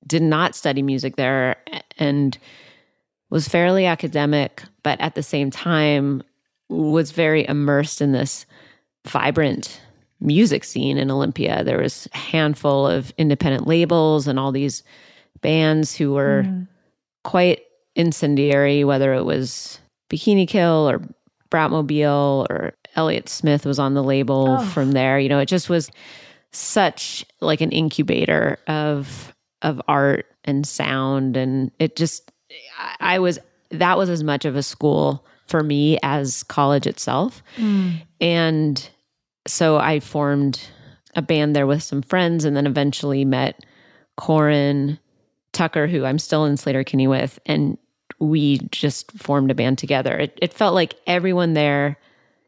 did 0.04 0.22
not 0.22 0.56
study 0.56 0.82
music 0.82 1.14
there 1.14 1.54
and 1.96 2.36
was 3.30 3.46
fairly 3.46 3.86
academic, 3.86 4.64
but 4.82 5.00
at 5.00 5.14
the 5.14 5.22
same 5.22 5.52
time 5.52 6.24
was 6.68 7.12
very 7.12 7.46
immersed 7.46 8.00
in 8.00 8.10
this 8.10 8.46
vibrant 9.08 9.80
music 10.20 10.64
scene 10.64 10.98
in 10.98 11.10
Olympia. 11.10 11.62
There 11.64 11.80
was 11.80 12.08
a 12.14 12.16
handful 12.16 12.86
of 12.86 13.12
independent 13.18 13.66
labels 13.66 14.26
and 14.26 14.38
all 14.38 14.52
these 14.52 14.82
bands 15.40 15.94
who 15.94 16.12
were 16.12 16.44
mm. 16.46 16.66
quite 17.22 17.60
incendiary, 17.94 18.84
whether 18.84 19.14
it 19.14 19.24
was 19.24 19.78
Bikini 20.10 20.48
Kill 20.48 20.88
or 20.88 21.02
Bratmobile 21.50 22.46
or 22.50 22.74
Elliott 22.94 23.28
Smith 23.28 23.66
was 23.66 23.78
on 23.78 23.94
the 23.94 24.02
label 24.02 24.56
oh. 24.60 24.64
from 24.66 24.92
there. 24.92 25.18
You 25.18 25.28
know, 25.28 25.38
it 25.38 25.46
just 25.46 25.68
was 25.68 25.90
such 26.52 27.24
like 27.40 27.60
an 27.60 27.70
incubator 27.70 28.58
of 28.66 29.34
of 29.62 29.80
art 29.88 30.26
and 30.44 30.66
sound 30.66 31.36
and 31.36 31.70
it 31.78 31.96
just 31.96 32.30
I 33.00 33.18
was 33.18 33.38
that 33.70 33.98
was 33.98 34.08
as 34.08 34.22
much 34.22 34.44
of 34.44 34.56
a 34.56 34.62
school 34.62 35.26
for 35.46 35.62
me 35.62 35.98
as 36.02 36.42
college 36.44 36.86
itself. 36.86 37.42
Mm. 37.56 38.02
And 38.20 38.90
so 39.46 39.78
I 39.78 40.00
formed 40.00 40.60
a 41.14 41.22
band 41.22 41.56
there 41.56 41.66
with 41.66 41.82
some 41.82 42.02
friends 42.02 42.44
and 42.44 42.56
then 42.56 42.66
eventually 42.66 43.24
met 43.24 43.64
Corin 44.16 44.98
Tucker, 45.52 45.86
who 45.86 46.04
I'm 46.04 46.18
still 46.18 46.44
in 46.44 46.56
Sleater-Kinney 46.56 47.06
with, 47.06 47.38
and 47.46 47.78
we 48.18 48.58
just 48.70 49.10
formed 49.12 49.50
a 49.50 49.54
band 49.54 49.78
together. 49.78 50.16
It, 50.16 50.38
it 50.40 50.52
felt 50.52 50.74
like 50.74 50.94
everyone 51.06 51.54
there 51.54 51.98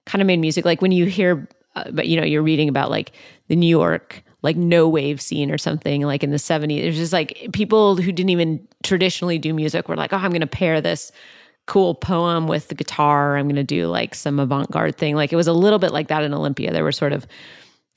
kind 0.06 0.22
of 0.22 0.26
made 0.26 0.38
music. 0.38 0.64
Like 0.64 0.82
when 0.82 0.92
you 0.92 1.06
hear, 1.06 1.48
uh, 1.76 1.90
but 1.90 2.06
you 2.06 2.18
know, 2.18 2.26
you're 2.26 2.42
reading 2.42 2.68
about 2.68 2.90
like 2.90 3.12
the 3.48 3.56
New 3.56 3.68
York 3.68 4.22
like 4.42 4.56
no 4.56 4.88
wave 4.88 5.20
scene 5.20 5.50
or 5.50 5.58
something 5.58 6.02
like 6.02 6.22
in 6.22 6.30
the 6.30 6.36
70s. 6.36 6.82
There's 6.82 6.96
just 6.96 7.12
like 7.12 7.48
people 7.52 7.96
who 7.96 8.12
didn't 8.12 8.30
even 8.30 8.66
traditionally 8.82 9.38
do 9.38 9.52
music 9.52 9.88
were 9.88 9.96
like, 9.96 10.12
oh, 10.12 10.16
I'm 10.16 10.30
going 10.30 10.40
to 10.42 10.46
pair 10.46 10.80
this 10.80 11.10
cool 11.68 11.94
poem 11.94 12.48
with 12.48 12.68
the 12.68 12.74
guitar. 12.74 13.36
I'm 13.36 13.46
going 13.46 13.56
to 13.56 13.62
do 13.62 13.86
like 13.86 14.14
some 14.14 14.40
avant 14.40 14.70
garde 14.70 14.96
thing. 14.96 15.14
Like 15.14 15.32
it 15.32 15.36
was 15.36 15.46
a 15.46 15.52
little 15.52 15.78
bit 15.78 15.92
like 15.92 16.08
that 16.08 16.24
in 16.24 16.32
Olympia. 16.32 16.72
There 16.72 16.82
were 16.82 16.92
sort 16.92 17.12
of 17.12 17.26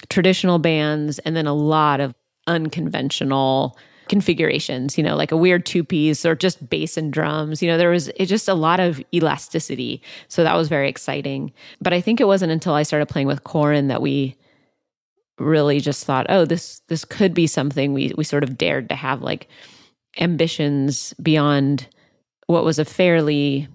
traditional 0.09 0.59
bands 0.59 1.19
and 1.19 1.35
then 1.35 1.47
a 1.47 1.53
lot 1.53 2.01
of 2.01 2.13
unconventional 2.47 3.77
configurations, 4.09 4.97
you 4.97 5.03
know, 5.03 5.15
like 5.15 5.31
a 5.31 5.37
weird 5.37 5.65
two 5.65 5.85
piece 5.85 6.25
or 6.25 6.35
just 6.35 6.69
bass 6.69 6.97
and 6.97 7.13
drums. 7.13 7.61
You 7.61 7.69
know, 7.69 7.77
there 7.77 7.89
was 7.89 8.09
it 8.09 8.25
just 8.25 8.49
a 8.49 8.53
lot 8.53 8.81
of 8.81 9.01
elasticity. 9.13 10.01
So 10.27 10.43
that 10.43 10.57
was 10.57 10.67
very 10.67 10.89
exciting. 10.89 11.53
But 11.79 11.93
I 11.93 12.01
think 12.01 12.19
it 12.19 12.27
wasn't 12.27 12.51
until 12.51 12.73
I 12.73 12.83
started 12.83 13.05
playing 13.07 13.27
with 13.27 13.45
Corin 13.45 13.87
that 13.87 14.01
we 14.01 14.35
really 15.39 15.79
just 15.79 16.03
thought, 16.03 16.25
oh, 16.27 16.43
this 16.43 16.81
this 16.89 17.05
could 17.05 17.33
be 17.33 17.47
something 17.47 17.93
we 17.93 18.11
we 18.17 18.25
sort 18.25 18.43
of 18.43 18.57
dared 18.57 18.89
to 18.89 18.95
have 18.95 19.21
like 19.21 19.47
ambitions 20.19 21.13
beyond 21.21 21.87
what 22.51 22.63
was 22.63 22.79
a 22.79 22.85
fairly 22.85 23.67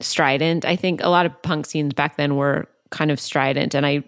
strident. 0.00 0.64
I 0.64 0.76
think 0.76 1.02
a 1.02 1.08
lot 1.08 1.26
of 1.26 1.42
punk 1.42 1.66
scenes 1.66 1.94
back 1.94 2.16
then 2.16 2.36
were 2.36 2.66
kind 2.90 3.10
of 3.10 3.18
strident 3.18 3.74
and 3.74 3.86
I 3.86 4.04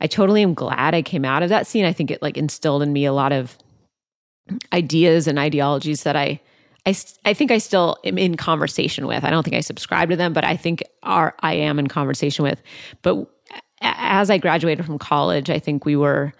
I 0.00 0.06
totally 0.06 0.42
am 0.42 0.54
glad 0.54 0.94
I 0.94 1.02
came 1.02 1.26
out 1.26 1.42
of 1.42 1.50
that 1.50 1.66
scene. 1.66 1.84
I 1.84 1.92
think 1.92 2.10
it 2.10 2.22
like 2.22 2.38
instilled 2.38 2.82
in 2.82 2.92
me 2.92 3.04
a 3.04 3.12
lot 3.12 3.32
of 3.32 3.58
ideas 4.72 5.26
and 5.26 5.38
ideologies 5.38 6.04
that 6.04 6.16
I 6.16 6.40
I, 6.86 6.96
I 7.26 7.34
think 7.34 7.50
I 7.50 7.58
still 7.58 7.98
am 8.04 8.16
in 8.16 8.36
conversation 8.36 9.06
with. 9.06 9.22
I 9.22 9.30
don't 9.30 9.42
think 9.42 9.56
I 9.56 9.60
subscribe 9.60 10.08
to 10.08 10.16
them, 10.16 10.32
but 10.32 10.44
I 10.44 10.56
think 10.56 10.82
are 11.02 11.34
I 11.40 11.52
am 11.54 11.78
in 11.78 11.88
conversation 11.88 12.42
with. 12.42 12.62
But 13.02 13.26
as 13.82 14.30
I 14.30 14.38
graduated 14.38 14.86
from 14.86 14.98
college, 14.98 15.50
I 15.50 15.58
think 15.58 15.84
we 15.84 15.94
were 15.94 16.32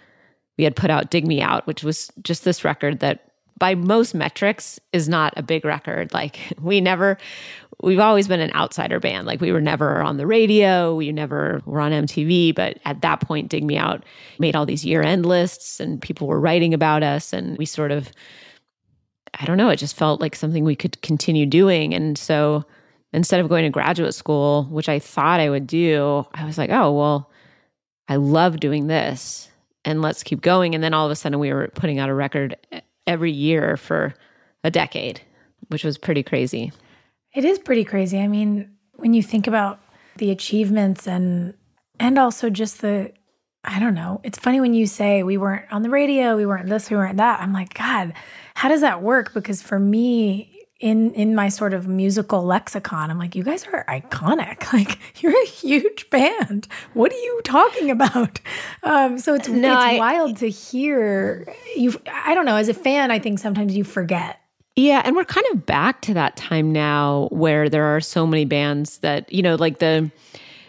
we 0.57 0.63
had 0.63 0.75
put 0.75 0.89
out 0.89 1.11
Dig 1.11 1.27
Me 1.27 1.41
Out, 1.41 1.67
which 1.67 1.83
was 1.83 2.11
just 2.23 2.43
this 2.43 2.63
record 2.63 2.99
that 2.99 3.30
by 3.61 3.75
most 3.75 4.15
metrics 4.15 4.79
is 4.91 5.07
not 5.07 5.33
a 5.37 5.43
big 5.43 5.63
record. 5.63 6.11
Like 6.21 6.39
we 6.61 6.81
never 6.81 7.17
we've 7.81 7.99
always 7.99 8.27
been 8.27 8.41
an 8.41 8.53
outsider 8.53 8.99
band. 8.99 9.25
Like 9.25 9.39
we 9.39 9.51
were 9.51 9.61
never 9.61 10.01
on 10.01 10.17
the 10.17 10.27
radio, 10.27 10.93
we 10.95 11.11
never 11.11 11.61
were 11.65 11.79
on 11.79 11.91
MTV, 11.91 12.53
but 12.53 12.79
at 12.85 13.01
that 13.01 13.21
point 13.21 13.49
Dig 13.49 13.63
Me 13.63 13.77
Out 13.77 14.03
made 14.37 14.55
all 14.55 14.65
these 14.65 14.85
year-end 14.85 15.25
lists 15.25 15.79
and 15.79 16.01
people 16.01 16.27
were 16.27 16.39
writing 16.39 16.73
about 16.73 17.01
us 17.01 17.33
and 17.33 17.57
we 17.57 17.65
sort 17.65 17.91
of 17.91 18.11
I 19.39 19.45
don't 19.45 19.57
know, 19.57 19.69
it 19.69 19.77
just 19.77 19.95
felt 19.95 20.21
like 20.21 20.35
something 20.35 20.63
we 20.63 20.75
could 20.75 21.01
continue 21.01 21.45
doing 21.45 21.93
and 21.93 22.17
so 22.17 22.65
instead 23.13 23.39
of 23.39 23.49
going 23.49 23.63
to 23.63 23.69
graduate 23.69 24.13
school, 24.13 24.65
which 24.71 24.89
I 24.89 24.99
thought 24.99 25.39
I 25.39 25.49
would 25.49 25.67
do, 25.67 26.25
I 26.33 26.45
was 26.45 26.57
like, 26.57 26.69
"Oh, 26.69 26.91
well, 26.91 27.31
I 28.07 28.15
love 28.15 28.59
doing 28.59 28.87
this." 28.87 29.49
And 29.83 30.01
let's 30.01 30.23
keep 30.23 30.41
going. 30.41 30.75
And 30.75 30.83
then 30.83 30.93
all 30.93 31.05
of 31.05 31.11
a 31.11 31.15
sudden, 31.15 31.39
we 31.39 31.51
were 31.51 31.69
putting 31.73 31.97
out 31.97 32.09
a 32.09 32.13
record 32.13 32.55
every 33.11 33.31
year 33.31 33.75
for 33.75 34.13
a 34.63 34.71
decade, 34.71 35.21
which 35.67 35.83
was 35.83 35.97
pretty 35.97 36.23
crazy. 36.23 36.71
It 37.35 37.45
is 37.45 37.59
pretty 37.59 37.83
crazy. 37.83 38.19
I 38.19 38.27
mean, 38.27 38.71
when 38.93 39.13
you 39.13 39.21
think 39.21 39.47
about 39.47 39.79
the 40.17 40.31
achievements 40.31 41.07
and 41.07 41.53
and 41.99 42.17
also 42.17 42.49
just 42.49 42.81
the 42.81 43.11
I 43.63 43.79
don't 43.79 43.93
know. 43.93 44.21
It's 44.23 44.39
funny 44.39 44.59
when 44.59 44.73
you 44.73 44.87
say 44.87 45.21
we 45.21 45.37
weren't 45.37 45.71
on 45.71 45.83
the 45.83 45.89
radio, 45.89 46.35
we 46.35 46.47
weren't 46.47 46.67
this, 46.67 46.89
we 46.89 46.97
weren't 46.97 47.17
that. 47.17 47.41
I'm 47.41 47.53
like, 47.53 47.75
God, 47.75 48.13
how 48.55 48.69
does 48.69 48.81
that 48.81 49.03
work? 49.03 49.33
Because 49.33 49.61
for 49.61 49.77
me, 49.77 50.50
in 50.81 51.13
in 51.13 51.35
my 51.35 51.47
sort 51.47 51.73
of 51.73 51.87
musical 51.87 52.43
lexicon, 52.43 53.11
I'm 53.11 53.19
like, 53.19 53.35
you 53.35 53.43
guys 53.43 53.65
are 53.71 53.85
iconic. 53.87 54.57
Like 54.71 54.99
you're 55.21 55.39
a 55.43 55.45
huge 55.45 56.09
band. 56.09 56.67
What 56.93 57.11
are 57.11 57.17
you 57.17 57.41
talking 57.43 57.91
about? 57.91 58.39
Um, 58.83 59.19
so 59.19 59.35
it's 59.35 59.47
no, 59.47 59.73
it's 59.73 59.83
I, 59.83 59.97
wild 59.99 60.37
to 60.37 60.49
hear 60.49 61.45
you. 61.75 61.93
I 62.11 62.33
don't 62.33 62.45
know. 62.45 62.55
As 62.55 62.67
a 62.67 62.73
fan, 62.73 63.11
I 63.11 63.19
think 63.19 63.37
sometimes 63.37 63.77
you 63.77 63.83
forget. 63.83 64.39
Yeah, 64.75 65.03
and 65.05 65.15
we're 65.15 65.23
kind 65.23 65.45
of 65.51 65.67
back 65.67 66.01
to 66.03 66.15
that 66.15 66.35
time 66.35 66.71
now 66.71 67.27
where 67.31 67.69
there 67.69 67.83
are 67.83 68.01
so 68.01 68.25
many 68.25 68.45
bands 68.45 68.97
that 68.99 69.31
you 69.31 69.43
know, 69.43 69.53
like 69.53 69.77
the 69.77 70.09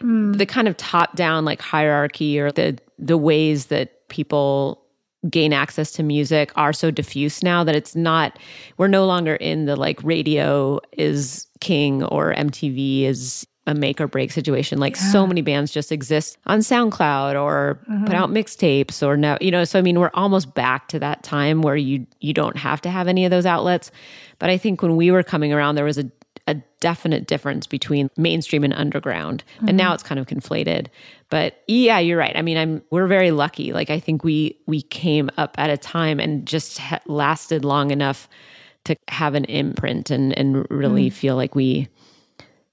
mm. 0.00 0.36
the 0.36 0.44
kind 0.44 0.68
of 0.68 0.76
top 0.76 1.16
down 1.16 1.46
like 1.46 1.62
hierarchy 1.62 2.38
or 2.38 2.52
the 2.52 2.78
the 2.98 3.16
ways 3.16 3.66
that 3.66 4.08
people 4.08 4.81
gain 5.30 5.52
access 5.52 5.92
to 5.92 6.02
music 6.02 6.50
are 6.56 6.72
so 6.72 6.90
diffuse 6.90 7.42
now 7.42 7.62
that 7.62 7.76
it's 7.76 7.94
not 7.94 8.38
we're 8.76 8.88
no 8.88 9.06
longer 9.06 9.36
in 9.36 9.66
the 9.66 9.76
like 9.76 10.02
radio 10.02 10.80
is 10.92 11.46
king 11.60 12.02
or 12.04 12.34
MTV 12.34 13.04
is 13.04 13.46
a 13.66 13.74
make 13.74 14.00
or 14.00 14.08
break 14.08 14.32
situation. 14.32 14.80
Like 14.80 14.96
yeah. 14.96 15.12
so 15.12 15.26
many 15.26 15.40
bands 15.40 15.70
just 15.70 15.92
exist 15.92 16.36
on 16.46 16.58
SoundCloud 16.60 17.40
or 17.40 17.80
mm-hmm. 17.88 18.06
put 18.06 18.14
out 18.14 18.30
mixtapes 18.30 19.06
or 19.06 19.16
no, 19.16 19.38
you 19.40 19.50
know, 19.50 19.64
so 19.64 19.78
I 19.78 19.82
mean 19.82 20.00
we're 20.00 20.10
almost 20.14 20.54
back 20.54 20.88
to 20.88 20.98
that 20.98 21.22
time 21.22 21.62
where 21.62 21.76
you 21.76 22.06
you 22.20 22.32
don't 22.32 22.56
have 22.56 22.80
to 22.82 22.90
have 22.90 23.06
any 23.06 23.24
of 23.24 23.30
those 23.30 23.46
outlets. 23.46 23.90
But 24.38 24.50
I 24.50 24.58
think 24.58 24.82
when 24.82 24.96
we 24.96 25.10
were 25.10 25.22
coming 25.22 25.52
around 25.52 25.76
there 25.76 25.84
was 25.84 25.98
a 25.98 26.10
a 26.52 26.62
definite 26.80 27.26
difference 27.26 27.66
between 27.66 28.10
mainstream 28.16 28.64
and 28.64 28.72
underground. 28.72 29.44
Mm-hmm. 29.56 29.68
And 29.68 29.78
now 29.78 29.94
it's 29.94 30.02
kind 30.02 30.18
of 30.18 30.26
conflated. 30.26 30.88
But 31.30 31.62
yeah, 31.66 31.98
you're 31.98 32.18
right. 32.18 32.36
I 32.36 32.42
mean, 32.42 32.56
I'm 32.56 32.82
we're 32.90 33.06
very 33.06 33.30
lucky. 33.30 33.72
Like 33.72 33.90
I 33.90 33.98
think 33.98 34.24
we 34.24 34.58
we 34.66 34.82
came 34.82 35.30
up 35.36 35.54
at 35.58 35.70
a 35.70 35.76
time 35.76 36.20
and 36.20 36.46
just 36.46 36.78
ha- 36.78 37.00
lasted 37.06 37.64
long 37.64 37.90
enough 37.90 38.28
to 38.84 38.96
have 39.08 39.34
an 39.34 39.44
imprint 39.46 40.10
and 40.10 40.36
and 40.36 40.66
really 40.70 41.10
mm. 41.10 41.12
feel 41.12 41.36
like 41.36 41.54
we 41.54 41.88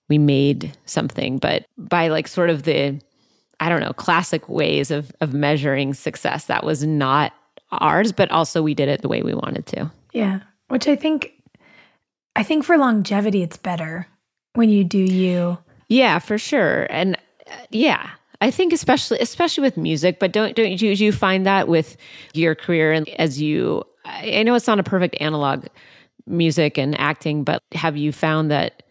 we 0.09 0.17
made 0.17 0.77
something. 0.85 1.37
But 1.37 1.65
by 1.77 2.07
like 2.07 2.27
sort 2.27 2.49
of 2.49 2.63
the 2.63 2.99
I 3.59 3.69
don't 3.69 3.81
know, 3.81 3.93
classic 3.93 4.49
ways 4.49 4.91
of 4.91 5.11
of 5.21 5.33
measuring 5.33 5.93
success, 5.93 6.45
that 6.45 6.63
was 6.63 6.83
not 6.83 7.33
ours, 7.71 8.11
but 8.11 8.31
also 8.31 8.61
we 8.61 8.73
did 8.73 8.89
it 8.89 9.01
the 9.01 9.07
way 9.07 9.21
we 9.21 9.33
wanted 9.33 9.65
to. 9.67 9.91
Yeah. 10.13 10.41
Which 10.69 10.87
I 10.87 10.95
think 10.95 11.33
I 12.39 12.43
think 12.43 12.63
for 12.63 12.77
longevity, 12.77 13.43
it's 13.43 13.57
better 13.57 14.07
when 14.53 14.69
you 14.69 14.85
do 14.85 14.97
you. 14.97 15.57
Yeah, 15.89 16.19
for 16.19 16.37
sure. 16.37 16.87
And 16.89 17.17
uh, 17.51 17.55
yeah, 17.69 18.11
I 18.39 18.49
think 18.49 18.71
especially 18.71 19.19
especially 19.19 19.63
with 19.63 19.75
music, 19.75 20.19
but 20.19 20.31
don't 20.31 20.55
don't 20.55 20.81
you, 20.81 20.91
you 20.91 21.11
find 21.11 21.45
that 21.45 21.67
with 21.67 21.97
your 22.33 22.55
career 22.55 22.93
and 22.93 23.09
as 23.19 23.41
you 23.41 23.83
I 24.05 24.43
know 24.43 24.55
it's 24.55 24.67
not 24.67 24.79
a 24.79 24.83
perfect 24.83 25.17
analog 25.19 25.65
music 26.27 26.77
and 26.77 26.97
acting, 26.97 27.43
but 27.43 27.61
have 27.73 27.97
you 27.97 28.13
found 28.13 28.51
that 28.51 28.83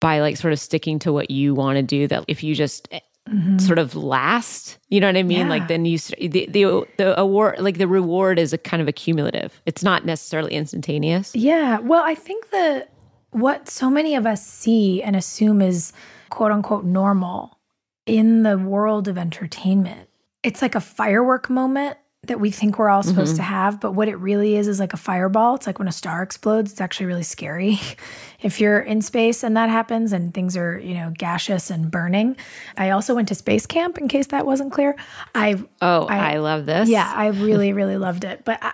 by 0.00 0.18
like 0.18 0.36
sort 0.36 0.52
of 0.52 0.58
sticking 0.58 0.98
to 0.98 1.12
what 1.12 1.30
you 1.30 1.54
want 1.54 1.76
to 1.76 1.84
do 1.84 2.08
that 2.08 2.24
if 2.26 2.42
you 2.42 2.56
just 2.56 2.88
mm-hmm. 3.28 3.58
sort 3.58 3.78
of 3.78 3.94
last. 3.94 4.78
You 4.88 5.00
know 5.00 5.08
what 5.08 5.16
I 5.16 5.22
mean? 5.22 5.40
Yeah. 5.40 5.48
Like 5.48 5.68
then 5.68 5.84
you 5.84 5.98
the, 5.98 6.46
the 6.46 6.86
the 6.96 7.18
award 7.18 7.58
like 7.58 7.78
the 7.78 7.88
reward 7.88 8.38
is 8.38 8.52
a 8.52 8.58
kind 8.58 8.80
of 8.80 8.88
accumulative. 8.88 9.60
It's 9.66 9.82
not 9.82 10.04
necessarily 10.04 10.54
instantaneous. 10.54 11.34
Yeah. 11.34 11.78
Well, 11.78 12.02
I 12.04 12.14
think 12.14 12.50
that 12.50 12.92
what 13.30 13.68
so 13.68 13.90
many 13.90 14.14
of 14.14 14.26
us 14.26 14.46
see 14.46 15.02
and 15.02 15.16
assume 15.16 15.60
is 15.60 15.92
quote 16.30 16.52
unquote 16.52 16.84
normal 16.84 17.58
in 18.06 18.42
the 18.42 18.56
world 18.58 19.08
of 19.08 19.18
entertainment. 19.18 20.08
It's 20.42 20.62
like 20.62 20.74
a 20.74 20.80
firework 20.80 21.50
moment 21.50 21.98
that 22.26 22.40
we 22.40 22.50
think 22.50 22.78
we're 22.78 22.88
all 22.88 23.02
supposed 23.02 23.32
mm-hmm. 23.32 23.38
to 23.38 23.42
have, 23.42 23.80
but 23.80 23.92
what 23.92 24.08
it 24.08 24.16
really 24.16 24.56
is 24.56 24.68
is 24.68 24.80
like 24.80 24.92
a 24.92 24.96
fireball. 24.96 25.54
It's 25.54 25.66
like 25.66 25.78
when 25.78 25.88
a 25.88 25.92
star 25.92 26.22
explodes, 26.22 26.72
it's 26.72 26.80
actually 26.80 27.06
really 27.06 27.22
scary. 27.22 27.80
if 28.40 28.60
you're 28.60 28.80
in 28.80 29.02
space 29.02 29.42
and 29.42 29.56
that 29.56 29.70
happens 29.70 30.12
and 30.12 30.32
things 30.32 30.56
are, 30.56 30.78
you 30.78 30.94
know, 30.94 31.12
gaseous 31.16 31.70
and 31.70 31.90
burning. 31.90 32.36
I 32.76 32.90
also 32.90 33.14
went 33.14 33.28
to 33.28 33.34
space 33.34 33.66
camp 33.66 33.98
in 33.98 34.08
case 34.08 34.28
that 34.28 34.46
wasn't 34.46 34.72
clear. 34.72 34.96
I 35.34 35.62
Oh, 35.80 36.06
I, 36.06 36.34
I 36.34 36.36
love 36.38 36.66
this. 36.66 36.88
Yeah, 36.88 37.10
I 37.14 37.26
really 37.46 37.72
really 37.72 37.96
loved 37.96 38.24
it. 38.24 38.44
But 38.44 38.62
I, 38.62 38.72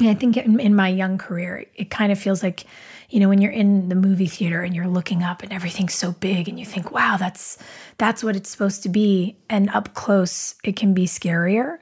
I 0.00 0.14
think 0.14 0.36
in, 0.36 0.58
in, 0.58 0.74
my 0.74 0.88
young 0.88 1.18
career, 1.18 1.58
it, 1.58 1.72
it 1.74 1.90
kind 1.90 2.10
of 2.10 2.18
feels 2.18 2.42
like, 2.42 2.64
you 3.10 3.20
know, 3.20 3.28
when 3.28 3.40
you're 3.40 3.52
in 3.52 3.88
the 3.88 3.94
movie 3.94 4.26
theater 4.26 4.62
and 4.62 4.74
you're 4.74 4.88
looking 4.88 5.22
up 5.22 5.42
and 5.42 5.52
everything's 5.52 5.94
so 5.94 6.12
big 6.12 6.48
and 6.48 6.58
you 6.58 6.64
think, 6.64 6.90
"Wow, 6.90 7.16
that's 7.18 7.58
that's 7.98 8.24
what 8.24 8.36
it's 8.36 8.50
supposed 8.50 8.82
to 8.84 8.88
be." 8.88 9.36
And 9.50 9.68
up 9.70 9.94
close, 9.94 10.54
it 10.64 10.76
can 10.76 10.94
be 10.94 11.06
scarier. 11.06 11.78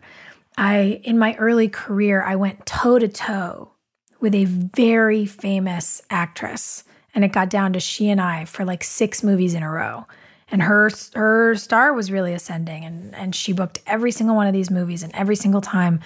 I, 0.57 1.01
in 1.05 1.19
my 1.19 1.35
early 1.37 1.69
career, 1.69 2.23
I 2.23 2.37
went 2.37 2.67
toe 2.67 2.99
to 2.99 3.09
toe 3.09 3.73
with 4.21 4.35
a 4.35 4.45
very 4.45 5.27
famous 5.27 6.03
actress. 6.11 6.85
And 7.15 7.25
it 7.25 7.33
got 7.33 7.51
down 7.51 7.73
to 7.73 7.81
she 7.81 8.09
and 8.09 8.21
I 8.21 8.45
for 8.45 8.65
like 8.65 8.85
six 8.85 9.23
movies 9.23 9.55
in 9.55 9.63
a 9.63 9.71
row. 9.71 10.07
And 10.53 10.63
her 10.63 10.91
her 11.15 11.55
star 11.55 11.93
was 11.93 12.11
really 12.11 12.35
ascending 12.35 12.85
and, 12.85 13.15
and 13.15 13.35
she 13.37 13.53
booked 13.53 13.81
every 13.87 14.11
single 14.11 14.35
one 14.35 14.49
of 14.49 14.53
these 14.53 14.71
movies 14.71 15.05
and 15.05 15.15
every 15.15 15.37
single 15.37 15.61
time 15.61 16.01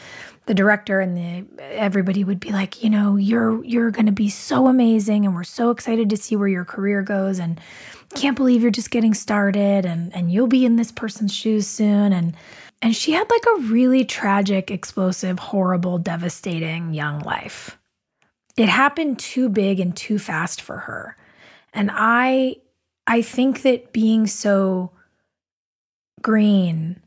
the 0.45 0.53
director 0.53 1.01
and 1.01 1.17
the 1.17 1.63
everybody 1.63 2.25
would 2.25 2.41
be 2.41 2.53
like, 2.53 2.85
you 2.85 2.91
know, 2.91 3.17
you're 3.17 3.65
you're 3.65 3.91
gonna 3.91 4.13
be 4.13 4.29
so 4.29 4.67
amazing 4.67 5.25
and 5.25 5.35
we're 5.35 5.45
so 5.45 5.71
excited 5.71 6.11
to 6.11 6.19
see 6.19 6.37
where 6.37 6.49
your 6.49 6.67
career 6.67 7.01
goes 7.01 7.39
and 7.39 7.59
can't 8.15 8.37
believe 8.37 8.61
you're 8.61 8.71
just 8.71 8.91
getting 8.91 9.15
started 9.15 9.87
and 9.87 10.15
and 10.15 10.31
you'll 10.31 10.47
be 10.47 10.67
in 10.67 10.77
this 10.77 10.93
person's 10.93 11.35
shoes 11.35 11.67
soon 11.67 12.13
and 12.13 12.37
and 12.85 12.95
she 12.95 13.13
had 13.13 13.31
like 13.31 13.45
a 13.47 13.61
really 13.63 14.05
tragic, 14.05 14.71
explosive, 14.71 15.39
horrible, 15.39 15.97
devastating 15.97 16.93
young 16.93 17.21
life. 17.21 17.79
It 18.59 18.69
happened 18.69 19.19
too 19.19 19.49
big 19.49 19.81
and 19.81 19.97
too 19.97 20.19
fast 20.19 20.61
for 20.61 20.77
her. 20.77 21.17
And 21.73 21.91
I 21.91 22.57
I 23.07 23.23
think 23.23 23.63
that 23.63 23.95
being 23.95 24.27
so 24.27 24.93
green 26.21 27.01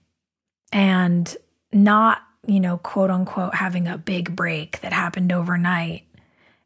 and 0.71 1.38
not, 1.71 2.23
you 2.47 2.59
know, 2.59 2.80
quote 2.80 3.11
unquote 3.11 3.53
having 3.53 3.88
a 3.88 3.99
big 3.99 4.36
break 4.36 4.82
that 4.82 4.93
happened 4.93 5.32
overnight 5.32 6.07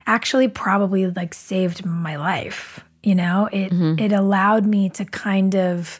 actually 0.07 0.47
probably 0.47 1.07
like 1.07 1.34
saved 1.34 1.86
my 1.86 2.16
life. 2.16 2.80
You 3.03 3.16
know, 3.16 3.49
it 3.51 3.74
mm-hmm. 3.74 4.01
it 4.01 4.14
allowed 4.14 4.66
me 4.66 4.88
to 4.91 5.03
kind 5.03 5.53
of 5.53 5.99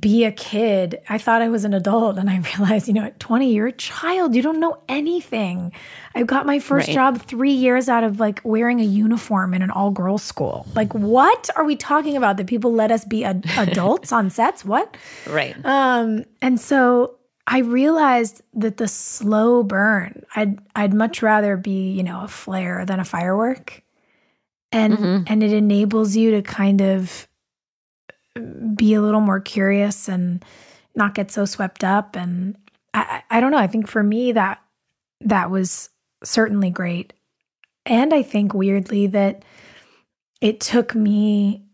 be 0.00 0.24
a 0.24 0.32
kid. 0.32 1.00
I 1.10 1.18
thought 1.18 1.42
I 1.42 1.48
was 1.48 1.64
an 1.64 1.74
adult 1.74 2.16
and 2.16 2.30
I 2.30 2.38
realized, 2.58 2.88
you 2.88 2.94
know, 2.94 3.04
at 3.04 3.20
20, 3.20 3.52
you're 3.52 3.66
a 3.66 3.72
child. 3.72 4.34
You 4.34 4.42
don't 4.42 4.60
know 4.60 4.78
anything. 4.88 5.72
I 6.14 6.22
got 6.22 6.46
my 6.46 6.58
first 6.58 6.88
right. 6.88 6.94
job 6.94 7.20
three 7.20 7.52
years 7.52 7.88
out 7.88 8.02
of 8.02 8.18
like 8.18 8.40
wearing 8.44 8.80
a 8.80 8.84
uniform 8.84 9.52
in 9.52 9.60
an 9.62 9.70
all 9.70 9.90
girls 9.90 10.22
school. 10.22 10.66
Like, 10.74 10.94
what 10.94 11.50
are 11.56 11.64
we 11.64 11.76
talking 11.76 12.16
about? 12.16 12.38
That 12.38 12.46
people 12.46 12.72
let 12.72 12.90
us 12.90 13.04
be 13.04 13.24
ad- 13.24 13.44
adults 13.58 14.10
on 14.10 14.30
sets? 14.30 14.64
What? 14.64 14.96
Right. 15.26 15.54
Um, 15.64 16.24
and 16.40 16.58
so 16.58 17.16
I 17.46 17.58
realized 17.58 18.40
that 18.54 18.78
the 18.78 18.88
slow 18.88 19.62
burn, 19.62 20.24
I'd 20.34 20.58
I'd 20.74 20.94
much 20.94 21.22
rather 21.22 21.58
be, 21.58 21.90
you 21.90 22.02
know, 22.02 22.22
a 22.22 22.28
flare 22.28 22.86
than 22.86 23.00
a 23.00 23.04
firework. 23.04 23.82
And 24.72 24.94
mm-hmm. 24.94 25.24
and 25.26 25.42
it 25.42 25.52
enables 25.52 26.16
you 26.16 26.30
to 26.32 26.42
kind 26.42 26.80
of 26.80 27.28
be 28.74 28.94
a 28.94 29.00
little 29.00 29.20
more 29.20 29.40
curious 29.40 30.08
and 30.08 30.44
not 30.94 31.14
get 31.14 31.30
so 31.30 31.44
swept 31.44 31.84
up. 31.84 32.16
And 32.16 32.56
I, 32.92 33.22
I 33.30 33.40
don't 33.40 33.50
know. 33.50 33.58
I 33.58 33.66
think 33.66 33.88
for 33.88 34.02
me 34.02 34.32
that 34.32 34.60
that 35.20 35.50
was 35.50 35.90
certainly 36.22 36.70
great. 36.70 37.12
And 37.86 38.14
I 38.14 38.22
think 38.22 38.54
weirdly 38.54 39.06
that 39.08 39.44
it 40.40 40.60
took 40.60 40.94
me 40.94 41.64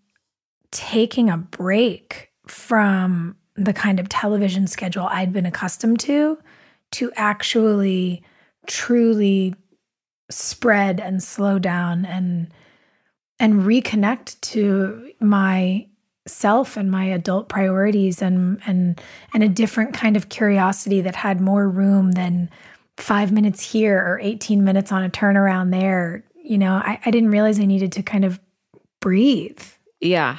taking 0.71 1.31
a 1.31 1.37
break 1.37 2.31
from 2.47 3.37
the 3.57 3.73
kind 3.73 4.01
of 4.01 4.09
television 4.09 4.67
schedule 4.67 5.07
I'd 5.07 5.33
been 5.33 5.47
accustomed 5.47 6.01
to 6.01 6.39
to 6.93 7.13
actually 7.15 8.23
truly 8.67 9.55
spread 10.31 11.01
and 11.01 11.23
slow 11.23 11.59
down 11.59 12.05
and 12.05 12.49
and 13.39 13.63
reconnect 13.63 14.41
to 14.41 15.13
my 15.21 15.87
self 16.27 16.77
and 16.77 16.91
my 16.91 17.05
adult 17.05 17.49
priorities 17.49 18.21
and 18.23 18.61
and 18.67 19.01
and 19.33 19.43
a 19.43 19.49
different 19.49 19.95
kind 19.95 20.17
of 20.17 20.29
curiosity 20.29 21.01
that 21.01 21.17
had 21.17 21.41
more 21.41 21.69
room 21.69 22.13
than 22.13 22.51
five 22.99 23.33
minutes 23.33 23.73
here 23.73 23.97
or 23.99 24.21
18 24.21 24.63
minutes 24.63 24.93
on 24.93 25.03
a 25.03 25.09
turnaround 25.09 25.71
there. 25.71 26.25
You 26.43 26.59
know 26.59 26.75
i, 26.75 26.99
I 27.05 27.11
didn't 27.11 27.31
realize 27.31 27.61
i 27.61 27.65
needed 27.65 27.93
to 27.93 28.03
kind 28.03 28.25
of 28.25 28.41
breathe. 29.01 29.63
Yeah. 30.01 30.39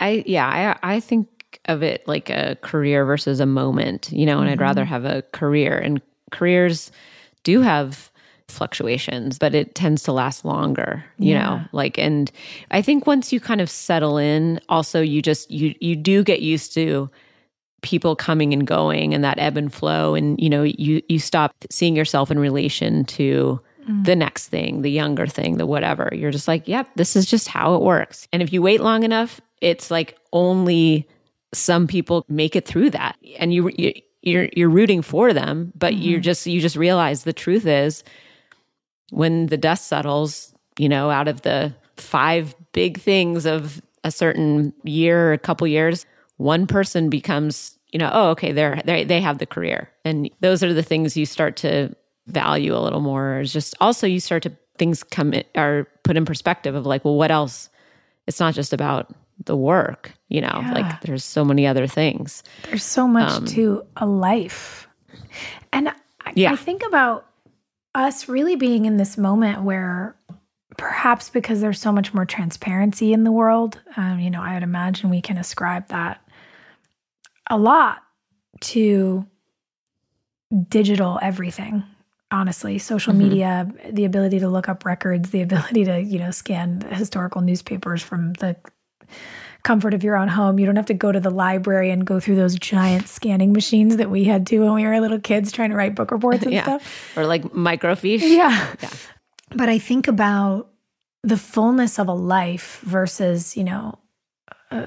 I 0.00 0.24
yeah 0.26 0.78
i 0.82 0.94
i 0.94 1.00
think 1.00 1.28
of 1.66 1.82
it 1.82 2.06
like 2.08 2.30
a 2.30 2.56
career 2.62 3.04
versus 3.04 3.38
a 3.38 3.46
moment 3.46 4.10
you 4.10 4.24
know 4.24 4.38
and 4.38 4.46
mm-hmm. 4.46 4.52
i'd 4.54 4.60
rather 4.60 4.84
have 4.84 5.04
a 5.04 5.22
career. 5.32 5.78
And 5.78 6.00
careers 6.30 6.90
do 7.44 7.60
have 7.60 8.10
fluctuations, 8.52 9.38
but 9.38 9.54
it 9.54 9.74
tends 9.74 10.02
to 10.04 10.12
last 10.12 10.44
longer, 10.44 11.04
you 11.18 11.32
yeah. 11.32 11.42
know, 11.42 11.64
like, 11.72 11.98
and 11.98 12.30
I 12.70 12.82
think 12.82 13.06
once 13.06 13.32
you 13.32 13.40
kind 13.40 13.60
of 13.60 13.70
settle 13.70 14.18
in, 14.18 14.60
also 14.68 15.00
you 15.00 15.22
just, 15.22 15.50
you, 15.50 15.74
you 15.80 15.96
do 15.96 16.22
get 16.22 16.40
used 16.40 16.74
to 16.74 17.10
people 17.82 18.14
coming 18.14 18.52
and 18.52 18.66
going 18.66 19.12
and 19.14 19.24
that 19.24 19.38
ebb 19.38 19.56
and 19.56 19.72
flow. 19.72 20.14
And, 20.14 20.40
you 20.40 20.48
know, 20.48 20.62
you, 20.62 21.02
you 21.08 21.18
stop 21.18 21.52
seeing 21.70 21.96
yourself 21.96 22.30
in 22.30 22.38
relation 22.38 23.04
to 23.06 23.60
mm. 23.88 24.04
the 24.04 24.14
next 24.14 24.48
thing, 24.48 24.82
the 24.82 24.90
younger 24.90 25.26
thing, 25.26 25.56
the 25.56 25.66
whatever. 25.66 26.08
You're 26.12 26.30
just 26.30 26.46
like, 26.48 26.68
yep, 26.68 26.88
this 26.94 27.16
is 27.16 27.26
just 27.26 27.48
how 27.48 27.74
it 27.74 27.82
works. 27.82 28.28
And 28.32 28.42
if 28.42 28.52
you 28.52 28.62
wait 28.62 28.80
long 28.80 29.02
enough, 29.02 29.40
it's 29.60 29.90
like 29.90 30.16
only 30.32 31.08
some 31.52 31.86
people 31.86 32.24
make 32.28 32.54
it 32.56 32.66
through 32.66 32.90
that. 32.90 33.16
And 33.38 33.52
you, 33.52 33.70
you 33.76 33.94
you're 34.22 34.48
you're 34.56 34.70
rooting 34.70 35.02
for 35.02 35.32
them, 35.32 35.72
but 35.76 35.92
mm-hmm. 35.92 36.02
you 36.02 36.20
just 36.20 36.46
you 36.46 36.60
just 36.60 36.76
realize 36.76 37.24
the 37.24 37.32
truth 37.32 37.66
is 37.66 38.04
when 39.12 39.46
the 39.46 39.56
dust 39.56 39.86
settles, 39.86 40.54
you 40.78 40.88
know, 40.88 41.10
out 41.10 41.28
of 41.28 41.42
the 41.42 41.74
five 41.96 42.54
big 42.72 42.98
things 42.98 43.44
of 43.46 43.80
a 44.04 44.10
certain 44.10 44.72
year 44.84 45.28
or 45.28 45.32
a 45.32 45.38
couple 45.38 45.66
years, 45.66 46.06
one 46.38 46.66
person 46.66 47.08
becomes 47.10 47.78
you 47.92 47.98
know, 47.98 48.10
oh, 48.10 48.30
okay, 48.30 48.52
they're 48.52 48.80
they 48.86 49.04
they 49.04 49.20
have 49.20 49.36
the 49.36 49.44
career, 49.46 49.90
and 50.02 50.30
those 50.40 50.62
are 50.64 50.72
the 50.72 50.82
things 50.82 51.14
you 51.14 51.26
start 51.26 51.56
to 51.58 51.94
value 52.26 52.74
a 52.74 52.80
little 52.80 53.00
more. 53.00 53.40
It's 53.40 53.52
just 53.52 53.74
also 53.82 54.06
you 54.06 54.18
start 54.18 54.42
to 54.44 54.52
things 54.78 55.02
come 55.04 55.34
in, 55.34 55.44
are 55.56 55.86
put 56.02 56.16
in 56.16 56.24
perspective 56.24 56.74
of 56.74 56.86
like, 56.86 57.04
well, 57.04 57.16
what 57.16 57.30
else? 57.30 57.68
It's 58.26 58.40
not 58.40 58.54
just 58.54 58.72
about 58.72 59.14
the 59.44 59.54
work, 59.56 60.12
you 60.28 60.40
know, 60.40 60.62
Yeah. 60.64 60.72
like 60.72 61.00
there's 61.02 61.22
so 61.22 61.44
many 61.44 61.66
other 61.66 61.86
things. 61.86 62.42
There's 62.62 62.82
so 62.84 63.06
much 63.06 63.30
Um, 63.30 63.44
to 63.46 63.82
a 63.98 64.06
life. 64.06 64.88
And 65.72 65.88
I, 65.90 65.94
Yeah. 66.34 66.52
I 66.52 66.56
think 66.56 66.82
about 66.88 67.26
us 67.94 68.28
really 68.28 68.56
being 68.56 68.84
in 68.86 68.96
this 68.96 69.18
moment 69.18 69.62
where 69.62 70.16
perhaps 70.78 71.28
because 71.28 71.60
there's 71.60 71.80
so 71.80 71.92
much 71.92 72.14
more 72.14 72.24
transparency 72.24 73.12
in 73.12 73.24
the 73.24 73.32
world, 73.32 73.80
um, 73.96 74.18
you 74.18 74.30
know, 74.30 74.40
I 74.42 74.54
would 74.54 74.62
imagine 74.62 75.10
we 75.10 75.20
can 75.20 75.36
ascribe 75.36 75.88
that 75.88 76.20
a 77.50 77.58
lot 77.58 77.98
to 78.60 79.26
digital 80.68 81.18
everything. 81.22 81.82
Honestly, 82.30 82.78
social 82.78 83.12
Mhm. 83.12 83.18
media, 83.18 83.70
the 83.90 84.06
ability 84.06 84.38
to 84.40 84.48
look 84.48 84.68
up 84.68 84.86
records, 84.86 85.30
the 85.30 85.42
ability 85.42 85.84
to, 85.84 86.00
you 86.00 86.18
know, 86.18 86.30
scan 86.30 86.80
historical 86.90 87.42
newspapers 87.42 88.02
from 88.02 88.32
the 88.34 88.56
comfort 89.62 89.94
of 89.94 90.02
your 90.02 90.16
own 90.16 90.28
home. 90.28 90.58
You 90.58 90.66
don't 90.66 90.76
have 90.76 90.86
to 90.86 90.94
go 90.94 91.12
to 91.12 91.20
the 91.20 91.30
library 91.30 91.90
and 91.90 92.04
go 92.04 92.18
through 92.20 92.36
those 92.36 92.56
giant 92.56 93.08
scanning 93.08 93.52
machines 93.52 93.96
that 93.96 94.10
we 94.10 94.24
had 94.24 94.46
to 94.48 94.60
when 94.60 94.74
we 94.74 94.84
were 94.84 95.00
little 95.00 95.20
kids 95.20 95.52
trying 95.52 95.70
to 95.70 95.76
write 95.76 95.94
book 95.94 96.10
reports 96.10 96.42
and 96.42 96.52
yeah. 96.52 96.62
stuff. 96.62 97.12
Or 97.16 97.26
like 97.26 97.44
microfiche. 97.44 98.20
Yeah. 98.22 98.74
Yeah. 98.82 98.90
But 99.54 99.68
I 99.68 99.78
think 99.78 100.08
about 100.08 100.68
the 101.22 101.36
fullness 101.36 101.98
of 101.98 102.08
a 102.08 102.14
life 102.14 102.80
versus, 102.82 103.56
you 103.56 103.64
know, 103.64 103.98
uh, 104.70 104.86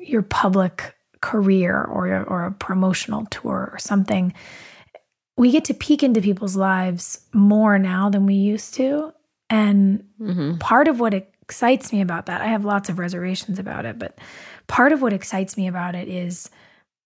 your 0.00 0.22
public 0.22 0.94
career 1.20 1.82
or 1.82 2.24
or 2.24 2.44
a 2.46 2.52
promotional 2.52 3.26
tour 3.26 3.70
or 3.72 3.78
something. 3.78 4.32
We 5.36 5.50
get 5.50 5.66
to 5.66 5.74
peek 5.74 6.02
into 6.02 6.20
people's 6.22 6.56
lives 6.56 7.20
more 7.34 7.78
now 7.78 8.08
than 8.08 8.24
we 8.26 8.34
used 8.34 8.74
to. 8.74 9.12
And 9.50 10.04
Mm-hmm. 10.20 10.56
part 10.58 10.88
of 10.88 10.98
what 10.98 11.12
excites 11.46 11.92
me 11.92 12.00
about 12.00 12.26
that, 12.26 12.40
I 12.40 12.46
have 12.46 12.64
lots 12.64 12.88
of 12.88 12.98
reservations 12.98 13.58
about 13.60 13.84
it, 13.84 13.98
but 13.98 14.18
part 14.66 14.90
of 14.92 15.00
what 15.00 15.12
excites 15.12 15.56
me 15.56 15.68
about 15.68 15.94
it 15.94 16.08
is 16.08 16.50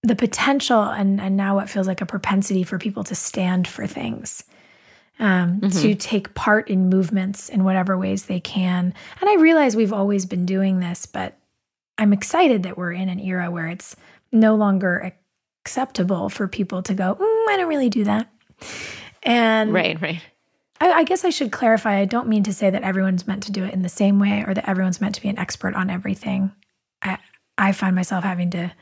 the 0.03 0.17
potential 0.17 0.83
and, 0.83 1.21
and 1.21 1.37
now 1.37 1.57
what 1.57 1.69
feels 1.69 1.87
like 1.87 2.01
a 2.01 2.07
propensity 2.07 2.63
for 2.63 2.79
people 2.79 3.05
to 3.05 3.15
stand 3.15 3.69
for 3.69 3.87
things, 3.87 4.45
um, 5.19 5.61
Mhm. 5.61 5.83
to 5.83 5.95
take 5.95 6.33
part 6.33 6.71
in 6.71 6.89
movements 6.89 7.51
in 7.51 7.65
whatever 7.65 7.99
ways 7.99 8.25
they 8.25 8.41
can. 8.41 8.95
And 9.21 9.29
I 9.29 9.35
realize 9.35 9.77
we've 9.77 9.93
always 9.93 10.25
been 10.25 10.47
doing 10.47 10.81
this, 10.81 11.05
but 11.05 11.37
I'm 11.99 12.15
excited 12.15 12.63
that 12.63 12.79
we're 12.79 12.93
in 12.93 13.11
an 13.11 13.21
era 13.21 13.51
where 13.51 13.67
it's 13.67 13.95
no 14.33 14.55
longer 14.55 15.13
acceptable 15.67 16.31
for 16.31 16.49
people 16.49 16.83
to 16.85 16.95
go, 16.95 17.15
mm, 17.15 17.49
I 17.51 17.57
don't 17.59 17.69
really 17.69 17.91
do 17.91 18.05
that. 18.05 18.27
And 19.23 19.75
Right, 19.75 20.01
right. 20.01 20.23
I, 20.81 20.93
I 20.93 21.05
guess 21.05 21.25
I 21.25 21.31
should 21.31 21.53
clarify. 21.53 21.99
I 21.99 22.05
don't 22.05 22.29
mean 22.29 22.43
to 22.45 22.55
say 22.55 22.71
that 22.71 22.83
everyone's 22.83 23.27
meant 23.27 23.43
to 23.45 23.53
do 23.53 23.65
it 23.65 23.75
in 23.75 23.83
the 23.83 23.89
same 23.89 24.19
way 24.19 24.45
or 24.47 24.55
that 24.55 24.69
everyone's 24.69 25.01
meant 25.01 25.15
to 25.17 25.23
be 25.23 25.29
an 25.29 25.39
expert 25.39 25.75
on 25.75 25.91
everything. 25.91 26.53
I, 27.03 27.19
I 27.59 27.73
find 27.73 27.95
myself 27.95 28.25
having 28.25 28.51
to 28.51 28.73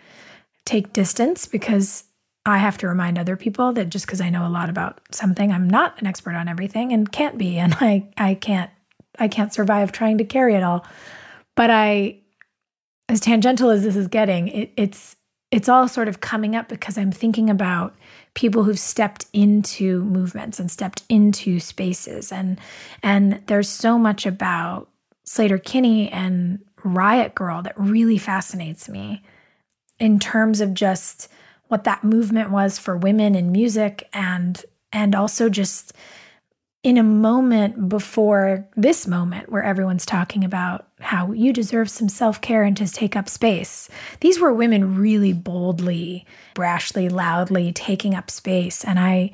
take 0.64 0.92
distance 0.92 1.46
because 1.46 2.04
I 2.46 2.58
have 2.58 2.78
to 2.78 2.88
remind 2.88 3.18
other 3.18 3.36
people 3.36 3.72
that 3.74 3.90
just 3.90 4.06
because 4.06 4.20
I 4.20 4.30
know 4.30 4.46
a 4.46 4.48
lot 4.48 4.70
about 4.70 5.00
something, 5.10 5.52
I'm 5.52 5.68
not 5.68 6.00
an 6.00 6.06
expert 6.06 6.34
on 6.34 6.48
everything 6.48 6.92
and 6.92 7.10
can't 7.10 7.36
be, 7.36 7.58
and 7.58 7.74
I 7.80 8.08
I 8.16 8.34
can't 8.34 8.70
I 9.18 9.28
can't 9.28 9.52
survive 9.52 9.92
trying 9.92 10.18
to 10.18 10.24
carry 10.24 10.54
it 10.54 10.62
all. 10.62 10.86
But 11.56 11.70
I, 11.70 12.20
as 13.08 13.20
tangential 13.20 13.70
as 13.70 13.82
this 13.82 13.96
is 13.96 14.06
getting, 14.06 14.48
it, 14.48 14.72
it's 14.76 15.16
it's 15.50 15.68
all 15.68 15.88
sort 15.88 16.08
of 16.08 16.20
coming 16.20 16.54
up 16.54 16.68
because 16.68 16.98
I'm 16.98 17.12
thinking 17.12 17.48
about 17.48 17.96
people 18.34 18.64
who've 18.64 18.78
stepped 18.78 19.26
into 19.32 20.04
movements 20.04 20.60
and 20.60 20.70
stepped 20.70 21.02
into 21.08 21.58
spaces. 21.58 22.30
And 22.30 22.60
and 23.02 23.42
there's 23.46 23.68
so 23.68 23.98
much 23.98 24.26
about 24.26 24.88
Sleater-Kinney 25.26 26.10
and 26.10 26.60
Riot 26.84 27.34
Grrrl 27.34 27.64
that 27.64 27.78
really 27.78 28.18
fascinates 28.18 28.88
me 28.88 29.22
in 29.98 30.18
terms 30.18 30.60
of 30.60 30.74
just 30.74 31.28
what 31.68 31.84
that 31.84 32.04
movement 32.04 32.50
was 32.50 32.78
for 32.78 32.96
women 32.96 33.34
in 33.34 33.52
music 33.52 34.08
and 34.12 34.64
and 34.92 35.14
also 35.14 35.48
just 35.48 35.92
in 36.88 36.96
a 36.96 37.02
moment 37.02 37.90
before 37.90 38.66
this 38.74 39.06
moment 39.06 39.52
where 39.52 39.62
everyone's 39.62 40.06
talking 40.06 40.42
about 40.42 40.88
how 41.00 41.30
you 41.32 41.52
deserve 41.52 41.90
some 41.90 42.08
self-care 42.08 42.62
and 42.62 42.78
to 42.78 42.88
take 42.88 43.14
up 43.14 43.28
space. 43.28 43.90
These 44.20 44.40
were 44.40 44.54
women 44.54 44.96
really 44.96 45.34
boldly, 45.34 46.24
brashly, 46.54 47.12
loudly 47.12 47.72
taking 47.74 48.14
up 48.14 48.30
space 48.30 48.86
and 48.86 48.98
I 48.98 49.32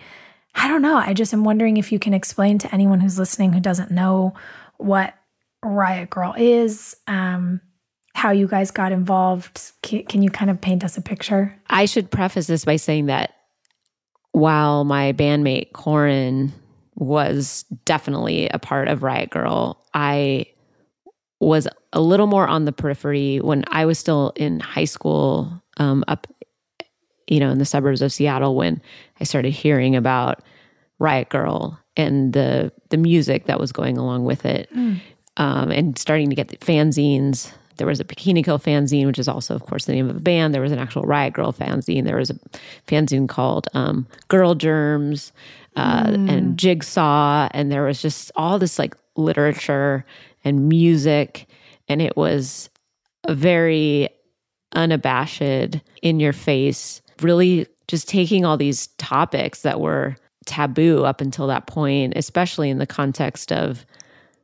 I 0.57 0.67
don't 0.67 0.83
know, 0.83 0.97
I 0.97 1.15
just 1.15 1.33
am 1.33 1.45
wondering 1.45 1.77
if 1.77 1.93
you 1.93 2.01
can 2.01 2.13
explain 2.13 2.59
to 2.59 2.75
anyone 2.75 2.99
who's 2.99 3.21
listening 3.21 3.53
who 3.53 3.61
doesn't 3.61 3.93
know 3.93 4.35
what 4.79 5.15
Riot 5.63 6.11
Grrrl 6.11 6.35
is, 6.37 6.97
um 7.07 7.61
how 8.17 8.33
you 8.33 8.49
guys 8.49 8.73
got 8.73 8.91
involved. 8.91 9.71
Can, 9.83 10.03
can 10.07 10.23
you 10.23 10.31
kind 10.31 10.51
of 10.51 10.61
paint 10.61 10.83
us 10.83 10.97
a 10.97 11.03
picture? 11.03 11.57
I 11.71 11.85
should 11.85 12.11
preface 12.11 12.49
this 12.49 12.65
by 12.65 12.75
saying 12.75 13.07
that 13.07 13.33
while 14.33 14.83
my 14.83 15.13
bandmate 15.13 15.73
Corin 15.73 16.53
was 16.97 17.65
definitely 17.85 18.49
a 18.49 18.59
part 18.59 18.89
of 18.89 19.03
Riot 19.03 19.31
Grrrl, 19.31 19.77
I 19.93 20.47
was 21.41 21.69
a 21.93 22.01
little 22.01 22.27
more 22.27 22.47
on 22.47 22.65
the 22.65 22.73
periphery 22.73 23.39
when 23.39 23.65
I 23.69 23.85
was 23.85 23.99
still 23.99 24.33
in 24.37 24.61
high 24.61 24.85
school, 24.87 25.63
um, 25.77 26.05
up, 26.09 26.27
you 27.29 27.41
know, 27.41 27.51
in 27.51 27.59
the 27.59 27.65
suburbs 27.65 28.03
of 28.03 28.13
Seattle. 28.13 28.55
When 28.55 28.81
I 29.21 29.25
started 29.25 29.51
hearing 29.51 29.97
about 29.97 30.43
Riot 30.99 31.29
Grrrl 31.31 31.79
and 31.97 32.33
the 32.33 32.73
the 32.91 32.97
music 32.97 33.47
that 33.47 33.61
was 33.61 33.73
going 33.73 33.99
along 33.99 34.25
with 34.25 34.45
it, 34.45 34.69
Mm. 34.75 35.01
um, 35.37 35.71
and 35.71 35.99
starting 35.99 36.31
to 36.31 36.37
get 36.37 36.49
the 36.49 36.57
fanzines. 36.59 37.53
There 37.77 37.89
was 37.89 37.99
a 37.99 38.05
Bikini 38.05 38.45
Kill 38.45 38.61
fanzine, 38.61 39.05
which 39.07 39.19
is 39.19 39.27
also, 39.27 39.53
of 39.53 39.63
course, 39.65 39.87
the 39.87 39.93
name 39.95 40.09
of 40.09 40.17
a 40.17 40.21
band. 40.21 40.55
There 40.55 40.63
was 40.63 40.71
an 40.71 40.79
actual 40.79 41.03
Riot 41.03 41.35
Girl 41.35 41.53
fanzine. 41.53 42.05
There 42.05 42.19
was 42.19 42.31
a 42.31 42.39
fanzine 42.87 43.29
called 43.29 43.67
um, 43.75 44.07
Girl 44.29 44.55
Germs 44.55 45.33
uh, 45.77 46.05
Mm. 46.07 46.31
and 46.31 46.59
Jigsaw. 46.59 47.49
And 47.53 47.71
there 47.73 47.85
was 47.85 48.01
just 48.03 48.31
all 48.37 48.59
this 48.59 48.79
like 48.79 48.95
literature 49.17 50.05
and 50.45 50.69
music. 50.69 51.47
And 51.89 52.01
it 52.03 52.17
was 52.17 52.71
a 53.25 53.35
very 53.35 54.09
unabashed, 54.75 55.43
in 56.03 56.21
your 56.21 56.33
face, 56.33 57.01
really 57.23 57.67
just 57.89 58.09
taking 58.09 58.45
all 58.45 58.57
these 58.57 58.89
topics 58.99 59.63
that 59.63 59.81
were 59.81 60.17
taboo 60.47 61.05
up 61.05 61.21
until 61.21 61.47
that 61.47 61.67
point, 61.67 62.13
especially 62.17 62.71
in 62.71 62.79
the 62.79 62.87
context 62.87 63.53
of 63.53 63.85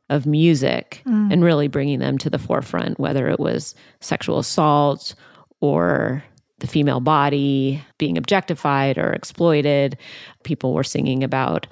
of 0.09 0.25
music 0.25 1.01
Mm. 1.05 1.31
and 1.31 1.41
really 1.43 1.69
bringing 1.69 1.99
them 1.99 2.17
to 2.17 2.29
the 2.29 2.37
forefront, 2.39 2.99
whether 2.99 3.29
it 3.29 3.39
was 3.39 3.73
sexual 4.01 4.39
assault 4.39 5.15
or 5.61 6.21
the 6.61 6.67
female 6.67 6.99
body 7.01 7.83
being 7.97 8.17
objectified 8.17 8.97
or 8.97 9.11
exploited. 9.13 9.97
People 10.43 10.73
were 10.73 10.83
singing 10.83 11.23
about 11.23 11.67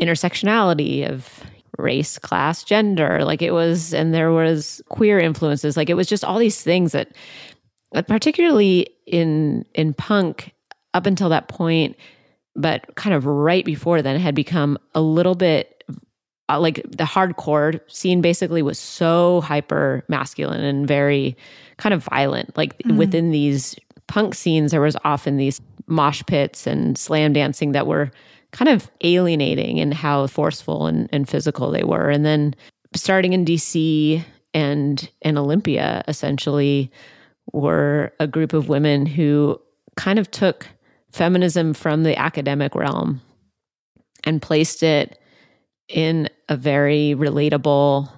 intersectionality 0.00 1.08
of 1.08 1.44
race, 1.78 2.18
class, 2.18 2.64
gender. 2.64 3.24
Like 3.24 3.42
it 3.42 3.52
was, 3.52 3.94
and 3.94 4.12
there 4.12 4.32
was 4.32 4.82
queer 4.88 5.18
influences. 5.18 5.76
Like 5.76 5.90
it 5.90 5.94
was 5.94 6.06
just 6.06 6.24
all 6.24 6.38
these 6.38 6.62
things 6.62 6.92
that, 6.92 7.12
but 7.92 8.06
particularly 8.08 8.88
in 9.06 9.64
in 9.74 9.94
punk, 9.94 10.52
up 10.94 11.06
until 11.06 11.28
that 11.28 11.48
point, 11.48 11.96
but 12.56 12.94
kind 12.96 13.14
of 13.14 13.26
right 13.26 13.64
before 13.64 14.02
then, 14.02 14.18
had 14.18 14.34
become 14.34 14.78
a 14.94 15.00
little 15.00 15.34
bit 15.34 15.74
uh, 16.50 16.58
like 16.58 16.76
the 16.84 17.04
hardcore 17.04 17.78
scene 17.88 18.22
basically 18.22 18.62
was 18.62 18.78
so 18.78 19.42
hyper 19.42 20.02
masculine 20.08 20.62
and 20.64 20.88
very 20.88 21.36
kind 21.76 21.92
of 21.94 22.02
violent. 22.04 22.56
Like 22.56 22.76
Mm. 22.78 22.96
within 22.96 23.30
these 23.30 23.76
punk 24.08 24.34
scenes, 24.34 24.72
there 24.72 24.80
was 24.80 24.96
often 25.04 25.36
these 25.36 25.60
mosh 25.86 26.22
pits 26.26 26.66
and 26.66 26.98
slam 26.98 27.32
dancing 27.32 27.72
that 27.72 27.86
were 27.86 28.10
kind 28.52 28.68
of 28.68 28.90
alienating 29.02 29.78
in 29.78 29.92
how 29.92 30.26
forceful 30.26 30.86
and, 30.86 31.08
and 31.12 31.28
physical 31.28 31.70
they 31.70 31.84
were. 31.84 32.08
And 32.08 32.24
then 32.24 32.54
starting 32.94 33.32
in 33.32 33.44
DC 33.44 34.24
and 34.54 35.10
and 35.22 35.38
Olympia, 35.38 36.02
essentially, 36.08 36.90
were 37.52 38.12
a 38.18 38.26
group 38.26 38.52
of 38.52 38.68
women 38.68 39.06
who 39.06 39.60
kind 39.96 40.18
of 40.18 40.30
took 40.30 40.66
feminism 41.12 41.74
from 41.74 42.02
the 42.02 42.16
academic 42.18 42.74
realm 42.74 43.20
and 44.24 44.42
placed 44.42 44.82
it 44.82 45.18
in 45.88 46.28
a 46.48 46.56
very 46.56 47.14
relatable 47.16 48.10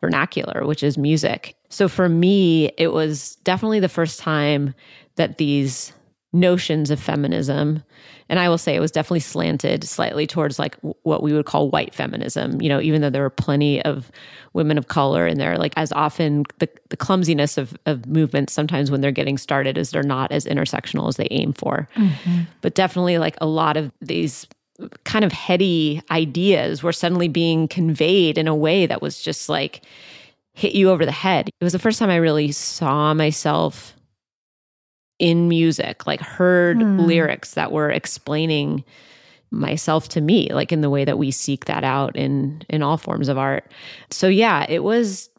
vernacular, 0.00 0.66
which 0.66 0.82
is 0.82 0.96
music. 0.96 1.56
So 1.68 1.88
for 1.88 2.08
me, 2.08 2.70
it 2.78 2.92
was 2.92 3.36
definitely 3.44 3.80
the 3.80 3.88
first 3.88 4.20
time 4.20 4.74
that 5.18 5.36
these 5.38 5.92
notions 6.32 6.90
of 6.90 7.00
feminism. 7.00 7.82
And 8.28 8.38
I 8.38 8.48
will 8.48 8.58
say 8.58 8.74
it 8.74 8.80
was 8.80 8.90
definitely 8.90 9.20
slanted 9.20 9.84
slightly 9.84 10.26
towards 10.26 10.58
like 10.58 10.76
what 11.02 11.22
we 11.22 11.32
would 11.32 11.46
call 11.46 11.70
white 11.70 11.94
feminism, 11.94 12.60
you 12.60 12.68
know, 12.68 12.80
even 12.80 13.00
though 13.00 13.08
there 13.08 13.22
were 13.22 13.30
plenty 13.30 13.82
of 13.82 14.12
women 14.52 14.76
of 14.76 14.88
color 14.88 15.26
in 15.26 15.38
there. 15.38 15.56
Like 15.56 15.72
as 15.76 15.90
often 15.92 16.44
the, 16.58 16.68
the 16.90 16.96
clumsiness 16.96 17.56
of, 17.56 17.76
of 17.86 18.06
movements 18.06 18.52
sometimes 18.52 18.90
when 18.90 19.00
they're 19.00 19.10
getting 19.10 19.38
started 19.38 19.78
is 19.78 19.90
they're 19.90 20.02
not 20.02 20.30
as 20.30 20.44
intersectional 20.44 21.08
as 21.08 21.16
they 21.16 21.28
aim 21.30 21.54
for. 21.54 21.88
Mm-hmm. 21.96 22.42
But 22.60 22.74
definitely 22.74 23.16
like 23.16 23.38
a 23.40 23.46
lot 23.46 23.78
of 23.78 23.90
these 24.02 24.46
kind 25.04 25.24
of 25.24 25.32
heady 25.32 26.02
ideas 26.10 26.82
were 26.82 26.92
suddenly 26.92 27.28
being 27.28 27.68
conveyed 27.68 28.36
in 28.36 28.46
a 28.46 28.54
way 28.54 28.86
that 28.86 29.00
was 29.00 29.22
just 29.22 29.48
like 29.48 29.82
hit 30.52 30.74
you 30.74 30.90
over 30.90 31.06
the 31.06 31.12
head. 31.12 31.48
It 31.48 31.64
was 31.64 31.72
the 31.72 31.78
first 31.78 31.98
time 31.98 32.10
I 32.10 32.16
really 32.16 32.52
saw 32.52 33.14
myself 33.14 33.94
in 35.18 35.48
music, 35.48 36.06
like 36.06 36.20
heard 36.20 36.78
mm. 36.78 37.06
lyrics 37.06 37.54
that 37.54 37.72
were 37.72 37.90
explaining 37.90 38.84
myself 39.50 40.08
to 40.10 40.20
me, 40.20 40.48
like 40.52 40.72
in 40.72 40.80
the 40.80 40.90
way 40.90 41.04
that 41.04 41.18
we 41.18 41.30
seek 41.30 41.64
that 41.66 41.84
out 41.84 42.16
in 42.16 42.62
in 42.68 42.82
all 42.82 42.96
forms 42.96 43.28
of 43.28 43.38
art. 43.38 43.70
So 44.10 44.28
yeah, 44.28 44.66
it 44.68 44.84
was 44.84 45.30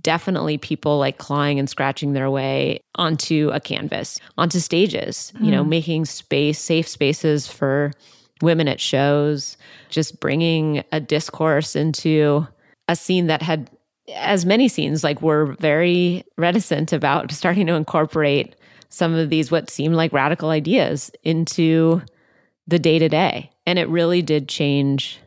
definitely 0.00 0.58
people 0.58 0.98
like 0.98 1.18
clawing 1.18 1.58
and 1.58 1.68
scratching 1.68 2.12
their 2.12 2.30
way 2.30 2.80
onto 2.94 3.50
a 3.52 3.60
canvas, 3.60 4.18
onto 4.36 4.60
stages, 4.60 5.32
mm. 5.36 5.46
you 5.46 5.50
know, 5.50 5.64
hmm. 5.64 5.70
making 5.70 6.04
space, 6.04 6.60
safe 6.60 6.86
spaces 6.86 7.48
for 7.48 7.92
women 8.40 8.68
at 8.68 8.80
shows, 8.80 9.56
just 9.88 10.20
bringing 10.20 10.84
a 10.92 11.00
discourse 11.00 11.74
into 11.74 12.46
a 12.86 12.94
scene 12.94 13.26
that 13.26 13.42
had 13.42 13.70
as 14.14 14.46
many 14.46 14.68
scenes 14.68 15.04
like 15.04 15.20
were 15.20 15.56
very 15.58 16.24
reticent 16.36 16.92
about 16.92 17.32
starting 17.32 17.66
to 17.66 17.74
incorporate 17.74 18.54
some 18.88 19.14
of 19.14 19.30
these 19.30 19.50
what 19.50 19.70
seemed 19.70 19.94
like 19.94 20.12
radical 20.12 20.50
ideas 20.50 21.10
into 21.22 22.02
the 22.66 22.78
day 22.78 22.98
to 22.98 23.08
day. 23.08 23.50
And 23.66 23.78
it 23.78 23.88
really 23.88 24.22
did 24.22 24.48
change 24.48 25.18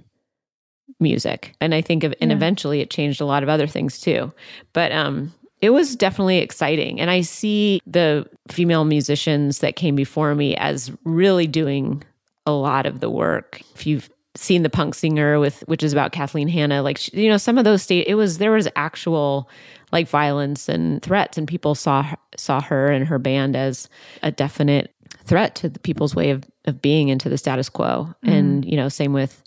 music. 1.00 1.56
And 1.60 1.74
I 1.74 1.82
think 1.82 2.04
of, 2.04 2.14
and 2.22 2.32
eventually 2.32 2.82
it 2.82 2.90
changed 2.90 3.22
a 3.22 3.26
lot 3.26 3.44
of 3.44 3.50
other 3.50 3.68
things 3.68 4.00
too. 4.00 4.32
But 4.74 4.92
um 4.92 5.34
it 5.62 5.70
was 5.70 5.96
definitely 5.96 6.40
exciting. 6.40 7.00
And 7.00 7.12
I 7.12 7.22
see 7.22 7.82
the 7.86 8.28
female 8.50 8.84
musicians 8.84 9.60
that 9.60 9.76
came 9.76 9.96
before 9.96 10.34
me 10.34 10.56
as 10.58 10.92
really 11.06 11.46
doing 11.46 12.04
a 12.48 12.52
lot 12.52 12.88
of 12.88 13.00
the 13.00 13.12
work. 13.12 13.62
If 13.76 13.86
you've 13.86 14.10
seen 14.36 14.64
the 14.64 14.70
punk 14.70 14.96
singer 14.96 15.40
with 15.40 15.62
which 15.68 15.84
is 15.84 15.92
about 15.92 16.12
Kathleen 16.12 16.48
Hanna 16.48 16.82
like 16.82 17.14
you 17.14 17.30
know 17.30 17.38
some 17.38 17.58
of 17.58 17.66
those 17.66 17.82
state 17.82 18.08
it 18.08 18.16
was 18.16 18.38
there 18.38 18.52
was 18.52 18.68
actual 18.76 19.50
like 19.92 20.08
violence 20.08 20.70
and 20.70 21.02
threats 21.02 21.38
and 21.38 21.48
people 21.48 21.76
saw 21.76 22.16
saw 22.38 22.62
her 22.62 22.90
and 22.90 23.06
her 23.08 23.20
band 23.20 23.56
as 23.56 23.90
a 24.24 24.32
definite 24.32 24.94
threat 25.26 25.56
to 25.56 25.70
the 25.70 25.80
people's 25.80 26.16
way 26.16 26.30
of 26.30 26.46
of 26.66 26.82
being 26.82 27.10
into 27.10 27.28
the 27.28 27.38
status 27.38 27.68
quo 27.68 28.14
mm. 28.24 28.32
and 28.32 28.66
you 28.66 28.78
know 28.78 28.88
same 28.88 29.14
with 29.14 29.44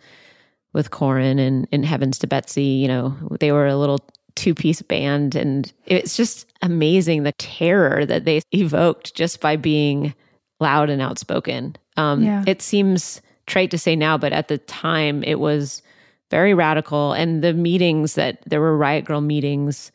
with 0.74 0.91
Corin 0.91 1.39
and 1.39 1.68
in 1.70 1.82
Heavens 1.82 2.18
to 2.18 2.26
Betsy 2.26 2.62
you 2.62 2.89
know 2.89 3.16
they 3.41 3.53
were 3.53 3.66
a 3.66 3.76
little 3.76 4.01
two 4.35 4.55
piece 4.55 4.82
band 4.82 5.35
and 5.35 5.72
it's 5.87 6.16
just 6.16 6.47
amazing 6.61 7.22
the 7.22 7.32
terror 7.32 8.05
that 8.05 8.24
they 8.24 8.43
evoked 8.53 9.14
just 9.14 9.41
by 9.41 9.57
being 9.57 10.14
loud 10.61 10.91
and 10.91 11.01
outspoken 11.01 11.76
um 11.97 12.22
yeah. 12.22 12.45
it 12.47 12.61
seems 12.61 13.22
trite 13.47 13.70
to 13.70 13.78
say 13.78 13.97
now, 13.97 14.16
but 14.18 14.32
at 14.32 14.49
the 14.49 14.59
time 14.59 15.22
it 15.24 15.40
was 15.40 15.82
very 16.30 16.55
radical. 16.55 17.12
And 17.12 17.42
the 17.42 17.53
meetings 17.53 18.14
that 18.14 18.42
there 18.47 18.61
were 18.61 18.76
Riot 18.76 19.05
Grrrl 19.05 19.24
meetings 19.24 19.92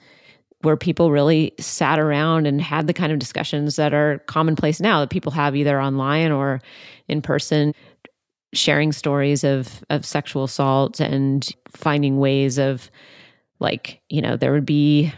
where 0.62 0.78
people 0.78 1.12
really 1.12 1.54
sat 1.60 2.00
around 2.00 2.46
and 2.46 2.62
had 2.62 2.88
the 2.88 2.94
kind 2.94 3.12
of 3.12 3.20
discussions 3.20 3.78
that 3.78 3.94
are 3.94 4.20
commonplace 4.28 4.80
now 4.80 5.00
that 5.00 5.10
people 5.10 5.32
have 5.32 5.56
either 5.56 5.82
online 5.82 6.32
or 6.32 6.62
in 7.08 7.22
person 7.22 7.74
sharing 8.54 8.92
stories 8.92 9.44
of 9.44 9.84
of 9.90 10.06
sexual 10.06 10.44
assault 10.44 11.00
and 11.00 11.56
finding 11.68 12.20
ways 12.20 12.58
of 12.58 12.90
like 13.60 14.02
you 14.10 14.22
know 14.22 14.36
there 14.36 14.52
would 14.52 14.66
be 14.66 15.14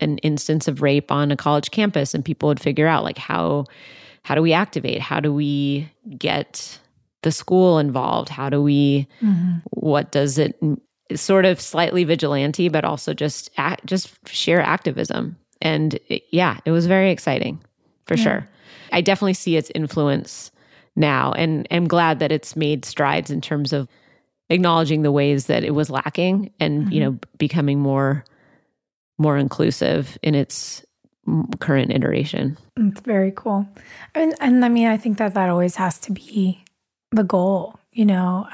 an 0.00 0.18
instance 0.18 0.68
of 0.68 0.82
rape 0.82 1.10
on 1.10 1.30
a 1.30 1.36
college 1.36 1.70
campus 1.70 2.14
and 2.14 2.24
people 2.24 2.48
would 2.48 2.60
figure 2.60 2.86
out 2.86 3.04
like 3.04 3.18
how 3.18 3.64
how 4.24 4.34
do 4.34 4.42
we 4.42 4.52
activate 4.52 5.00
how 5.00 5.20
do 5.20 5.32
we 5.32 5.88
get 6.18 6.78
the 7.22 7.32
school 7.32 7.78
involved? 7.78 8.28
How 8.28 8.48
do 8.48 8.62
we, 8.62 9.08
mm-hmm. 9.20 9.58
what 9.70 10.12
does 10.12 10.38
it, 10.38 10.58
sort 11.14 11.46
of 11.46 11.60
slightly 11.60 12.04
vigilante, 12.04 12.68
but 12.68 12.84
also 12.84 13.14
just, 13.14 13.50
act, 13.56 13.86
just 13.86 14.14
sheer 14.28 14.60
activism. 14.60 15.36
And 15.62 15.94
it, 16.08 16.24
yeah, 16.30 16.58
it 16.64 16.70
was 16.70 16.86
very 16.86 17.10
exciting 17.10 17.62
for 18.06 18.14
yeah. 18.14 18.22
sure. 18.22 18.48
I 18.92 19.00
definitely 19.00 19.34
see 19.34 19.56
its 19.56 19.72
influence 19.74 20.50
now 20.96 21.32
and 21.32 21.66
am 21.72 21.88
glad 21.88 22.18
that 22.18 22.30
it's 22.30 22.56
made 22.56 22.84
strides 22.84 23.30
in 23.30 23.40
terms 23.40 23.72
of 23.72 23.88
acknowledging 24.50 25.02
the 25.02 25.12
ways 25.12 25.46
that 25.46 25.64
it 25.64 25.72
was 25.74 25.90
lacking 25.90 26.52
and, 26.60 26.84
mm-hmm. 26.84 26.92
you 26.92 27.00
know, 27.00 27.18
becoming 27.38 27.80
more, 27.80 28.24
more 29.18 29.36
inclusive 29.38 30.18
in 30.22 30.34
its 30.34 30.84
current 31.58 31.92
iteration. 31.92 32.56
It's 32.76 33.00
very 33.00 33.32
cool. 33.34 33.66
And, 34.14 34.34
and 34.40 34.64
I 34.64 34.68
mean, 34.68 34.86
I 34.88 34.96
think 34.96 35.18
that 35.18 35.34
that 35.34 35.48
always 35.48 35.76
has 35.76 35.98
to 36.00 36.12
be 36.12 36.64
the 37.10 37.24
goal. 37.24 37.78
You 37.92 38.04
know, 38.04 38.48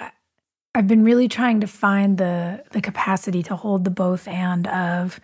I've 0.74 0.88
been 0.88 1.04
really 1.04 1.28
trying 1.28 1.60
to 1.60 1.66
find 1.66 2.18
the 2.18 2.64
the 2.72 2.80
capacity 2.80 3.42
to 3.44 3.56
hold 3.56 3.84
the 3.84 3.90
both 3.90 4.26
and 4.28 4.66
of 4.66 5.20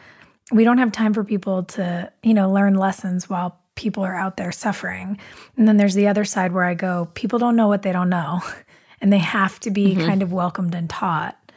we 0.52 0.64
don't 0.64 0.78
have 0.78 0.92
time 0.92 1.14
for 1.14 1.24
people 1.24 1.62
to, 1.62 2.12
you 2.22 2.34
know, 2.34 2.50
learn 2.50 2.74
lessons 2.74 3.28
while 3.28 3.58
people 3.76 4.04
are 4.04 4.16
out 4.16 4.36
there 4.36 4.52
suffering. 4.52 5.18
And 5.56 5.66
then 5.66 5.76
there's 5.76 5.94
the 5.94 6.08
other 6.08 6.24
side 6.24 6.52
where 6.52 6.64
I 6.64 6.74
go, 6.74 7.08
people 7.14 7.38
don't 7.38 7.56
know 7.56 7.68
what 7.68 7.82
they 7.82 7.92
don't 7.92 8.10
know. 8.10 8.40
And 9.02 9.10
they 9.10 9.16
have 9.16 9.58
to 9.60 9.70
be 9.70 9.94
mm-hmm. 9.94 10.06
kind 10.06 10.22
of 10.22 10.30
welcomed 10.30 10.74
and 10.74 10.90
taught. 10.90 11.52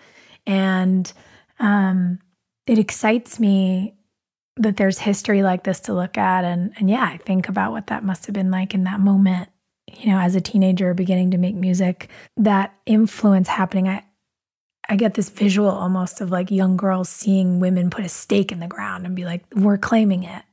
And 0.47 1.11
um, 1.59 2.19
it 2.65 2.79
excites 2.79 3.37
me 3.37 3.95
that 4.55 4.77
there's 4.77 4.99
history 4.99 5.43
like 5.43 5.65
this 5.65 5.81
to 5.81 5.93
look 5.93 6.17
at. 6.17 6.45
And, 6.45 6.71
and 6.77 6.89
yeah, 6.89 7.03
I 7.03 7.17
think 7.17 7.49
about 7.49 7.73
what 7.73 7.87
that 7.87 8.01
must 8.01 8.27
have 8.27 8.33
been 8.33 8.49
like 8.49 8.73
in 8.73 8.85
that 8.85 9.01
moment 9.01 9.49
you 9.91 10.11
know, 10.11 10.19
as 10.19 10.35
a 10.35 10.41
teenager 10.41 10.93
beginning 10.93 11.31
to 11.31 11.37
make 11.37 11.55
music, 11.55 12.09
that 12.37 12.73
influence 12.85 13.47
happening, 13.47 13.87
I 13.87 14.03
I 14.89 14.95
get 14.95 15.13
this 15.13 15.29
visual 15.29 15.69
almost 15.69 16.19
of 16.19 16.29
like 16.29 16.51
young 16.51 16.75
girls 16.75 17.07
seeing 17.07 17.59
women 17.59 17.89
put 17.89 18.03
a 18.03 18.09
stake 18.09 18.51
in 18.51 18.59
the 18.59 18.67
ground 18.67 19.05
and 19.05 19.15
be 19.15 19.23
like, 19.23 19.43
we're 19.55 19.77
claiming 19.77 20.23
it. 20.23 20.43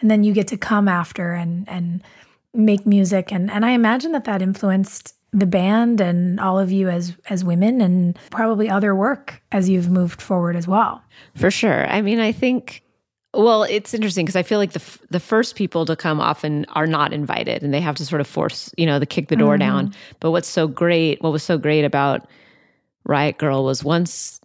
And 0.00 0.08
then 0.08 0.22
you 0.22 0.32
get 0.32 0.48
to 0.48 0.56
come 0.56 0.88
after 0.88 1.32
and 1.32 1.68
and 1.68 2.02
make 2.54 2.86
music 2.86 3.32
and 3.32 3.50
and 3.50 3.64
I 3.64 3.70
imagine 3.70 4.12
that 4.12 4.24
that 4.24 4.42
influenced 4.42 5.14
the 5.32 5.46
band 5.46 6.00
and 6.00 6.40
all 6.40 6.58
of 6.58 6.72
you 6.72 6.88
as 6.88 7.14
as 7.28 7.44
women 7.44 7.80
and 7.80 8.18
probably 8.30 8.70
other 8.70 8.94
work 8.94 9.42
as 9.52 9.68
you've 9.68 9.90
moved 9.90 10.22
forward 10.22 10.56
as 10.56 10.66
well. 10.66 11.02
For 11.34 11.50
sure. 11.50 11.86
I 11.86 12.00
mean, 12.00 12.20
I 12.20 12.32
think 12.32 12.82
well, 13.34 13.62
it's 13.64 13.92
interesting 13.92 14.24
because 14.24 14.36
I 14.36 14.42
feel 14.42 14.58
like 14.58 14.72
the 14.72 14.80
f- 14.80 14.98
the 15.10 15.20
first 15.20 15.54
people 15.54 15.84
to 15.84 15.96
come 15.96 16.20
often 16.20 16.64
are 16.70 16.86
not 16.86 17.12
invited, 17.12 17.62
and 17.62 17.74
they 17.74 17.80
have 17.80 17.96
to 17.96 18.06
sort 18.06 18.20
of 18.20 18.26
force, 18.26 18.72
you 18.76 18.86
know, 18.86 18.98
the 18.98 19.06
kick 19.06 19.28
the 19.28 19.36
door 19.36 19.54
mm-hmm. 19.54 19.68
down. 19.68 19.94
But 20.20 20.30
what's 20.30 20.48
so 20.48 20.66
great, 20.66 21.22
what 21.22 21.32
was 21.32 21.42
so 21.42 21.58
great 21.58 21.84
about 21.84 22.28
Riot 23.04 23.38
Grrrl 23.38 23.64
was 23.64 23.84
once 23.84 24.40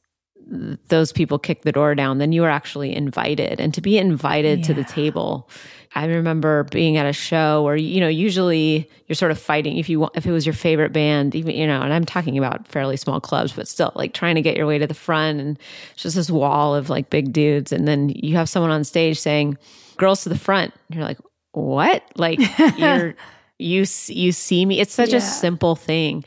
those 0.47 1.11
people 1.11 1.39
kick 1.39 1.63
the 1.63 1.71
door 1.71 1.95
down, 1.95 2.17
then 2.17 2.31
you 2.31 2.43
are 2.43 2.49
actually 2.49 2.95
invited, 2.95 3.59
and 3.59 3.73
to 3.73 3.81
be 3.81 3.97
invited 3.97 4.59
yeah. 4.59 4.65
to 4.65 4.73
the 4.73 4.83
table 4.83 5.49
I 5.95 6.05
remember 6.05 6.63
being 6.65 6.97
at 6.97 7.05
a 7.05 7.13
show 7.13 7.61
where 7.61 7.75
you 7.75 7.99
know 7.99 8.07
usually 8.07 8.89
you're 9.07 9.15
sort 9.15 9.31
of 9.31 9.37
fighting 9.37 9.77
if 9.77 9.89
you 9.89 9.99
want 9.99 10.15
if 10.15 10.25
it 10.25 10.31
was 10.31 10.45
your 10.45 10.53
favorite 10.53 10.91
band 10.91 11.35
even 11.35 11.55
you 11.55 11.67
know 11.67 11.81
and 11.81 11.93
I'm 11.93 12.05
talking 12.05 12.37
about 12.37 12.67
fairly 12.67 12.97
small 12.97 13.21
clubs 13.21 13.53
but 13.53 13.67
still 13.67 13.91
like 13.95 14.13
trying 14.13 14.35
to 14.35 14.41
get 14.41 14.57
your 14.57 14.65
way 14.65 14.79
to 14.79 14.87
the 14.87 14.95
front 14.95 15.39
and 15.39 15.59
it's 15.93 16.03
just 16.03 16.15
this 16.15 16.31
wall 16.31 16.73
of 16.73 16.89
like 16.89 17.09
big 17.09 17.31
dudes. 17.31 17.71
And 17.71 17.87
then 17.87 18.09
you 18.09 18.35
have 18.35 18.49
someone 18.49 18.71
on 18.71 18.83
stage 18.83 19.19
saying 19.19 19.57
girls 19.97 20.23
to 20.23 20.29
the 20.29 20.37
front. 20.37 20.73
And 20.87 20.95
you're 20.95 21.05
like 21.05 21.19
what? 21.51 22.03
Like 22.15 22.39
you're 22.77 23.15
you 23.63 23.85
you 24.07 24.31
see 24.31 24.65
me 24.65 24.79
it's 24.79 24.93
such 24.93 25.11
yeah. 25.11 25.17
a 25.17 25.21
simple 25.21 25.75
thing 25.75 26.23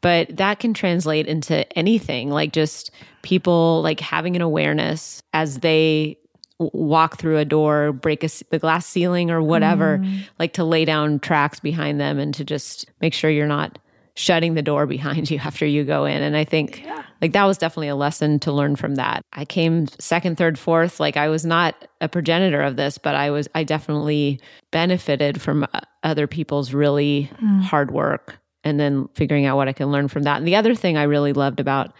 but 0.00 0.34
that 0.36 0.58
can 0.58 0.72
translate 0.72 1.26
into 1.26 1.70
anything 1.78 2.30
like 2.30 2.52
just 2.52 2.90
people 3.22 3.82
like 3.82 4.00
having 4.00 4.36
an 4.36 4.42
awareness 4.42 5.22
as 5.34 5.58
they 5.58 6.16
walk 6.60 7.16
through 7.16 7.38
a 7.38 7.44
door, 7.44 7.92
break 7.92 8.22
a, 8.22 8.28
the 8.50 8.58
glass 8.58 8.86
ceiling 8.86 9.30
or 9.30 9.42
whatever, 9.42 9.98
mm. 9.98 10.22
like 10.38 10.52
to 10.52 10.64
lay 10.64 10.84
down 10.84 11.18
tracks 11.18 11.58
behind 11.58 12.00
them 12.00 12.18
and 12.18 12.34
to 12.34 12.44
just 12.44 12.86
make 13.00 13.14
sure 13.14 13.30
you're 13.30 13.46
not 13.46 13.78
shutting 14.20 14.54
the 14.54 14.62
door 14.62 14.86
behind 14.86 15.30
you 15.30 15.38
after 15.44 15.64
you 15.66 15.84
go 15.84 16.04
in. 16.04 16.22
And 16.22 16.36
I 16.36 16.44
think 16.44 16.84
yeah. 16.84 17.02
like 17.22 17.32
that 17.32 17.44
was 17.44 17.58
definitely 17.58 17.88
a 17.88 17.96
lesson 17.96 18.38
to 18.40 18.52
learn 18.52 18.76
from 18.76 18.96
that. 18.96 19.22
I 19.32 19.44
came 19.44 19.86
second, 19.98 20.36
third, 20.36 20.58
fourth. 20.58 21.00
Like 21.00 21.16
I 21.16 21.28
was 21.28 21.44
not 21.44 21.74
a 22.00 22.08
progenitor 22.08 22.60
of 22.60 22.76
this, 22.76 22.98
but 22.98 23.14
I 23.14 23.30
was, 23.30 23.48
I 23.54 23.64
definitely 23.64 24.40
benefited 24.70 25.40
from 25.40 25.64
uh, 25.64 25.80
other 26.02 26.26
people's 26.26 26.74
really 26.74 27.30
mm. 27.42 27.62
hard 27.62 27.90
work 27.90 28.38
and 28.62 28.78
then 28.78 29.08
figuring 29.14 29.46
out 29.46 29.56
what 29.56 29.68
I 29.68 29.72
can 29.72 29.90
learn 29.90 30.08
from 30.08 30.24
that. 30.24 30.36
And 30.36 30.46
the 30.46 30.56
other 30.56 30.74
thing 30.74 30.98
I 30.98 31.04
really 31.04 31.32
loved 31.32 31.60
about 31.60 31.94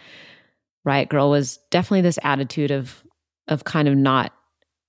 Riot 0.85 1.09
Grrrl 1.09 1.31
was 1.31 1.57
definitely 1.71 2.01
this 2.01 2.19
attitude 2.23 2.71
of, 2.71 3.03
of 3.47 3.63
kind 3.63 3.87
of 3.87 3.95
not 3.95 4.33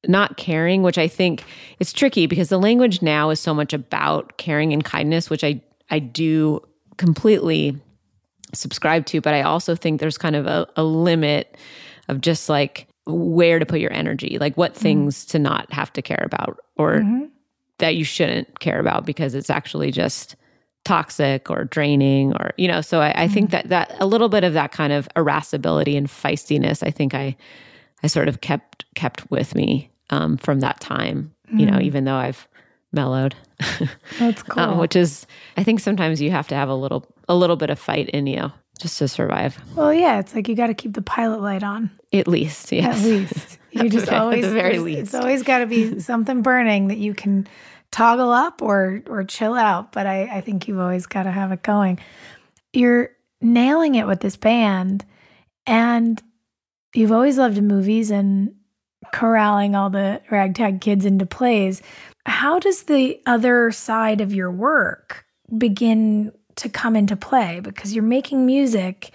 not 0.09 0.37
caring, 0.37 0.83
which 0.83 0.99
I 0.99 1.07
think 1.07 1.45
it's 1.79 1.93
tricky 1.93 2.27
because 2.27 2.49
the 2.49 2.59
language 2.59 3.03
now 3.03 3.31
is 3.31 3.39
so 3.39 3.55
much 3.55 3.73
about 3.73 4.37
caring 4.37 4.73
and 4.73 4.85
kindness, 4.85 5.31
which 5.31 5.45
I 5.45 5.63
I 5.91 6.01
do 6.01 6.61
completely 7.03 7.77
subscribe 8.55 9.07
to, 9.07 9.21
but 9.21 9.35
I 9.35 9.43
also 9.43 9.75
think 9.75 9.99
there's 9.99 10.17
kind 10.17 10.37
of 10.37 10.47
a, 10.47 10.69
a 10.77 10.85
limit 10.85 11.57
of 12.07 12.21
just 12.21 12.49
like 12.49 12.87
where 13.07 13.59
to 13.59 13.67
put 13.67 13.81
your 13.81 13.93
energy, 13.93 14.39
like 14.39 14.57
what 14.57 14.73
things 14.73 15.25
mm-hmm. 15.25 15.31
to 15.33 15.39
not 15.41 15.73
have 15.73 15.93
to 15.95 16.03
care 16.03 16.23
about 16.25 16.61
or 16.77 16.99
mm-hmm. 16.99 17.25
that 17.79 17.97
you 17.97 18.05
shouldn't 18.05 18.61
care 18.61 18.79
about 18.79 19.05
because 19.05 19.35
it's 19.35 19.51
actually 19.51 19.91
just 19.91 20.37
toxic 20.85 21.51
or 21.51 21.65
draining 21.65 22.35
or 22.35 22.53
you 22.57 22.67
know 22.67 22.81
so 22.81 23.01
I, 23.01 23.23
I, 23.23 23.29
think 23.29 23.51
mm-hmm. 23.51 23.69
that 23.69 23.91
that 23.91 24.01
a 24.01 24.07
little 24.07 24.29
bit 24.29 24.43
of 24.43 24.53
that 24.55 24.73
kind 24.73 24.93
of 24.93 25.09
irascibility 25.15 25.97
and 25.97 26.09
feistiness 26.09 26.85
i 26.85 26.91
think 26.91 27.15
i 27.15 27.37
i 28.03 28.09
sort 28.09 28.27
of 28.27 28.41
kept 28.41 28.85
kept 28.97 29.31
with 29.31 29.55
me 29.55 29.93
um, 30.11 30.37
from 30.39 30.59
that 30.59 30.81
time 30.81 31.33
you 31.57 31.67
know 31.67 31.79
mm. 31.79 31.83
even 31.83 32.03
though 32.03 32.17
i've 32.17 32.49
mellowed. 32.93 33.35
That's 34.19 34.43
cool 34.43 34.63
um, 34.63 34.79
which 34.79 34.97
is 34.97 35.27
i 35.57 35.63
think 35.63 35.81
sometimes 35.81 36.21
you 36.21 36.31
have 36.31 36.49
to 36.49 36.55
have 36.55 36.69
a 36.69 36.75
little 36.75 37.07
a 37.29 37.35
little 37.35 37.57
bit 37.57 37.71
of 37.71 37.79
fight 37.79 38.09
in 38.11 38.27
you 38.27 38.51
just 38.81 38.99
to 38.99 39.09
survive. 39.09 39.59
Well 39.77 39.95
yeah 39.95 40.19
it's 40.19 40.35
like 40.35 40.49
you 40.49 40.55
got 40.55 40.67
to 40.69 40.75
keep 40.75 40.95
the 40.95 41.03
pilot 41.03 41.41
light 41.41 41.63
on. 41.63 41.91
At 42.13 42.29
least 42.29 42.73
yes. 42.73 42.99
At 42.99 43.05
least. 43.05 43.59
You 43.75 43.89
just 43.89 44.13
always 44.13 44.45
at 44.45 44.49
the 44.49 44.55
very 44.55 44.79
least 44.79 45.01
it's 45.01 45.15
always 45.15 45.43
got 45.43 45.61
to 45.61 45.67
be 45.67 45.99
something 46.11 46.43
burning 46.43 46.89
that 46.89 46.99
you 46.99 47.15
can 47.15 47.47
toggle 47.93 48.33
up 48.33 48.61
or 48.61 49.03
or 49.07 49.23
chill 49.23 49.55
out, 49.55 49.93
but 49.93 50.07
I, 50.07 50.25
I 50.25 50.41
think 50.41 50.67
you've 50.67 50.81
always 50.81 51.07
got 51.07 51.23
to 51.23 51.31
have 51.31 51.53
it 51.53 51.63
going. 51.63 52.01
You're 52.73 53.11
nailing 53.41 53.95
it 53.95 54.07
with 54.07 54.21
this 54.21 54.37
band, 54.37 55.05
and 55.67 56.21
you've 56.95 57.13
always 57.13 57.39
loved 57.39 57.63
movies 57.63 58.11
and 58.11 58.55
corralling 59.13 59.77
all 59.77 59.91
the 59.91 60.21
ragtag 60.31 60.81
kids 60.81 61.05
into 61.05 61.27
plays. 61.27 61.83
How 62.27 62.59
does 62.59 62.85
the 62.85 63.21
other 63.27 63.71
side 63.71 64.21
of 64.21 64.33
your 64.33 64.51
work 64.51 65.27
begin 65.57 66.33
to 66.57 66.69
come 66.69 66.97
into 66.97 67.17
play? 67.17 67.61
Because 67.61 67.95
you're 67.95 68.05
making 68.05 68.47
music 68.47 69.13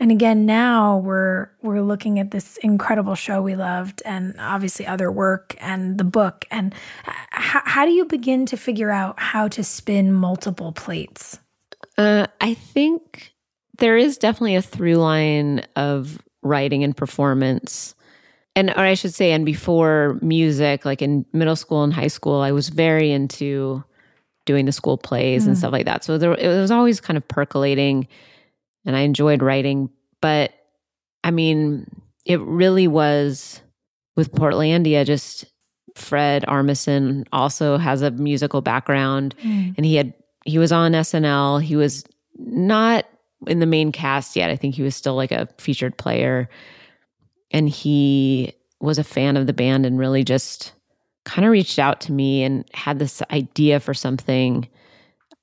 and 0.00 0.10
again, 0.10 0.44
now 0.44 0.98
we're 0.98 1.50
we're 1.62 1.82
looking 1.82 2.18
at 2.18 2.32
this 2.32 2.56
incredible 2.58 3.14
show 3.14 3.40
we 3.40 3.54
loved, 3.54 4.02
and 4.04 4.34
obviously 4.40 4.86
other 4.86 5.10
work 5.10 5.54
and 5.60 5.98
the 5.98 6.04
book. 6.04 6.44
And 6.50 6.74
h- 7.06 7.62
how 7.64 7.84
do 7.84 7.92
you 7.92 8.04
begin 8.04 8.44
to 8.46 8.56
figure 8.56 8.90
out 8.90 9.20
how 9.20 9.46
to 9.48 9.62
spin 9.62 10.12
multiple 10.12 10.72
plates? 10.72 11.38
Uh, 11.96 12.26
I 12.40 12.54
think 12.54 13.34
there 13.78 13.96
is 13.96 14.18
definitely 14.18 14.56
a 14.56 14.62
through 14.62 14.96
line 14.96 15.64
of 15.76 16.18
writing 16.42 16.82
and 16.82 16.96
performance. 16.96 17.94
And 18.56 18.70
or 18.70 18.80
I 18.80 18.94
should 18.94 19.14
say, 19.14 19.32
and 19.32 19.44
before 19.44 20.18
music, 20.22 20.84
like 20.84 21.02
in 21.02 21.26
middle 21.32 21.56
school 21.56 21.82
and 21.82 21.92
high 21.92 22.08
school, 22.08 22.40
I 22.40 22.52
was 22.52 22.68
very 22.68 23.10
into 23.10 23.82
doing 24.46 24.66
the 24.66 24.72
school 24.72 24.96
plays 24.96 25.44
mm. 25.44 25.48
and 25.48 25.58
stuff 25.58 25.72
like 25.72 25.86
that. 25.86 26.04
So 26.04 26.18
there, 26.18 26.34
it 26.34 26.48
was 26.48 26.70
always 26.70 27.00
kind 27.00 27.16
of 27.16 27.26
percolating 27.26 28.06
and 28.84 28.96
I 28.96 29.00
enjoyed 29.00 29.42
writing. 29.42 29.90
But 30.20 30.52
I 31.24 31.30
mean, 31.30 31.86
it 32.24 32.40
really 32.40 32.86
was 32.86 33.60
with 34.16 34.32
Portlandia, 34.32 35.04
just 35.04 35.46
Fred 35.94 36.44
Armisen 36.46 37.26
also 37.32 37.78
has 37.78 38.02
a 38.02 38.10
musical 38.10 38.60
background 38.60 39.34
mm. 39.42 39.74
and 39.76 39.86
he 39.86 39.96
had 39.96 40.12
he 40.44 40.58
was 40.58 40.72
on 40.72 40.92
SNL. 40.92 41.62
He 41.62 41.76
was 41.76 42.04
not 42.36 43.06
in 43.46 43.60
the 43.60 43.66
main 43.66 43.92
cast 43.92 44.36
yet. 44.36 44.50
I 44.50 44.56
think 44.56 44.74
he 44.74 44.82
was 44.82 44.94
still 44.94 45.14
like 45.14 45.32
a 45.32 45.48
featured 45.58 45.96
player. 45.96 46.48
And 47.54 47.70
he 47.70 48.52
was 48.80 48.98
a 48.98 49.04
fan 49.04 49.38
of 49.38 49.46
the 49.46 49.54
band 49.54 49.86
and 49.86 49.98
really 49.98 50.24
just 50.24 50.74
kind 51.24 51.46
of 51.46 51.50
reached 51.50 51.78
out 51.78 52.02
to 52.02 52.12
me 52.12 52.42
and 52.42 52.68
had 52.74 52.98
this 52.98 53.22
idea 53.30 53.80
for 53.80 53.94
something. 53.94 54.68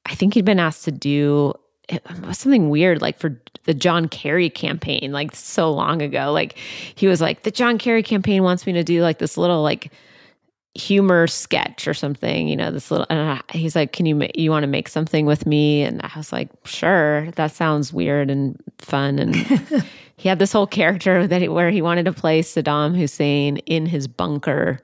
I 0.05 0.13
think 0.13 0.35
he'd 0.35 0.45
been 0.45 0.59
asked 0.59 0.85
to 0.85 0.91
do 0.91 1.55
it 1.91 2.03
was 2.25 2.37
something 2.37 2.69
weird 2.69 3.01
like 3.01 3.19
for 3.19 3.39
the 3.65 3.73
John 3.73 4.07
Kerry 4.07 4.49
campaign 4.49 5.11
like 5.11 5.35
so 5.35 5.71
long 5.71 6.01
ago 6.01 6.31
like 6.31 6.57
he 6.95 7.07
was 7.07 7.21
like 7.21 7.43
the 7.43 7.51
John 7.51 7.77
Kerry 7.77 8.03
campaign 8.03 8.43
wants 8.43 8.65
me 8.65 8.73
to 8.73 8.83
do 8.83 9.01
like 9.01 9.19
this 9.19 9.37
little 9.37 9.61
like 9.61 9.91
humor 10.73 11.27
sketch 11.27 11.85
or 11.85 11.93
something 11.93 12.47
you 12.47 12.55
know 12.55 12.71
this 12.71 12.91
little 12.91 13.05
uh, 13.09 13.39
he's 13.49 13.75
like 13.75 13.91
can 13.91 14.05
you 14.05 14.27
you 14.35 14.49
want 14.49 14.63
to 14.63 14.67
make 14.67 14.87
something 14.87 15.25
with 15.25 15.45
me 15.45 15.83
and 15.83 16.01
I 16.01 16.11
was 16.15 16.31
like 16.31 16.49
sure 16.65 17.29
that 17.31 17.51
sounds 17.51 17.91
weird 17.91 18.29
and 18.29 18.57
fun 18.77 19.19
and 19.19 19.35
he 20.21 20.29
had 20.29 20.39
this 20.39 20.53
whole 20.53 20.67
character 20.67 21.25
that 21.25 21.41
he, 21.41 21.47
where 21.49 21.71
he 21.71 21.81
wanted 21.81 22.05
to 22.05 22.13
play 22.13 22.41
Saddam 22.41 22.95
Hussein 22.95 23.57
in 23.57 23.87
his 23.87 24.07
bunker 24.07 24.79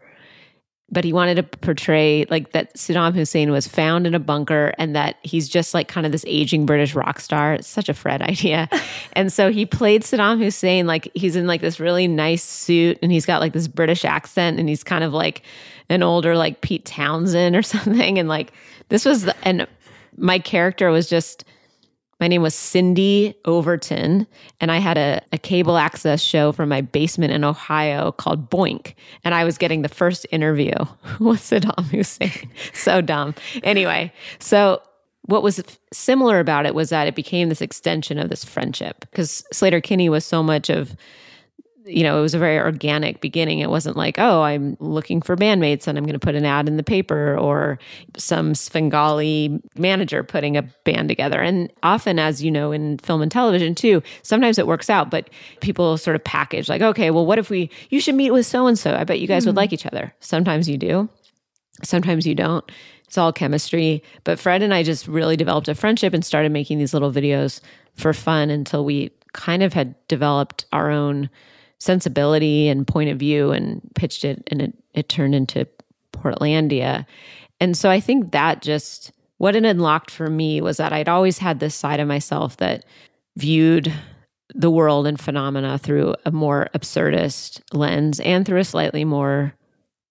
but 0.89 1.03
he 1.03 1.11
wanted 1.11 1.35
to 1.35 1.43
portray 1.43 2.25
like 2.29 2.53
that 2.53 2.75
Saddam 2.75 3.13
Hussein 3.13 3.51
was 3.51 3.67
found 3.67 4.07
in 4.07 4.15
a 4.15 4.19
bunker 4.19 4.73
and 4.77 4.95
that 4.95 5.17
he's 5.21 5.49
just 5.49 5.73
like 5.73 5.87
kind 5.87 6.05
of 6.05 6.11
this 6.11 6.23
aging 6.27 6.65
British 6.65 6.95
rock 6.95 7.19
star. 7.19 7.55
It's 7.55 7.67
such 7.67 7.89
a 7.89 7.93
Fred 7.93 8.21
idea. 8.21 8.69
and 9.13 9.31
so 9.31 9.51
he 9.51 9.65
played 9.65 10.03
Saddam 10.03 10.41
Hussein 10.41 10.87
like 10.87 11.11
he's 11.13 11.35
in 11.35 11.45
like 11.45 11.59
this 11.59 11.79
really 11.79 12.07
nice 12.07 12.43
suit 12.43 12.97
and 13.01 13.11
he's 13.11 13.25
got 13.25 13.41
like 13.41 13.51
this 13.53 13.67
British 13.67 14.05
accent 14.05 14.59
and 14.59 14.69
he's 14.69 14.83
kind 14.83 15.03
of 15.03 15.11
like 15.11 15.41
an 15.89 16.03
older 16.03 16.37
like 16.37 16.61
Pete 16.61 16.85
Townshend 16.85 17.55
or 17.55 17.61
something. 17.63 18.17
And 18.17 18.29
like 18.29 18.53
this 18.87 19.03
was 19.03 19.23
the, 19.23 19.35
and 19.43 19.67
my 20.15 20.39
character 20.39 20.89
was 20.89 21.09
just 21.09 21.43
my 22.19 22.27
name 22.27 22.41
was 22.41 22.55
Cindy 22.55 23.35
Overton, 23.45 24.27
and 24.59 24.71
I 24.71 24.77
had 24.77 24.97
a, 24.97 25.21
a, 25.31 25.37
cable 25.37 25.77
access 25.77 26.19
show 26.19 26.51
from 26.51 26.69
my 26.69 26.81
basement 26.81 27.31
in 27.31 27.43
Ohio 27.43 28.11
called 28.11 28.49
Boink. 28.49 28.95
And 29.23 29.35
I 29.35 29.43
was 29.43 29.57
getting 29.57 29.83
the 29.83 29.89
first 29.89 30.25
interview 30.31 30.73
with 31.19 31.41
Saddam 31.41 31.85
Hussein. 31.85 32.49
so 32.73 33.01
dumb. 33.01 33.35
Anyway, 33.63 34.11
so 34.39 34.81
what 35.23 35.43
was 35.43 35.61
similar 35.93 36.39
about 36.39 36.65
it 36.65 36.73
was 36.73 36.89
that 36.89 37.07
it 37.07 37.15
became 37.15 37.49
this 37.49 37.61
extension 37.61 38.17
of 38.17 38.29
this 38.29 38.43
friendship 38.43 39.01
because 39.01 39.43
Sleater-Kinney 39.53 40.09
was 40.09 40.25
so 40.25 40.41
much 40.41 40.69
of 40.69 40.95
you 41.87 42.03
know, 42.03 42.19
it 42.19 42.21
was 42.21 42.33
a 42.33 42.39
very 42.39 42.59
organic 42.59 43.21
beginning. 43.21 43.59
It 43.59 43.69
wasn't 43.69 43.97
like, 43.97 44.19
oh, 44.19 44.41
I'm 44.41 44.77
looking 44.79 45.21
for 45.21 45.35
bandmates 45.35 45.87
and 45.87 45.97
I'm 45.97 46.03
going 46.03 46.13
to 46.13 46.19
put 46.19 46.35
an 46.35 46.45
ad 46.45 46.67
in 46.67 46.77
the 46.77 46.83
paper 46.83 47.37
or 47.37 47.79
some 48.17 48.53
Svengali 48.53 49.61
manager 49.75 50.23
putting 50.23 50.57
a 50.57 50.63
band 50.83 51.09
together. 51.09 51.41
And 51.41 51.71
often, 51.83 52.19
as 52.19 52.43
you 52.43 52.51
know, 52.51 52.71
in 52.71 52.97
film 52.99 53.21
and 53.21 53.31
television 53.31 53.73
too, 53.73 54.03
sometimes 54.21 54.59
it 54.59 54.67
works 54.67 54.89
out, 54.89 55.09
but 55.09 55.29
people 55.61 55.97
sort 55.97 56.15
of 56.15 56.23
package 56.23 56.69
like, 56.69 56.81
okay, 56.81 57.09
well, 57.09 57.25
what 57.25 57.39
if 57.39 57.49
we, 57.49 57.69
you 57.89 57.99
should 57.99 58.15
meet 58.15 58.31
with 58.31 58.45
so 58.45 58.67
and 58.67 58.77
so. 58.77 58.93
I 58.93 59.03
bet 59.03 59.19
you 59.19 59.27
guys 59.27 59.43
mm-hmm. 59.43 59.49
would 59.49 59.55
like 59.55 59.73
each 59.73 59.85
other. 59.85 60.13
Sometimes 60.19 60.67
you 60.69 60.77
do, 60.77 61.09
sometimes 61.83 62.27
you 62.27 62.35
don't. 62.35 62.69
It's 63.05 63.17
all 63.17 63.31
chemistry. 63.31 64.03
But 64.25 64.37
Fred 64.37 64.61
and 64.61 64.73
I 64.73 64.83
just 64.83 65.07
really 65.07 65.37
developed 65.37 65.69
a 65.69 65.75
friendship 65.75 66.13
and 66.13 66.25
started 66.25 66.51
making 66.51 66.77
these 66.77 66.93
little 66.93 67.11
videos 67.11 67.61
for 67.95 68.13
fun 68.13 68.49
until 68.49 68.83
we 68.83 69.11
kind 69.33 69.63
of 69.63 69.73
had 69.73 69.95
developed 70.07 70.65
our 70.73 70.89
own 70.89 71.29
sensibility 71.79 72.67
and 72.67 72.87
point 72.87 73.09
of 73.09 73.19
view 73.19 73.51
and 73.51 73.81
pitched 73.95 74.25
it 74.25 74.43
and 74.47 74.61
it, 74.61 74.73
it 74.93 75.09
turned 75.09 75.35
into 75.35 75.67
Portlandia. 76.11 77.05
And 77.59 77.77
so 77.77 77.89
I 77.89 77.99
think 77.99 78.31
that 78.31 78.61
just 78.61 79.11
what 79.37 79.55
it 79.55 79.65
unlocked 79.65 80.11
for 80.11 80.29
me 80.29 80.61
was 80.61 80.77
that 80.77 80.93
I'd 80.93 81.09
always 81.09 81.37
had 81.37 81.59
this 81.59 81.75
side 81.75 81.99
of 81.99 82.07
myself 82.07 82.57
that 82.57 82.85
viewed 83.35 83.93
the 84.55 84.71
world 84.71 85.05
and 85.05 85.19
phenomena 85.19 85.77
through 85.77 86.15
a 86.25 86.31
more 86.31 86.69
absurdist 86.73 87.61
lens 87.73 88.19
and 88.21 88.45
through 88.45 88.59
a 88.59 88.65
slightly 88.65 89.05
more 89.05 89.53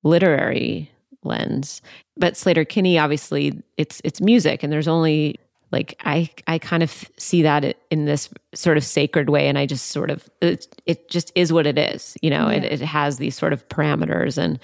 literary 0.04 0.90
lens. 1.24 1.82
But 2.16 2.34
Sleater-Kinney, 2.34 2.98
obviously 2.98 3.60
it's 3.76 4.00
it's 4.04 4.20
music 4.20 4.62
and 4.62 4.72
there's 4.72 4.88
only 4.88 5.40
like 5.72 6.00
i 6.04 6.28
i 6.46 6.58
kind 6.58 6.82
of 6.82 7.04
see 7.18 7.42
that 7.42 7.76
in 7.90 8.04
this 8.04 8.28
sort 8.54 8.76
of 8.76 8.84
sacred 8.84 9.28
way 9.28 9.48
and 9.48 9.58
i 9.58 9.66
just 9.66 9.88
sort 9.88 10.10
of 10.10 10.28
it, 10.40 10.80
it 10.86 11.08
just 11.08 11.32
is 11.34 11.52
what 11.52 11.66
it 11.66 11.78
is 11.78 12.16
you 12.22 12.30
know 12.30 12.48
yeah. 12.48 12.58
it, 12.58 12.64
it 12.64 12.80
has 12.80 13.18
these 13.18 13.36
sort 13.36 13.52
of 13.52 13.66
parameters 13.68 14.38
and 14.38 14.58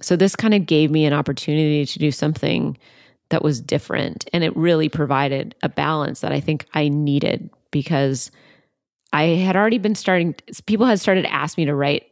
so 0.00 0.16
this 0.16 0.34
kind 0.34 0.54
of 0.54 0.64
gave 0.64 0.90
me 0.90 1.04
an 1.04 1.12
opportunity 1.12 1.84
to 1.84 1.98
do 1.98 2.10
something 2.10 2.76
that 3.28 3.42
was 3.42 3.60
different 3.60 4.28
and 4.32 4.42
it 4.42 4.56
really 4.56 4.88
provided 4.88 5.54
a 5.62 5.68
balance 5.68 6.20
that 6.20 6.32
i 6.32 6.40
think 6.40 6.66
i 6.74 6.88
needed 6.88 7.50
because 7.70 8.30
i 9.12 9.24
had 9.24 9.56
already 9.56 9.78
been 9.78 9.94
starting 9.94 10.34
people 10.66 10.86
had 10.86 11.00
started 11.00 11.22
to 11.22 11.32
ask 11.32 11.56
me 11.58 11.64
to 11.64 11.74
write 11.74 12.09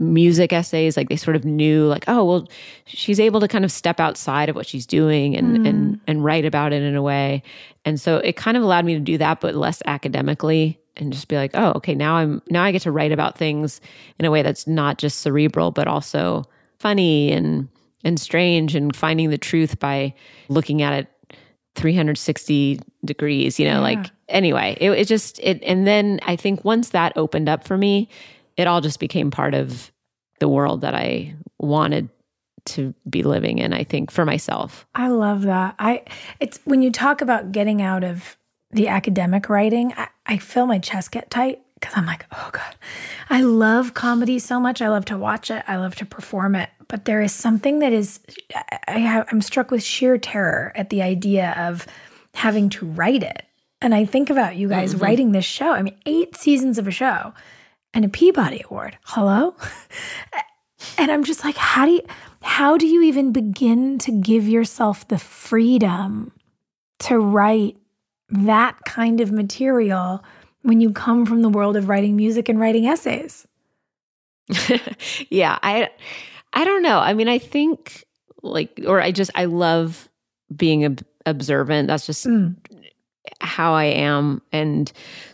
music 0.00 0.50
essays 0.50 0.96
like 0.96 1.10
they 1.10 1.16
sort 1.16 1.36
of 1.36 1.44
knew 1.44 1.84
like 1.84 2.04
oh 2.08 2.24
well 2.24 2.48
she's 2.86 3.20
able 3.20 3.38
to 3.38 3.46
kind 3.46 3.66
of 3.66 3.70
step 3.70 4.00
outside 4.00 4.48
of 4.48 4.56
what 4.56 4.66
she's 4.66 4.86
doing 4.86 5.36
and 5.36 5.58
mm. 5.58 5.68
and 5.68 6.00
and 6.06 6.24
write 6.24 6.46
about 6.46 6.72
it 6.72 6.82
in 6.82 6.96
a 6.96 7.02
way 7.02 7.42
and 7.84 8.00
so 8.00 8.16
it 8.16 8.34
kind 8.34 8.56
of 8.56 8.62
allowed 8.62 8.84
me 8.84 8.94
to 8.94 9.00
do 9.00 9.18
that 9.18 9.40
but 9.40 9.54
less 9.54 9.82
academically 9.84 10.80
and 10.96 11.12
just 11.12 11.28
be 11.28 11.36
like 11.36 11.50
oh 11.52 11.72
okay 11.72 11.94
now 11.94 12.14
i'm 12.14 12.40
now 12.48 12.64
i 12.64 12.72
get 12.72 12.80
to 12.80 12.90
write 12.90 13.12
about 13.12 13.36
things 13.36 13.78
in 14.18 14.24
a 14.24 14.30
way 14.30 14.40
that's 14.40 14.66
not 14.66 14.96
just 14.96 15.18
cerebral 15.18 15.70
but 15.70 15.86
also 15.86 16.44
funny 16.78 17.30
and 17.30 17.68
and 18.02 18.18
strange 18.18 18.74
and 18.74 18.96
finding 18.96 19.28
the 19.28 19.38
truth 19.38 19.78
by 19.78 20.14
looking 20.48 20.80
at 20.80 20.94
it 20.94 21.36
360 21.74 22.80
degrees 23.04 23.60
you 23.60 23.66
know 23.66 23.74
yeah. 23.74 23.80
like 23.80 24.10
anyway 24.28 24.76
it, 24.80 24.90
it 24.92 25.06
just 25.06 25.38
it 25.40 25.62
and 25.62 25.86
then 25.86 26.18
i 26.22 26.34
think 26.34 26.64
once 26.64 26.88
that 26.88 27.12
opened 27.16 27.50
up 27.50 27.64
for 27.64 27.76
me 27.76 28.08
it 28.60 28.66
all 28.66 28.80
just 28.80 29.00
became 29.00 29.30
part 29.30 29.54
of 29.54 29.90
the 30.38 30.48
world 30.48 30.82
that 30.82 30.94
I 30.94 31.34
wanted 31.58 32.08
to 32.66 32.94
be 33.08 33.22
living 33.22 33.58
in, 33.58 33.72
I 33.72 33.84
think, 33.84 34.10
for 34.10 34.24
myself. 34.24 34.86
I 34.94 35.08
love 35.08 35.42
that. 35.42 35.74
I 35.78 36.02
it's 36.40 36.60
when 36.64 36.82
you 36.82 36.90
talk 36.92 37.20
about 37.22 37.52
getting 37.52 37.80
out 37.82 38.04
of 38.04 38.36
the 38.70 38.88
academic 38.88 39.48
writing, 39.48 39.92
I, 39.96 40.08
I 40.26 40.36
feel 40.38 40.66
my 40.66 40.78
chest 40.78 41.10
get 41.10 41.30
tight 41.30 41.60
because 41.74 41.96
I'm 41.96 42.06
like, 42.06 42.26
oh 42.32 42.50
God. 42.52 42.74
I 43.30 43.42
love 43.42 43.94
comedy 43.94 44.38
so 44.38 44.60
much. 44.60 44.82
I 44.82 44.88
love 44.88 45.06
to 45.06 45.16
watch 45.18 45.50
it. 45.50 45.64
I 45.66 45.76
love 45.76 45.94
to 45.96 46.06
perform 46.06 46.54
it. 46.54 46.68
But 46.88 47.04
there 47.06 47.22
is 47.22 47.32
something 47.32 47.78
that 47.80 47.92
is 47.92 48.20
I 48.86 48.98
have 48.98 49.26
I'm 49.32 49.40
struck 49.40 49.70
with 49.70 49.82
sheer 49.82 50.18
terror 50.18 50.72
at 50.74 50.90
the 50.90 51.02
idea 51.02 51.54
of 51.58 51.86
having 52.34 52.68
to 52.70 52.86
write 52.86 53.22
it. 53.22 53.42
And 53.82 53.94
I 53.94 54.04
think 54.04 54.28
about 54.28 54.56
you 54.56 54.68
guys 54.68 54.92
Mm-hmm. 54.94 55.02
writing 55.02 55.32
this 55.32 55.44
show. 55.46 55.70
I 55.72 55.80
mean, 55.82 55.96
eight 56.04 56.36
seasons 56.36 56.76
of 56.78 56.86
a 56.86 56.90
show 56.90 57.32
and 57.94 58.04
a 58.04 58.08
Peabody 58.08 58.62
Award. 58.68 58.96
Hello? 59.04 59.54
and 60.98 61.10
I'm 61.10 61.24
just 61.24 61.44
like, 61.44 61.56
how 61.56 61.86
do 61.86 61.92
you 61.92 62.02
how 62.42 62.78
do 62.78 62.86
you 62.86 63.02
even 63.02 63.32
begin 63.32 63.98
to 63.98 64.12
give 64.12 64.48
yourself 64.48 65.06
the 65.08 65.18
freedom 65.18 66.32
to 67.00 67.18
write 67.18 67.76
that 68.30 68.78
kind 68.86 69.20
of 69.20 69.30
material 69.30 70.24
when 70.62 70.80
you 70.80 70.90
come 70.90 71.26
from 71.26 71.42
the 71.42 71.48
world 71.48 71.76
of 71.76 71.88
writing 71.88 72.16
music 72.16 72.48
and 72.48 72.58
writing 72.58 72.86
essays? 72.86 73.46
yeah, 75.30 75.58
I 75.62 75.90
I 76.52 76.64
don't 76.64 76.82
know. 76.82 76.98
I 76.98 77.14
mean, 77.14 77.28
I 77.28 77.38
think 77.38 78.04
like 78.42 78.80
or 78.86 79.00
I 79.00 79.12
just 79.12 79.30
I 79.34 79.44
love 79.44 80.08
being 80.54 80.84
ob- 80.84 81.04
observant. 81.26 81.88
That's 81.88 82.06
just 82.06 82.26
mm. 82.26 82.56
How 83.40 83.72
I 83.74 83.84
am 83.84 84.40
and 84.52 84.90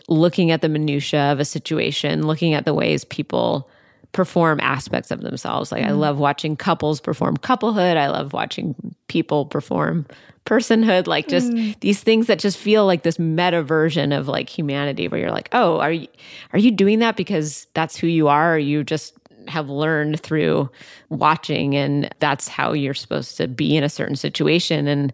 looking 0.07 0.51
at 0.51 0.61
the 0.61 0.69
minutia 0.69 1.31
of 1.31 1.39
a 1.39 1.45
situation, 1.45 2.25
looking 2.27 2.53
at 2.53 2.65
the 2.65 2.73
ways 2.73 3.03
people 3.03 3.69
perform 4.13 4.59
aspects 4.61 5.11
of 5.11 5.21
themselves. 5.21 5.71
Like 5.71 5.83
I 5.83 5.89
Mm. 5.89 5.99
love 5.99 6.17
watching 6.17 6.55
couples 6.55 6.99
perform 7.01 7.37
couplehood. 7.37 7.97
I 7.97 8.07
love 8.07 8.33
watching 8.33 8.73
people 9.07 9.45
perform 9.45 10.05
personhood, 10.45 11.07
like 11.07 11.27
just 11.27 11.51
Mm. 11.51 11.75
these 11.81 12.01
things 12.01 12.27
that 12.27 12.39
just 12.39 12.57
feel 12.57 12.85
like 12.85 13.03
this 13.03 13.19
meta 13.19 13.61
version 13.61 14.13
of 14.13 14.29
like 14.29 14.47
humanity 14.49 15.09
where 15.09 15.19
you're 15.19 15.31
like, 15.31 15.49
"Oh, 15.51 15.79
are 15.79 15.91
you 15.91 16.07
are 16.53 16.59
you 16.59 16.71
doing 16.71 16.99
that 16.99 17.17
because 17.17 17.67
that's 17.73 17.97
who 17.97 18.07
you 18.07 18.29
are 18.29 18.55
or 18.55 18.57
you 18.57 18.83
just 18.85 19.13
have 19.49 19.69
learned 19.69 20.19
through 20.21 20.69
watching 21.09 21.75
and 21.75 22.09
that's 22.19 22.47
how 22.47 22.71
you're 22.73 22.93
supposed 22.93 23.37
to 23.37 23.47
be 23.47 23.75
in 23.77 23.83
a 23.83 23.89
certain 23.89 24.15
situation 24.15 24.87
and 24.87 25.11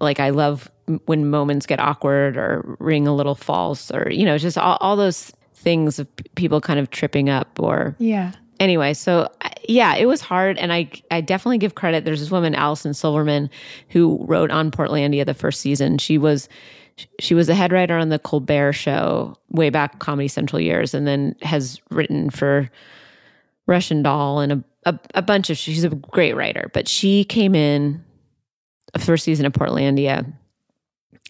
like 0.00 0.20
I 0.20 0.30
love 0.30 0.70
when 1.06 1.28
moments 1.30 1.66
get 1.66 1.80
awkward 1.80 2.36
or 2.36 2.76
ring 2.80 3.06
a 3.06 3.14
little 3.14 3.34
false 3.34 3.90
or 3.90 4.10
you 4.10 4.24
know 4.24 4.38
just 4.38 4.56
all, 4.58 4.76
all 4.80 4.96
those 4.96 5.32
things 5.54 5.98
of 5.98 6.08
people 6.36 6.60
kind 6.60 6.78
of 6.80 6.90
tripping 6.90 7.28
up 7.28 7.58
or 7.60 7.94
Yeah. 7.98 8.32
anyway 8.58 8.94
so 8.94 9.28
yeah 9.68 9.94
it 9.94 10.06
was 10.06 10.20
hard 10.20 10.56
and 10.58 10.72
i 10.72 10.90
i 11.10 11.20
definitely 11.20 11.58
give 11.58 11.74
credit. 11.74 12.04
There's 12.04 12.20
this 12.20 12.30
woman 12.30 12.54
allison 12.54 12.94
silverman 12.94 13.50
who 13.90 14.24
wrote 14.26 14.50
on 14.50 14.70
portlandia 14.70 15.26
the 15.26 15.34
first 15.34 15.60
season. 15.60 15.98
She 15.98 16.16
was 16.18 16.48
she 17.18 17.34
was 17.34 17.48
a 17.48 17.54
head 17.54 17.72
writer 17.72 17.96
on 17.96 18.08
the 18.10 18.18
colbert 18.18 18.72
show 18.72 19.34
way 19.50 19.70
back 19.70 19.98
comedy 20.00 20.28
central 20.28 20.60
years 20.60 20.92
and 20.94 21.06
then 21.06 21.34
has 21.42 21.80
written 21.90 22.28
for 22.30 22.70
russian 23.66 24.02
doll 24.02 24.40
and 24.40 24.52
a, 24.52 24.64
a, 24.86 24.98
a 25.14 25.22
bunch 25.22 25.48
of 25.50 25.56
she's 25.58 25.84
a 25.84 25.90
great 25.90 26.34
writer. 26.34 26.70
But 26.74 26.88
she 26.88 27.24
came 27.24 27.54
in 27.54 28.02
a 28.94 28.98
first 28.98 29.24
season 29.24 29.46
of 29.46 29.52
portlandia 29.52 30.30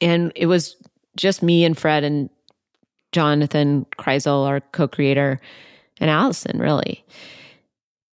and 0.00 0.32
it 0.34 0.46
was 0.46 0.76
just 1.16 1.42
me 1.42 1.64
and 1.64 1.78
fred 1.78 2.04
and 2.04 2.30
jonathan 3.12 3.86
Krisel 3.98 4.46
our 4.46 4.60
co-creator 4.60 5.40
and 5.98 6.10
allison 6.10 6.58
really 6.58 7.04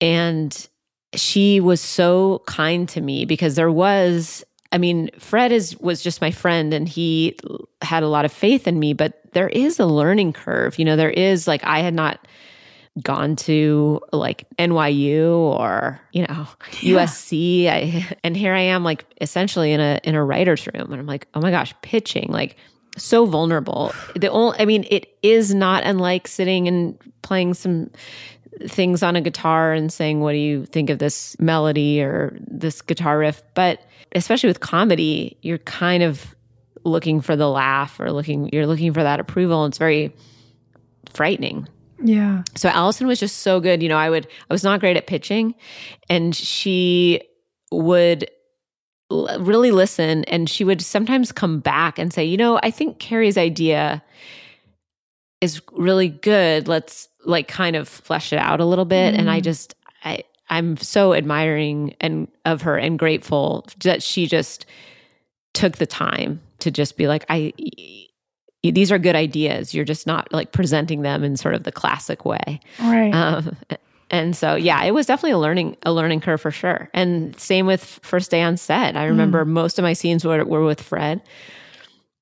and 0.00 0.68
she 1.14 1.60
was 1.60 1.80
so 1.80 2.42
kind 2.46 2.88
to 2.90 3.00
me 3.00 3.24
because 3.24 3.54
there 3.54 3.70
was 3.70 4.44
I 4.74 4.78
mean, 4.78 5.10
Fred 5.20 5.52
is 5.52 5.78
was 5.78 6.02
just 6.02 6.20
my 6.20 6.32
friend 6.32 6.74
and 6.74 6.88
he 6.88 7.38
had 7.80 8.02
a 8.02 8.08
lot 8.08 8.24
of 8.24 8.32
faith 8.32 8.66
in 8.66 8.80
me, 8.80 8.92
but 8.92 9.20
there 9.32 9.48
is 9.48 9.78
a 9.78 9.86
learning 9.86 10.32
curve. 10.32 10.80
You 10.80 10.84
know, 10.84 10.96
there 10.96 11.10
is 11.10 11.46
like 11.46 11.62
I 11.62 11.78
had 11.78 11.94
not 11.94 12.26
gone 13.02 13.34
to 13.34 14.00
like 14.12 14.46
NYU 14.58 15.30
or, 15.30 16.00
you 16.12 16.26
know, 16.26 16.46
Yeah. 16.80 17.04
USC. 17.04 17.66
I, 17.68 18.16
and 18.22 18.36
here 18.36 18.54
I 18.54 18.60
am 18.60 18.84
like 18.84 19.04
essentially 19.20 19.72
in 19.72 19.80
a 19.80 20.00
in 20.04 20.14
a 20.14 20.24
writer's 20.24 20.66
room 20.66 20.92
and 20.92 21.00
I'm 21.00 21.06
like, 21.06 21.26
"Oh 21.34 21.40
my 21.40 21.50
gosh, 21.50 21.74
pitching." 21.82 22.28
Like 22.30 22.56
so 22.96 23.26
vulnerable. 23.26 23.92
The 24.14 24.28
only 24.28 24.58
I 24.58 24.64
mean, 24.64 24.86
it 24.90 25.16
is 25.22 25.54
not 25.54 25.82
unlike 25.84 26.28
sitting 26.28 26.68
and 26.68 26.96
playing 27.22 27.54
some 27.54 27.90
things 28.68 29.02
on 29.02 29.16
a 29.16 29.20
guitar 29.20 29.72
and 29.72 29.92
saying, 29.92 30.20
What 30.20 30.32
do 30.32 30.38
you 30.38 30.64
think 30.66 30.90
of 30.90 31.00
this 31.00 31.36
melody 31.40 32.00
or 32.00 32.36
this 32.46 32.82
guitar 32.82 33.18
riff? 33.18 33.42
But 33.54 33.80
especially 34.14 34.48
with 34.48 34.60
comedy, 34.60 35.36
you're 35.42 35.58
kind 35.58 36.04
of 36.04 36.34
looking 36.84 37.20
for 37.20 37.34
the 37.34 37.48
laugh 37.48 37.98
or 37.98 38.12
looking, 38.12 38.50
you're 38.52 38.66
looking 38.66 38.92
for 38.92 39.02
that 39.02 39.18
approval. 39.18 39.64
It's 39.66 39.78
very 39.78 40.14
frightening. 41.12 41.66
Yeah. 42.02 42.42
So 42.54 42.68
Allison 42.68 43.06
was 43.06 43.20
just 43.20 43.38
so 43.38 43.60
good. 43.60 43.82
You 43.82 43.88
know, 43.88 43.96
I 43.96 44.10
would, 44.10 44.26
I 44.50 44.52
was 44.54 44.64
not 44.64 44.80
great 44.80 44.96
at 44.96 45.06
pitching 45.06 45.54
and 46.08 46.34
she 46.34 47.22
would 47.70 48.28
l- 49.10 49.38
really 49.40 49.70
listen 49.70 50.24
and 50.24 50.48
she 50.50 50.64
would 50.64 50.82
sometimes 50.82 51.32
come 51.32 51.60
back 51.60 51.98
and 51.98 52.12
say, 52.12 52.24
you 52.24 52.36
know, 52.36 52.58
I 52.62 52.70
think 52.70 52.98
Carrie's 52.98 53.38
idea 53.38 54.02
is 55.40 55.60
really 55.72 56.08
good. 56.08 56.68
Let's 56.68 57.08
like 57.24 57.48
kind 57.48 57.76
of 57.76 57.88
flesh 57.88 58.32
it 58.32 58.38
out 58.38 58.60
a 58.60 58.64
little 58.64 58.84
bit. 58.84 59.14
And 59.14 59.30
I 59.30 59.40
Mm. 59.40 59.44
just, 59.44 59.74
I, 60.04 60.24
I'm 60.50 60.76
so 60.76 61.14
admiring 61.14 61.94
and 62.00 62.28
of 62.44 62.62
her 62.62 62.76
and 62.76 62.98
grateful 62.98 63.66
that 63.82 64.02
she 64.02 64.26
just 64.26 64.66
took 65.54 65.76
the 65.78 65.86
time 65.86 66.40
to 66.60 66.70
just 66.70 66.96
be 66.96 67.08
like, 67.08 67.24
I, 67.28 67.52
these 68.70 68.90
are 68.92 68.98
good 68.98 69.16
ideas. 69.16 69.74
You're 69.74 69.84
just 69.84 70.06
not 70.06 70.32
like 70.32 70.52
presenting 70.52 71.02
them 71.02 71.24
in 71.24 71.36
sort 71.36 71.54
of 71.54 71.64
the 71.64 71.72
classic 71.72 72.24
way. 72.24 72.60
Right. 72.80 73.12
Um, 73.12 73.56
and 74.10 74.36
so, 74.36 74.54
yeah, 74.54 74.82
it 74.84 74.92
was 74.92 75.06
definitely 75.06 75.32
a 75.32 75.38
learning 75.38 75.76
a 75.82 75.92
learning 75.92 76.20
curve 76.20 76.40
for 76.40 76.50
sure. 76.50 76.88
And 76.94 77.38
same 77.38 77.66
with 77.66 77.82
first 78.02 78.30
day 78.30 78.42
on 78.42 78.56
set. 78.56 78.96
I 78.96 79.04
remember 79.06 79.44
most 79.44 79.78
of 79.78 79.82
my 79.82 79.92
scenes 79.92 80.24
were 80.24 80.44
were 80.44 80.64
with 80.64 80.80
Fred, 80.80 81.22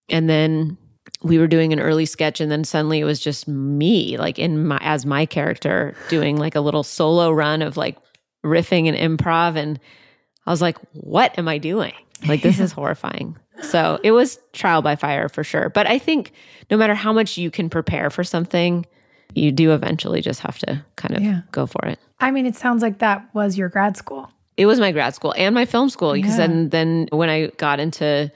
and 0.09 0.28
then 0.28 0.78
we 1.22 1.38
were 1.38 1.47
doing 1.47 1.72
an 1.72 1.80
early 1.80 2.07
sketch, 2.07 2.40
and 2.40 2.51
then 2.51 2.64
suddenly 2.64 3.01
it 3.01 3.05
was 3.05 3.20
just 3.20 3.47
me, 3.47 4.16
like 4.16 4.38
in 4.38 4.66
my 4.66 4.78
as 4.80 5.05
my 5.05 5.26
character, 5.26 5.95
doing 6.09 6.36
like 6.36 6.55
a 6.55 6.61
little 6.61 6.82
solo 6.82 7.30
run 7.30 7.62
of 7.62 7.76
like 7.76 7.99
riffing 8.45 8.88
and 8.93 9.18
improv, 9.18 9.57
and 9.57 9.78
I 10.47 10.51
was 10.51 10.62
like, 10.62 10.78
"What 10.93 11.38
am 11.38 11.49
I 11.49 11.59
doing? 11.59 11.95
Like 12.26 12.43
this 12.43 12.59
is 12.59 12.72
horrifying." 12.72 13.36
So 13.61 14.00
it 14.03 14.12
was 14.12 14.38
trial 14.53 14.82
by 14.82 14.96
fire 14.96 15.28
for 15.28 15.44
sure. 15.44 15.68
But 15.68 15.86
I 15.86 15.98
think 15.98 16.32
no 16.70 16.76
matter 16.76 16.94
how 16.94 17.12
much 17.12 17.36
you 17.36 17.50
can 17.50 17.68
prepare 17.68 18.09
for 18.11 18.24
something, 18.24 18.86
you 19.34 19.53
do 19.53 19.72
eventually 19.72 20.20
just 20.22 20.40
have 20.40 20.59
to 20.61 20.82
kind 20.96 21.16
of 21.16 21.22
Yeah. 21.22 21.40
go 21.53 21.66
for 21.66 21.84
it. 21.86 21.98
I 22.20 22.30
mean, 22.30 22.46
it 22.46 22.57
sounds 22.57 22.82
like 22.82 22.98
that 22.98 23.26
was 23.34 23.57
your 23.59 23.68
grad 23.68 23.96
school. 23.96 24.30
It 24.57 24.66
was 24.66 24.78
my 24.80 24.92
grad 24.92 25.14
school 25.14 25.34
and 25.36 25.55
my 25.55 25.64
film 25.64 25.88
school 25.90 26.12
because 26.12 26.32
Yeah. 26.38 26.46
then 26.46 26.68
then 26.70 27.09
when 27.11 27.28
I 27.28 27.46
got 27.59 27.80
into 27.80 28.30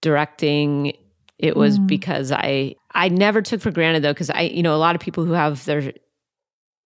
directing, 0.00 0.92
it 1.38 1.56
was 1.56 1.78
Mm. 1.78 1.86
because 1.86 2.32
I 2.32 2.74
I 2.94 3.08
never 3.10 3.42
took 3.42 3.60
for 3.60 3.70
granted 3.70 4.02
though 4.02 4.12
because 4.14 4.30
I 4.30 4.42
you 4.42 4.62
know 4.62 4.74
a 4.74 4.78
lot 4.78 4.94
of 4.94 5.00
people 5.00 5.24
who 5.24 5.32
have 5.32 5.64
their 5.64 5.92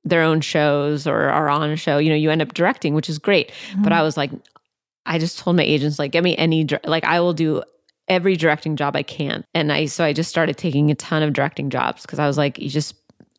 their 0.04 0.22
own 0.22 0.40
shows 0.40 1.06
or 1.06 1.28
are 1.28 1.48
on 1.50 1.68
a 1.70 1.76
show, 1.76 1.98
you 1.98 2.08
know, 2.08 2.16
you 2.16 2.30
end 2.30 2.40
up 2.40 2.54
directing, 2.54 2.94
which 2.94 3.10
is 3.10 3.18
great. 3.18 3.52
But 3.78 3.92
Mhm. 3.92 3.96
I 3.96 4.02
was 4.02 4.16
like, 4.16 4.30
I 5.06 5.18
just 5.18 5.38
told 5.38 5.56
my 5.56 5.62
agents 5.62 5.98
like, 5.98 6.12
get 6.12 6.22
me 6.24 6.36
any 6.36 6.66
like 6.84 7.04
I 7.04 7.20
will 7.20 7.32
do 7.32 7.62
every 8.08 8.36
directing 8.36 8.76
job 8.76 8.96
I 8.96 9.02
can, 9.02 9.44
and 9.54 9.72
I 9.72 9.86
so 9.86 10.04
I 10.04 10.12
just 10.12 10.30
started 10.30 10.56
taking 10.58 10.90
a 10.90 10.94
ton 10.94 11.22
of 11.22 11.32
directing 11.32 11.70
jobs 11.70 12.02
because 12.02 12.18
I 12.18 12.26
was 12.26 12.36
like, 12.38 12.58
you 12.58 12.68
just 12.68 12.94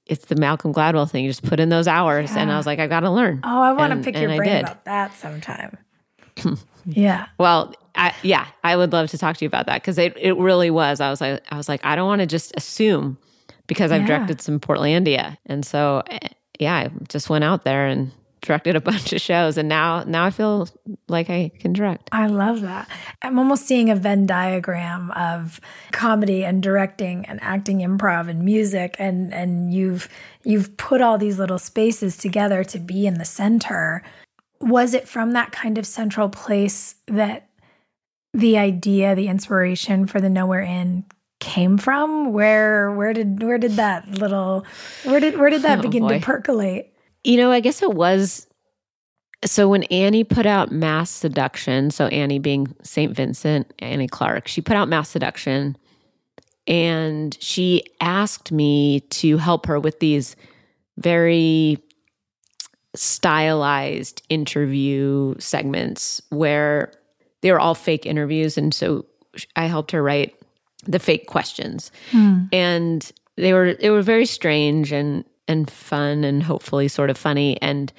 it's 0.07 0.25
the 0.25 0.35
Malcolm 0.35 0.73
Gladwell 0.73 1.09
thing. 1.09 1.23
You 1.23 1.29
just 1.29 1.43
put 1.43 1.59
in 1.59 1.69
those 1.69 1.87
hours, 1.87 2.31
and 2.35 2.51
I 2.51 2.57
was 2.57 2.65
like, 2.65 2.79
I 2.79 2.87
got 2.87 3.01
to 3.01 3.11
learn. 3.11 3.39
Oh, 3.43 3.61
I 3.61 3.73
want 3.73 3.93
to 3.93 3.99
pick 4.03 4.19
your 4.19 4.35
brain 4.35 4.57
about 4.61 4.85
that 4.85 5.15
sometime. 5.15 5.77
yeah. 6.85 7.27
Well, 7.37 7.73
I, 7.95 8.15
yeah, 8.23 8.47
I 8.63 8.75
would 8.75 8.91
love 8.93 9.09
to 9.11 9.17
talk 9.17 9.37
to 9.37 9.45
you 9.45 9.47
about 9.47 9.67
that 9.67 9.81
because 9.81 9.97
it, 9.97 10.15
it 10.17 10.37
really 10.37 10.69
was. 10.71 10.99
I 11.01 11.09
was 11.09 11.21
like, 11.21 11.43
I 11.51 11.57
was 11.57 11.69
like, 11.69 11.83
I 11.85 11.95
don't 11.95 12.07
want 12.07 12.21
to 12.21 12.25
just 12.27 12.51
assume 12.57 13.17
because 13.67 13.91
I've 13.91 14.01
Yeah. 14.01 14.07
directed 14.07 14.41
some 14.41 14.59
Portlandia, 14.59 15.37
and 15.45 15.65
so 15.65 16.01
eh, 16.07 16.19
yeah, 16.59 16.75
I 16.75 16.89
just 17.09 17.29
went 17.29 17.43
out 17.43 17.63
there 17.63 17.85
and 17.87 18.11
directed 18.41 18.75
a 18.75 18.81
bunch 18.81 19.13
of 19.13 19.21
shows, 19.21 19.57
and 19.57 19.69
now 19.69 20.03
now 20.03 20.25
I 20.25 20.31
feel 20.31 20.67
like 21.07 21.29
I 21.29 21.51
can 21.59 21.73
direct. 21.73 22.09
I 22.11 22.27
love 22.27 22.61
that. 22.61 22.89
I'm 23.21 23.37
almost 23.37 23.67
seeing 23.67 23.89
a 23.89 23.95
Venn 23.95 24.25
diagram 24.25 25.11
of 25.11 25.59
comedy 25.91 26.43
and 26.43 26.61
directing 26.63 27.25
and 27.25 27.39
acting 27.41 27.79
improv 27.79 28.29
and 28.29 28.43
music 28.43 28.95
and 28.99 29.33
and 29.33 29.73
you've 29.73 30.09
you've 30.43 30.75
put 30.77 31.01
all 31.01 31.17
these 31.17 31.37
little 31.39 31.59
spaces 31.59 32.17
together 32.17 32.63
to 32.65 32.79
be 32.79 33.05
in 33.05 33.15
the 33.15 33.25
center. 33.25 34.03
Was 34.59 34.93
it 34.93 35.07
from 35.07 35.31
that 35.31 35.51
kind 35.51 35.77
of 35.77 35.85
central 35.85 36.29
place 36.29 36.95
that 37.07 37.47
the 38.33 38.57
idea, 38.57 39.13
the 39.15 39.27
inspiration 39.27 40.07
for 40.07 40.21
the 40.21 40.29
Nowhere 40.29 40.61
Inn 40.61 41.03
came 41.39 41.77
from? 41.77 42.31
Where 42.33 42.91
where 42.91 43.13
did 43.13 43.43
where 43.43 43.57
did 43.57 43.71
that 43.73 44.07
little 44.07 44.65
where 45.03 45.19
did 45.19 45.37
where 45.37 45.49
did 45.49 45.63
that 45.63 45.79
Oh, 45.79 45.81
begin 45.81 46.03
boy. 46.03 46.19
to 46.19 46.25
percolate? 46.25 46.90
You 47.23 47.37
know, 47.37 47.51
I 47.51 47.59
guess 47.59 47.81
it 47.81 47.93
was 47.93 48.47
So 49.45 49.67
when 49.69 49.83
Annie 49.83 50.23
put 50.23 50.45
out 50.45 50.71
Mass 50.71 51.09
Seduction, 51.09 51.91
so 51.91 52.07
Annie 52.07 52.39
being 52.39 52.75
St. 52.83 53.15
Vincent, 53.15 53.73
Annie 53.79 54.07
Clark, 54.07 54.47
she 54.47 54.61
put 54.61 54.75
out 54.75 54.87
Mass 54.87 55.09
Seduction 55.09 55.77
and 56.67 57.35
she 57.41 57.83
asked 57.99 58.51
me 58.51 58.99
to 58.99 59.37
help 59.37 59.65
her 59.65 59.79
with 59.79 59.99
these 59.99 60.35
very 60.97 61.77
stylized 62.95 64.21
interview 64.29 65.33
segments 65.39 66.21
where 66.29 66.91
they 67.41 67.51
were 67.51 67.59
all 67.59 67.73
fake 67.73 68.05
interviews. 68.05 68.57
And 68.57 68.73
so 68.73 69.05
I 69.55 69.65
helped 69.65 69.91
her 69.91 70.03
write 70.03 70.35
the 70.85 70.99
fake 70.99 71.27
questions. 71.27 71.91
Hmm. 72.11 72.43
And 72.51 73.11
they 73.37 73.53
were 73.53 73.73
they 73.75 73.89
were 73.89 74.01
very 74.01 74.25
strange 74.25 74.91
and 74.91 75.23
and 75.51 75.69
fun 75.69 76.23
and 76.23 76.41
hopefully 76.41 76.87
sort 76.87 77.09
of 77.09 77.17
funny. 77.17 77.61
And 77.61 77.93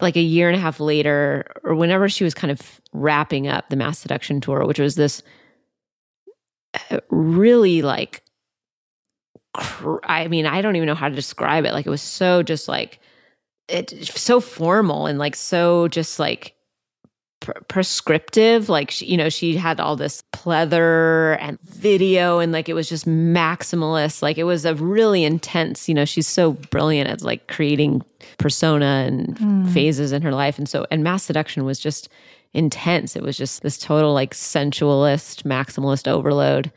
like 0.00 0.16
a 0.16 0.20
year 0.20 0.48
and 0.48 0.56
a 0.56 0.60
half 0.60 0.80
later, 0.80 1.46
or 1.64 1.74
whenever 1.74 2.08
she 2.08 2.24
was 2.24 2.34
kind 2.34 2.50
of 2.50 2.80
wrapping 2.92 3.48
up 3.48 3.68
the 3.68 3.76
mass 3.76 3.98
seduction 3.98 4.40
tour, 4.40 4.66
which 4.66 4.78
was 4.78 4.94
this 4.94 5.22
uh, 6.90 7.00
really 7.10 7.82
like 7.82 8.22
cr- 9.54 10.04
I 10.04 10.28
mean, 10.28 10.46
I 10.46 10.62
don't 10.62 10.76
even 10.76 10.86
know 10.86 10.94
how 10.94 11.08
to 11.08 11.14
describe 11.14 11.64
it. 11.64 11.72
Like 11.72 11.86
it 11.86 11.90
was 11.90 12.02
so 12.02 12.42
just 12.42 12.68
like 12.68 13.00
it 13.68 13.90
so 14.14 14.40
formal 14.40 15.06
and 15.06 15.18
like 15.18 15.36
so 15.36 15.88
just 15.88 16.18
like 16.18 16.54
pr- 17.40 17.52
prescriptive 17.68 18.68
like 18.68 18.90
she, 18.90 19.06
you 19.06 19.16
know 19.16 19.28
she 19.28 19.56
had 19.56 19.80
all 19.80 19.96
this 19.96 20.22
pleather 20.32 21.36
and 21.40 21.60
video 21.62 22.38
and 22.38 22.52
like 22.52 22.68
it 22.68 22.74
was 22.74 22.88
just 22.88 23.06
maximalist. 23.06 24.22
Like 24.22 24.38
it 24.38 24.44
was 24.44 24.64
a 24.64 24.74
really 24.74 25.24
intense 25.24 25.88
you 25.88 25.94
know 25.94 26.04
she's 26.04 26.26
so 26.26 26.52
brilliant 26.52 27.08
at 27.10 27.22
like 27.22 27.46
creating 27.48 28.02
persona 28.38 29.04
and 29.06 29.36
Mm. 29.38 29.68
phases 29.72 30.12
in 30.12 30.22
her 30.22 30.32
life. 30.32 30.58
And 30.58 30.68
so 30.68 30.86
and 30.90 31.02
mass 31.04 31.22
seduction 31.24 31.64
was 31.64 31.78
just 31.78 32.08
intense. 32.54 33.14
It 33.14 33.22
was 33.22 33.36
just 33.36 33.62
this 33.62 33.78
total 33.78 34.14
like 34.14 34.34
sensualist 34.34 35.44
maximalist 35.44 36.08
overload. 36.08 36.72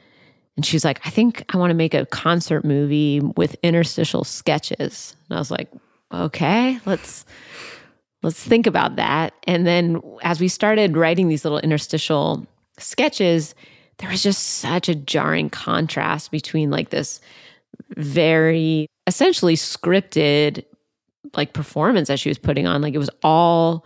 And 0.58 0.66
she's 0.66 0.84
like 0.86 1.00
i 1.06 1.10
think 1.10 1.44
i 1.54 1.58
want 1.58 1.72
to 1.72 1.76
make 1.76 1.94
a 1.94 2.06
concert 2.08 2.64
movie 2.66 3.20
with 3.38 3.56
interstitial 3.64 4.24
sketches. 4.24 5.16
And 5.30 5.38
i 5.38 5.40
was 5.40 5.50
like 5.52 5.70
okay 6.14 6.78
let's 6.86 7.26
let's 8.24 8.42
think 8.42 8.68
about 8.68 8.96
that. 8.98 9.34
And 9.48 9.66
then 9.66 10.02
as 10.24 10.40
we 10.40 10.48
started 10.48 10.96
writing 10.96 11.28
these 11.28 11.44
little 11.44 11.60
interstitial 11.60 12.46
sketches 12.78 13.56
there 14.02 14.10
was 14.10 14.24
just 14.24 14.58
such 14.58 14.90
a 14.90 14.96
jarring 14.96 15.50
contrast 15.50 16.32
between 16.32 16.72
like 16.72 16.90
this 16.90 17.22
very 17.96 18.88
essentially 19.06 19.56
scripted 19.56 20.66
like 21.36 21.54
performance 21.54 22.08
that 22.08 22.20
she 22.20 22.30
was 22.30 22.40
putting 22.40 22.68
on. 22.68 22.82
Like 22.82 22.96
it 22.96 23.00
was 23.00 23.12
all 23.24 23.86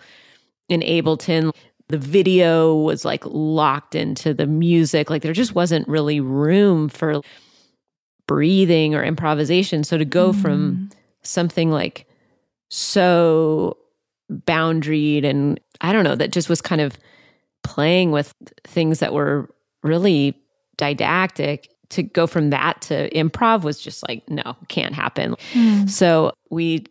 in 0.70 0.82
ableton. 0.82 1.52
The 1.90 1.98
video 1.98 2.76
was 2.76 3.04
like 3.04 3.24
locked 3.26 3.94
into 3.94 4.34
the 4.34 4.48
music. 4.48 5.10
Like 5.10 5.22
there 5.22 5.34
just 5.34 5.54
wasn't 5.54 5.88
really 5.88 6.22
room 6.22 6.88
for 6.88 7.22
breathing 8.26 8.96
or 8.96 9.04
improvisation. 9.04 9.84
So 9.84 9.98
to 9.98 10.06
go 10.06 10.32
from 10.32 10.90
mm. 10.90 10.98
something 11.24 11.72
like 11.72 12.08
so 12.70 13.78
boundaried 14.32 15.23
and 15.23 15.59
I 15.82 15.93
don't 15.93 16.03
know, 16.03 16.15
that 16.15 16.32
just 16.32 16.49
was 16.49 16.61
kind 16.61 16.82
of 16.82 16.97
playing 17.63 18.11
with 18.11 18.34
things 18.63 18.99
that 18.99 19.13
were 19.13 19.49
really 19.84 20.39
didactic 20.78 21.69
to 21.89 22.03
go 22.03 22.28
from 22.28 22.49
that 22.49 22.82
to 22.82 23.09
improv 23.11 23.63
was 23.63 23.80
just 23.80 24.07
like, 24.07 24.28
no, 24.30 24.55
can't 24.67 24.93
happen. 24.93 25.36
Mm. 25.53 25.89
So 25.89 26.34
we 26.49 26.86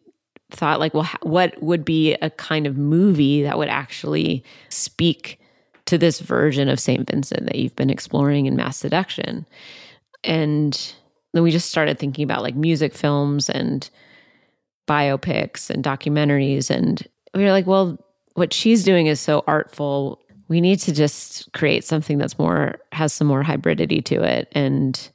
thought 0.51 0.81
like, 0.81 0.95
well, 0.95 1.09
what 1.23 1.61
would 1.63 1.85
be 1.85 2.15
a 2.15 2.31
kind 2.31 2.67
of 2.67 2.77
movie 2.77 3.43
that 3.43 3.59
would 3.59 3.69
actually 3.69 4.45
speak 4.69 5.41
to 5.87 5.99
this 5.99 6.21
version 6.21 6.69
of 6.69 6.81
St. 6.81 7.09
Vincent 7.11 7.47
that 7.47 7.57
you've 7.57 7.77
been 7.77 7.91
exploring 7.91 8.47
in 8.47 8.57
Masseduction? 8.57 9.45
And 10.23 10.95
then 11.33 11.43
we 11.43 11.51
just 11.51 11.69
started 11.69 11.99
thinking 11.99 12.25
about 12.25 12.43
like 12.43 12.55
music 12.55 12.95
films 12.95 13.51
and 13.51 13.89
biopics 14.89 15.71
and 15.71 15.85
documentaries. 15.85 16.71
And 16.71 17.07
we 17.35 17.45
were 17.45 17.51
like, 17.51 17.67
well, 17.67 17.99
what 18.35 18.53
she's 18.53 18.85
doing 18.85 19.07
is 19.07 19.21
so 19.21 19.45
artful. 19.47 20.21
We 20.49 20.61
need 20.61 20.81
to 20.81 20.93
just 20.93 21.53
create 21.53 21.85
something 21.85 22.19
that's 22.19 22.39
more, 22.39 22.79
has 22.93 23.13
some 23.13 23.27
more 23.27 23.43
hybridity 23.43 24.05
to 24.07 24.23
it 24.23 24.49
and 24.53 25.11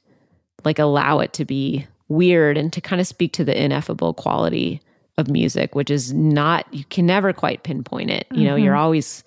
like 0.64 0.78
allow 0.78 1.20
it 1.20 1.32
to 1.34 1.44
be 1.44 1.86
weird 2.08 2.56
and 2.56 2.72
to 2.72 2.80
kind 2.80 3.00
of 3.00 3.06
speak 3.06 3.32
to 3.34 3.44
the 3.44 3.62
ineffable 3.62 4.12
quality 4.14 4.80
of 5.16 5.28
music, 5.28 5.74
which 5.74 5.90
is 5.90 6.12
not, 6.12 6.72
you 6.72 6.84
can 6.84 7.06
never 7.06 7.32
quite 7.32 7.62
pinpoint 7.62 8.10
it. 8.10 8.26
You 8.32 8.44
know, 8.44 8.56
you're 8.56 8.74
mm-hmm. 8.74 8.82
always 8.82 9.22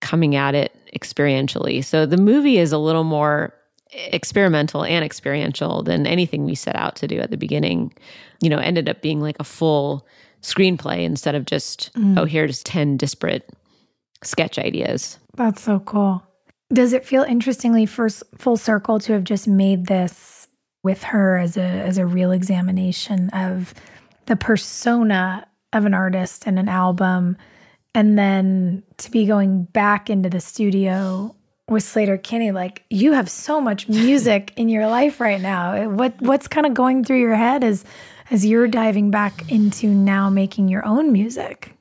coming 0.00 0.34
at 0.34 0.54
it 0.54 0.74
experientially. 0.94 1.84
So 1.84 2.06
the 2.06 2.16
movie 2.16 2.58
is 2.58 2.72
a 2.72 2.78
little 2.78 3.04
more 3.04 3.54
experimental 3.92 4.84
and 4.84 5.04
experiential 5.04 5.82
than 5.82 6.06
anything 6.06 6.44
we 6.44 6.54
set 6.54 6.76
out 6.76 6.96
to 6.96 7.06
do 7.06 7.18
at 7.20 7.30
the 7.30 7.36
beginning. 7.36 7.92
You 8.40 8.50
know, 8.50 8.58
ended 8.58 8.88
up 8.88 9.02
being 9.02 9.20
like 9.20 9.36
a 9.38 9.44
full 9.44 10.06
screenplay 10.44 11.02
instead 11.04 11.34
of 11.34 11.46
just, 11.46 11.92
Mm. 11.94 12.18
oh, 12.18 12.24
here's 12.24 12.62
10 12.62 12.96
disparate 12.96 13.50
sketch 14.22 14.58
ideas. 14.58 15.18
That's 15.36 15.62
so 15.62 15.80
cool. 15.80 16.22
Does 16.72 16.92
it 16.92 17.04
feel 17.04 17.22
interestingly 17.24 17.86
first 17.86 18.22
full 18.38 18.56
circle 18.56 18.98
to 19.00 19.12
have 19.14 19.24
just 19.24 19.48
made 19.48 19.86
this 19.86 20.46
with 20.82 21.02
her 21.02 21.38
as 21.38 21.56
a 21.56 21.62
as 21.62 21.98
a 21.98 22.04
real 22.06 22.30
examination 22.30 23.30
of 23.30 23.72
the 24.26 24.36
persona 24.36 25.46
of 25.72 25.86
an 25.86 25.94
artist 25.94 26.46
and 26.46 26.58
an 26.58 26.68
album 26.68 27.36
and 27.94 28.18
then 28.18 28.82
to 28.98 29.10
be 29.10 29.24
going 29.26 29.64
back 29.64 30.10
into 30.10 30.28
the 30.28 30.40
studio 30.40 31.34
with 31.70 31.82
Sleater-Kinney 31.84 32.50
like 32.52 32.82
you 32.90 33.12
have 33.12 33.30
so 33.30 33.60
much 33.60 33.88
music 33.88 34.52
in 34.56 34.68
your 34.68 34.86
life 34.88 35.20
right 35.20 35.40
now. 35.40 35.88
What 35.88 36.20
what's 36.20 36.48
kind 36.48 36.66
of 36.66 36.74
going 36.74 37.02
through 37.04 37.20
your 37.20 37.34
head 37.34 37.64
as 37.64 37.84
as 38.30 38.44
you're 38.46 38.68
diving 38.68 39.10
back 39.10 39.50
into 39.50 39.88
now 39.88 40.30
making 40.30 40.68
your 40.68 40.84
own 40.86 41.12
music? 41.12 41.76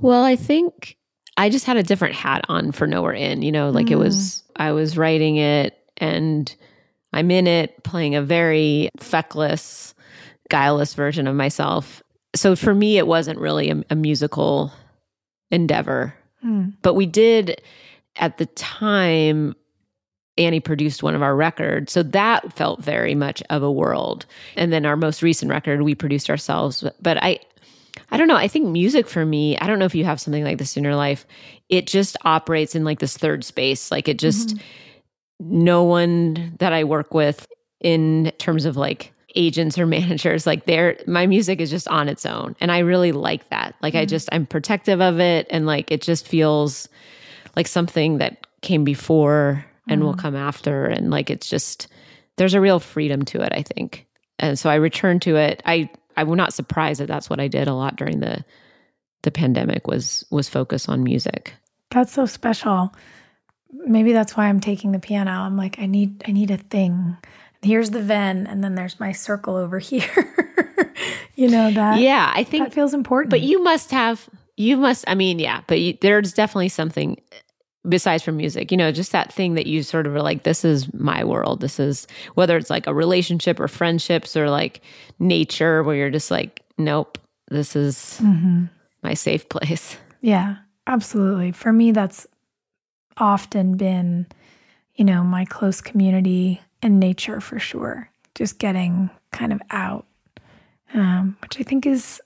Well, 0.00 0.24
I 0.24 0.36
think 0.36 0.96
I 1.36 1.50
just 1.50 1.66
had 1.66 1.76
a 1.76 1.82
different 1.82 2.14
hat 2.14 2.44
on 2.48 2.72
for 2.72 2.86
Nowhere 2.86 3.14
Inn. 3.14 3.42
You 3.42 3.52
know, 3.52 3.70
like 3.70 3.90
it 3.90 3.96
was, 3.96 4.42
I 4.56 4.72
was 4.72 4.96
writing 4.98 5.36
it 5.36 5.78
and 5.96 6.54
I'm 7.12 7.30
in 7.30 7.46
it 7.46 7.82
playing 7.84 8.14
a 8.14 8.22
very 8.22 8.90
feckless, 8.98 9.94
guileless 10.50 10.94
version 10.94 11.26
of 11.26 11.36
myself. 11.36 12.02
So 12.34 12.56
for 12.56 12.74
me, 12.74 12.98
it 12.98 13.06
wasn't 13.06 13.38
really 13.38 13.70
a, 13.70 13.82
a 13.90 13.94
musical 13.94 14.72
endeavor. 15.50 16.14
Hmm. 16.40 16.70
But 16.82 16.94
we 16.94 17.06
did 17.06 17.62
at 18.16 18.38
the 18.38 18.46
time, 18.46 19.54
Annie 20.36 20.60
produced 20.60 21.02
one 21.02 21.14
of 21.14 21.22
our 21.22 21.36
records. 21.36 21.92
So 21.92 22.02
that 22.02 22.52
felt 22.52 22.82
very 22.82 23.14
much 23.14 23.42
of 23.50 23.62
a 23.62 23.70
world. 23.70 24.26
And 24.56 24.72
then 24.72 24.84
our 24.84 24.96
most 24.96 25.22
recent 25.22 25.50
record, 25.50 25.82
we 25.82 25.94
produced 25.94 26.28
ourselves. 26.28 26.84
But 27.00 27.22
I, 27.22 27.38
I 28.10 28.16
don't 28.16 28.28
know. 28.28 28.36
I 28.36 28.48
think 28.48 28.68
music 28.68 29.06
for 29.06 29.24
me, 29.24 29.56
I 29.58 29.66
don't 29.66 29.78
know 29.78 29.84
if 29.84 29.94
you 29.94 30.04
have 30.04 30.20
something 30.20 30.44
like 30.44 30.58
this 30.58 30.76
in 30.76 30.82
your 30.82 30.96
life. 30.96 31.26
It 31.68 31.86
just 31.86 32.16
operates 32.24 32.74
in 32.74 32.84
like 32.84 32.98
this 32.98 33.16
third 33.16 33.44
space. 33.44 33.90
Like 33.90 34.08
it 34.08 34.18
just, 34.18 34.50
mm-hmm. 34.56 35.60
no 35.62 35.84
one 35.84 36.56
that 36.58 36.72
I 36.72 36.82
work 36.82 37.14
with 37.14 37.46
in 37.80 38.32
terms 38.38 38.64
of 38.64 38.76
like 38.76 39.12
agents 39.36 39.78
or 39.78 39.86
managers, 39.86 40.48
like 40.48 40.64
they're, 40.64 40.98
my 41.06 41.26
music 41.28 41.60
is 41.60 41.70
just 41.70 41.86
on 41.86 42.08
its 42.08 42.26
own. 42.26 42.56
And 42.60 42.72
I 42.72 42.80
really 42.80 43.12
like 43.12 43.48
that. 43.50 43.76
Like 43.82 43.94
I 43.94 43.98
mm-hmm. 43.98 44.08
just, 44.08 44.28
I'm 44.32 44.46
protective 44.46 45.00
of 45.00 45.20
it. 45.20 45.46
And 45.50 45.64
like 45.64 45.92
it 45.92 46.02
just 46.02 46.26
feels 46.26 46.88
like 47.54 47.68
something 47.68 48.18
that 48.18 48.48
came 48.62 48.82
before 48.82 49.64
and 49.88 50.02
will 50.02 50.14
Mhm. 50.14 50.18
come 50.18 50.36
after. 50.36 50.86
And 50.86 51.10
like 51.10 51.30
it's 51.30 51.48
just, 51.48 51.88
there's 52.36 52.54
a 52.54 52.60
real 52.60 52.80
freedom 52.80 53.22
to 53.26 53.40
it, 53.42 53.52
I 53.52 53.62
think. 53.62 54.06
And 54.38 54.58
so 54.58 54.68
I 54.70 54.76
returned 54.76 55.22
to 55.22 55.36
it. 55.36 55.62
I, 55.64 55.88
I'm 56.16 56.34
not 56.34 56.54
surprised 56.54 57.00
that 57.00 57.06
that's 57.08 57.28
what 57.30 57.40
I 57.40 57.48
did 57.48 57.68
a 57.68 57.74
lot 57.74 57.96
during 57.96 58.20
the 58.20 58.44
the 59.22 59.30
pandemic 59.30 59.86
was 59.86 60.22
was 60.30 60.48
focus 60.50 60.86
on 60.88 61.02
music. 61.02 61.54
That's 61.90 62.12
so 62.12 62.26
special. 62.26 62.94
Maybe 63.72 64.12
that's 64.12 64.36
why 64.36 64.46
I'm 64.48 64.60
taking 64.60 64.92
the 64.92 64.98
piano. 64.98 65.30
I'm 65.30 65.56
like, 65.56 65.78
I 65.78 65.86
need 65.86 66.22
I 66.28 66.32
need 66.32 66.50
a 66.50 66.58
thing. 66.58 67.16
Here's 67.62 67.90
the 67.90 68.02
Venn, 68.02 68.46
and 68.46 68.62
then 68.62 68.74
there's 68.74 69.00
my 69.00 69.12
circle 69.12 69.56
over 69.56 69.78
here. 69.90 70.34
you 71.34 71.48
know 71.48 71.70
that. 71.70 72.00
yeah, 72.00 72.30
I 72.34 72.44
think 72.44 72.64
that 72.64 72.74
feels 72.74 72.92
important. 72.94 73.30
But 73.30 73.40
you 73.40 73.62
must 73.62 73.90
have 73.92 74.28
you 74.56 74.76
must 74.76 75.04
I 75.08 75.14
mean, 75.14 75.38
yeah, 75.38 75.62
but 75.66 75.80
you, 75.80 75.96
there's 76.00 76.32
definitely 76.32 76.68
something 76.68 77.16
besides 77.88 78.22
from 78.22 78.36
music. 78.36 78.70
You 78.70 78.76
know, 78.76 78.90
just 78.92 79.12
that 79.12 79.32
thing 79.32 79.54
that 79.54 79.66
you 79.66 79.82
sort 79.82 80.06
of 80.06 80.14
are 80.14 80.22
like 80.22 80.42
this 80.44 80.64
is 80.64 80.92
my 80.94 81.24
world. 81.24 81.60
This 81.60 81.78
is 81.80 82.06
whether 82.34 82.56
it's 82.56 82.70
like 82.70 82.86
a 82.86 82.94
relationship 82.94 83.60
or 83.60 83.68
friendships 83.68 84.36
or 84.36 84.48
like 84.50 84.80
nature 85.18 85.82
where 85.82 85.96
you're 85.96 86.10
just 86.10 86.30
like 86.30 86.62
nope, 86.78 87.18
this 87.50 87.76
is 87.76 88.18
Mhm. 88.22 88.68
my 89.02 89.14
safe 89.14 89.48
place. 89.48 89.96
Yeah, 90.20 90.56
absolutely. 90.86 91.52
For 91.52 91.72
me, 91.72 91.92
that's 91.92 92.26
often 93.16 93.76
been, 93.76 94.26
you 94.96 95.04
know, 95.04 95.22
my 95.22 95.44
close 95.44 95.80
community 95.80 96.60
and 96.82 96.98
nature 96.98 97.40
for 97.40 97.58
sure. 97.58 98.10
Just 98.34 98.58
getting 98.58 99.10
kind 99.30 99.52
of 99.52 99.60
out, 99.70 100.06
um, 100.94 101.36
which 101.42 101.60
I 101.60 101.62
think 101.62 101.86
is 101.86 102.20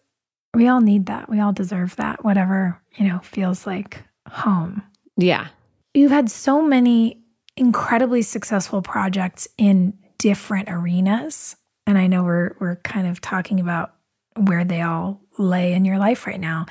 We 0.54 0.66
all 0.66 0.80
need 0.80 1.06
that. 1.06 1.28
We 1.28 1.40
all 1.40 1.52
deserve 1.52 1.94
that, 1.96 2.24
whatever, 2.24 2.80
you 2.96 3.06
know, 3.06 3.18
feels 3.18 3.66
like 3.66 4.02
home. 4.26 4.82
Yeah. 5.18 5.48
You've 5.92 6.12
had 6.12 6.30
so 6.30 6.62
many 6.62 7.20
incredibly 7.56 8.22
successful 8.22 8.80
projects 8.80 9.48
in 9.58 9.98
different 10.16 10.68
arenas. 10.70 11.56
And 11.86 11.98
I 11.98 12.06
know 12.06 12.22
we're 12.22 12.54
we're 12.60 12.76
kind 12.76 13.06
of 13.06 13.20
talking 13.20 13.60
about 13.60 13.94
where 14.36 14.64
they 14.64 14.80
all 14.80 15.20
lay 15.38 15.72
in 15.72 15.84
your 15.84 15.98
life 15.98 16.26
right 16.26 16.40
now. 16.40 16.66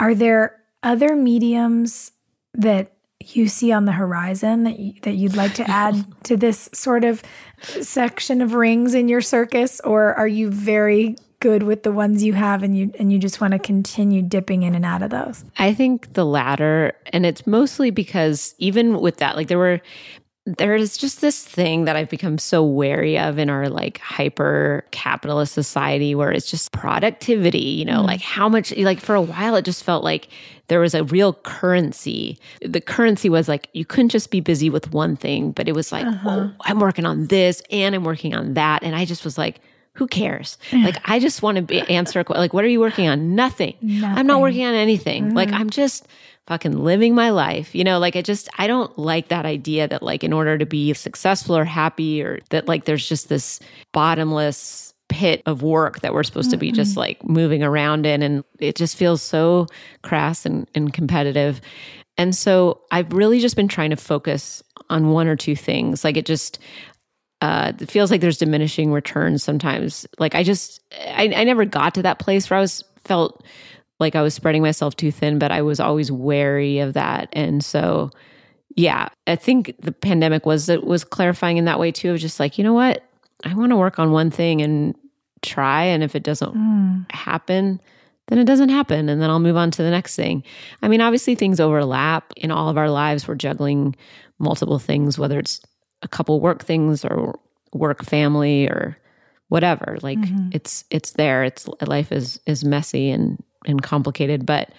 Are 0.00 0.14
there 0.14 0.62
other 0.82 1.14
mediums 1.14 2.12
that 2.54 2.92
you 3.22 3.48
see 3.48 3.72
on 3.72 3.84
the 3.84 3.92
horizon 3.92 4.64
that 4.64 4.78
you, 4.78 4.94
that 5.02 5.14
you'd 5.14 5.36
like 5.36 5.54
to 5.54 5.64
add 5.70 6.06
to 6.24 6.36
this 6.36 6.68
sort 6.72 7.04
of 7.04 7.22
section 7.62 8.40
of 8.40 8.54
rings 8.54 8.94
in 8.94 9.08
your 9.08 9.20
circus 9.20 9.80
or 9.80 10.14
are 10.14 10.28
you 10.28 10.50
very 10.50 11.16
good 11.44 11.62
with 11.62 11.82
the 11.82 11.92
ones 11.92 12.24
you 12.24 12.32
have 12.32 12.62
and 12.62 12.74
you 12.74 12.90
and 12.98 13.12
you 13.12 13.18
just 13.18 13.38
want 13.38 13.52
to 13.52 13.58
continue 13.58 14.22
dipping 14.22 14.62
in 14.62 14.74
and 14.74 14.82
out 14.82 15.02
of 15.02 15.10
those? 15.10 15.44
I 15.58 15.74
think 15.74 16.14
the 16.14 16.24
latter 16.24 16.94
and 17.12 17.26
it's 17.26 17.46
mostly 17.46 17.90
because 17.90 18.54
even 18.56 18.98
with 18.98 19.18
that 19.18 19.36
like 19.36 19.48
there 19.48 19.58
were 19.58 19.82
there 20.46 20.74
is 20.74 20.96
just 20.96 21.20
this 21.20 21.44
thing 21.44 21.84
that 21.84 21.96
I've 21.96 22.08
become 22.08 22.38
so 22.38 22.64
wary 22.64 23.18
of 23.18 23.38
in 23.38 23.50
our 23.50 23.68
like 23.68 23.98
hyper 23.98 24.86
capitalist 24.90 25.52
society 25.52 26.14
where 26.14 26.32
it's 26.32 26.50
just 26.50 26.72
productivity, 26.72 27.58
you 27.58 27.84
know, 27.84 28.02
mm. 28.02 28.06
like 28.06 28.20
how 28.20 28.48
much, 28.48 28.74
like 28.76 29.00
for 29.00 29.14
a 29.14 29.22
while, 29.22 29.54
it 29.56 29.64
just 29.64 29.84
felt 29.84 30.04
like 30.04 30.28
there 30.68 30.80
was 30.80 30.94
a 30.94 31.04
real 31.04 31.32
currency. 31.32 32.38
The 32.60 32.82
currency 32.82 33.30
was 33.30 33.48
like 33.48 33.68
you 33.72 33.86
couldn't 33.86 34.10
just 34.10 34.30
be 34.30 34.40
busy 34.40 34.68
with 34.68 34.92
one 34.92 35.16
thing, 35.16 35.52
but 35.52 35.66
it 35.66 35.74
was 35.74 35.92
like, 35.92 36.06
uh-huh. 36.06 36.28
oh, 36.30 36.52
I'm 36.62 36.78
working 36.78 37.06
on 37.06 37.26
this 37.28 37.62
and 37.70 37.94
I'm 37.94 38.04
working 38.04 38.34
on 38.34 38.54
that. 38.54 38.82
And 38.82 38.94
I 38.94 39.06
just 39.06 39.24
was 39.24 39.38
like, 39.38 39.60
who 39.94 40.06
cares? 40.08 40.58
Like, 40.72 40.96
I 41.04 41.20
just 41.20 41.42
want 41.42 41.56
to 41.56 41.62
be 41.62 41.80
answer 41.82 42.20
a 42.20 42.24
question. 42.24 42.40
like, 42.40 42.52
what 42.52 42.64
are 42.64 42.68
you 42.68 42.80
working 42.80 43.08
on? 43.08 43.34
Nothing. 43.34 43.76
Nothing. 43.80 44.18
I'm 44.18 44.26
not 44.26 44.40
working 44.40 44.64
on 44.64 44.74
anything. 44.74 45.26
Mm-hmm. 45.26 45.36
Like, 45.36 45.52
I'm 45.52 45.70
just 45.70 46.06
fucking 46.46 46.76
living 46.76 47.14
my 47.14 47.30
life. 47.30 47.74
You 47.74 47.84
know, 47.84 47.98
like 47.98 48.16
I 48.16 48.22
just, 48.22 48.48
I 48.58 48.66
don't 48.66 48.96
like 48.98 49.28
that 49.28 49.46
idea 49.46 49.88
that 49.88 50.02
like 50.02 50.24
in 50.24 50.32
order 50.32 50.58
to 50.58 50.66
be 50.66 50.92
successful 50.92 51.56
or 51.56 51.64
happy 51.64 52.22
or 52.22 52.40
that 52.50 52.68
like 52.68 52.84
there's 52.84 53.08
just 53.08 53.28
this 53.28 53.60
bottomless 53.92 54.92
pit 55.08 55.42
of 55.46 55.62
work 55.62 56.00
that 56.00 56.12
we're 56.12 56.24
supposed 56.24 56.50
to 56.50 56.56
be 56.56 56.72
just 56.72 56.96
like 56.96 57.22
moving 57.24 57.62
around 57.62 58.04
in. 58.04 58.20
And 58.20 58.44
it 58.58 58.74
just 58.74 58.96
feels 58.96 59.22
so 59.22 59.68
crass 60.02 60.44
and, 60.44 60.68
and 60.74 60.92
competitive. 60.92 61.60
And 62.18 62.34
so 62.34 62.80
I've 62.90 63.12
really 63.12 63.40
just 63.40 63.56
been 63.56 63.68
trying 63.68 63.90
to 63.90 63.96
focus 63.96 64.62
on 64.90 65.10
one 65.10 65.28
or 65.28 65.36
two 65.36 65.56
things. 65.56 66.04
Like 66.04 66.16
it 66.16 66.26
just, 66.26 66.58
uh, 67.40 67.72
it 67.78 67.90
feels 67.90 68.10
like 68.10 68.20
there's 68.20 68.38
diminishing 68.38 68.92
returns 68.92 69.42
sometimes. 69.42 70.06
Like 70.18 70.34
I 70.34 70.42
just, 70.42 70.80
I, 70.92 71.32
I 71.34 71.44
never 71.44 71.64
got 71.64 71.94
to 71.94 72.02
that 72.02 72.18
place 72.18 72.48
where 72.48 72.58
I 72.58 72.60
was 72.60 72.84
felt 73.04 73.44
like 74.00 74.16
I 74.16 74.22
was 74.22 74.34
spreading 74.34 74.62
myself 74.62 74.96
too 74.96 75.12
thin, 75.12 75.38
but 75.38 75.52
I 75.52 75.62
was 75.62 75.80
always 75.80 76.10
wary 76.10 76.78
of 76.78 76.94
that. 76.94 77.28
And 77.32 77.64
so, 77.64 78.10
yeah, 78.76 79.08
I 79.26 79.36
think 79.36 79.74
the 79.80 79.92
pandemic 79.92 80.46
was 80.46 80.68
it 80.68 80.84
was 80.84 81.04
clarifying 81.04 81.58
in 81.58 81.66
that 81.66 81.78
way 81.78 81.92
too 81.92 82.12
of 82.12 82.18
just 82.18 82.40
like, 82.40 82.58
you 82.58 82.64
know 82.64 82.72
what? 82.72 83.04
I 83.44 83.54
want 83.54 83.70
to 83.70 83.76
work 83.76 83.98
on 83.98 84.10
one 84.10 84.30
thing 84.30 84.62
and 84.62 84.94
try 85.42 85.84
and 85.84 86.02
if 86.02 86.16
it 86.16 86.22
doesn't 86.22 86.54
mm. 86.54 87.12
happen, 87.12 87.80
then 88.28 88.38
it 88.38 88.46
doesn't 88.46 88.70
happen 88.70 89.08
and 89.08 89.20
then 89.20 89.28
I'll 89.30 89.38
move 89.38 89.56
on 89.56 89.70
to 89.72 89.82
the 89.82 89.90
next 89.90 90.16
thing. 90.16 90.42
I 90.82 90.88
mean, 90.88 91.00
obviously 91.00 91.34
things 91.34 91.60
overlap 91.60 92.32
in 92.36 92.50
all 92.50 92.68
of 92.68 92.78
our 92.78 92.90
lives. 92.90 93.28
We're 93.28 93.34
juggling 93.34 93.94
multiple 94.38 94.78
things 94.78 95.18
whether 95.18 95.38
it's 95.38 95.60
a 96.02 96.08
couple 96.08 96.40
work 96.40 96.64
things 96.64 97.04
or 97.04 97.38
work 97.72 98.04
family 98.04 98.66
or 98.66 98.96
whatever. 99.48 99.98
Like 100.02 100.18
mm-hmm. 100.18 100.50
it's 100.52 100.84
it's 100.90 101.12
there. 101.12 101.44
It's 101.44 101.68
life 101.86 102.12
is 102.12 102.40
is 102.46 102.64
messy 102.64 103.10
and 103.10 103.42
and 103.66 103.82
complicated, 103.82 104.46
but 104.46 104.70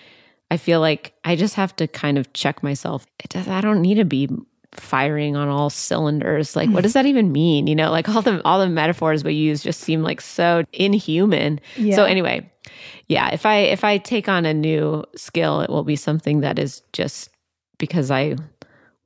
I 0.52 0.58
feel 0.58 0.80
like 0.80 1.14
I 1.24 1.36
just 1.36 1.56
have 1.56 1.76
to 1.78 1.88
kind 1.88 2.18
of 2.18 2.32
check 2.34 2.62
myself. 2.62 3.06
it 3.24 3.32
Does, 3.32 3.48
I 3.48 3.62
don't 3.62 3.82
need 3.82 3.96
to 3.96 4.06
be 4.06 4.30
firing 4.74 5.36
on 5.36 5.48
all 5.48 5.70
cylinders. 5.70 6.56
Like, 6.56 6.70
what 6.70 6.84
does 6.84 6.94
that 6.94 7.06
even 7.06 7.32
mean? 7.32 7.68
You 7.68 7.76
know, 7.76 7.92
like 7.92 8.08
all 8.10 8.22
the 8.22 8.44
all 8.46 8.60
the 8.60 8.70
metaphors 8.70 9.24
we 9.24 9.34
use 9.34 9.64
just 9.64 9.82
seem 9.82 10.04
like 10.04 10.22
so 10.22 10.64
inhuman. 10.74 11.60
Yeah. 11.78 11.96
So 11.96 12.04
anyway, 12.04 12.50
yeah, 13.08 13.30
if 13.34 13.46
I 13.46 13.58
if 13.58 13.84
I 13.84 13.98
take 13.98 14.28
on 14.28 14.46
a 14.46 14.54
new 14.54 15.04
skill, 15.16 15.62
it 15.62 15.70
will 15.70 15.84
be 15.84 15.96
something 15.96 16.42
that 16.42 16.60
is 16.60 16.82
just 16.94 17.30
because 17.78 18.12
I 18.12 18.36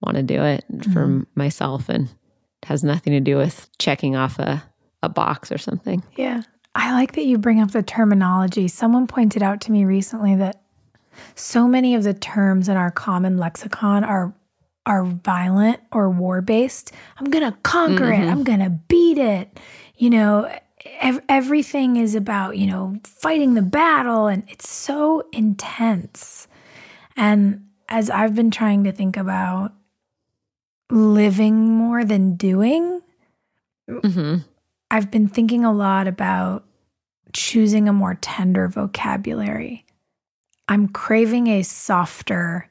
want 0.02 0.18
to 0.18 0.24
do 0.24 0.44
it 0.44 0.66
mm-hmm. 0.72 0.92
for 0.92 1.26
myself 1.36 1.90
and 1.90 2.10
has 2.64 2.84
nothing 2.84 3.14
to 3.14 3.20
do 3.20 3.38
with 3.38 3.70
checking 3.78 4.16
off 4.16 4.40
a 4.40 4.64
a 5.02 5.10
box 5.10 5.52
or 5.52 5.58
something. 5.58 6.04
Yeah. 6.18 6.44
I 6.76 6.92
like 6.94 7.14
that 7.14 7.26
you 7.26 7.38
bring 7.38 7.60
up 7.60 7.72
the 7.72 7.84
terminology. 7.84 8.68
Someone 8.68 9.08
pointed 9.08 9.42
out 9.42 9.62
to 9.62 9.72
me 9.72 9.86
recently 9.86 10.36
that 10.36 10.62
so 11.36 11.68
many 11.68 11.96
of 11.96 12.04
the 12.04 12.14
terms 12.14 12.70
in 12.70 12.78
our 12.78 12.92
common 12.92 13.38
lexicon 13.38 14.04
are 14.04 14.34
are 14.86 15.04
violent 15.04 15.80
or 15.92 16.10
war 16.10 16.42
based. 16.42 16.92
I'm 17.18 17.30
going 17.30 17.50
to 17.50 17.58
conquer 17.60 18.06
mm-hmm. 18.06 18.24
it. 18.24 18.32
I'm 18.32 18.44
going 18.44 18.60
to 18.60 18.70
beat 18.70 19.18
it. 19.18 19.60
You 19.98 20.10
know, 20.10 20.52
ev- 21.00 21.22
everything 21.30 21.98
is 21.98 22.16
about, 22.16 22.58
you 22.58 22.66
know, 22.66 22.98
fighting 23.04 23.54
the 23.54 23.62
battle 23.62 24.28
and 24.28 24.44
it's 24.48 24.70
so 24.70 25.28
intense. 25.32 26.48
And 27.16 27.68
as 27.88 28.10
I've 28.10 28.34
been 28.34 28.50
trying 28.50 28.84
to 28.86 28.92
think 28.92 29.16
about 29.16 29.74
living 30.90 31.70
more 31.70 32.04
than 32.04 32.36
doing, 32.36 33.02
mm-hmm. 33.90 34.38
I've 34.92 35.12
been 35.12 35.28
thinking 35.28 35.64
a 35.64 35.74
lot 35.74 36.08
about 36.08 36.66
choosing 37.34 37.88
a 37.88 37.94
more 37.94 38.16
tender 38.16 38.68
vocabulary. 38.68 39.86
I'm 40.68 40.88
craving 40.88 41.48
a 41.48 41.64
softer 41.64 42.70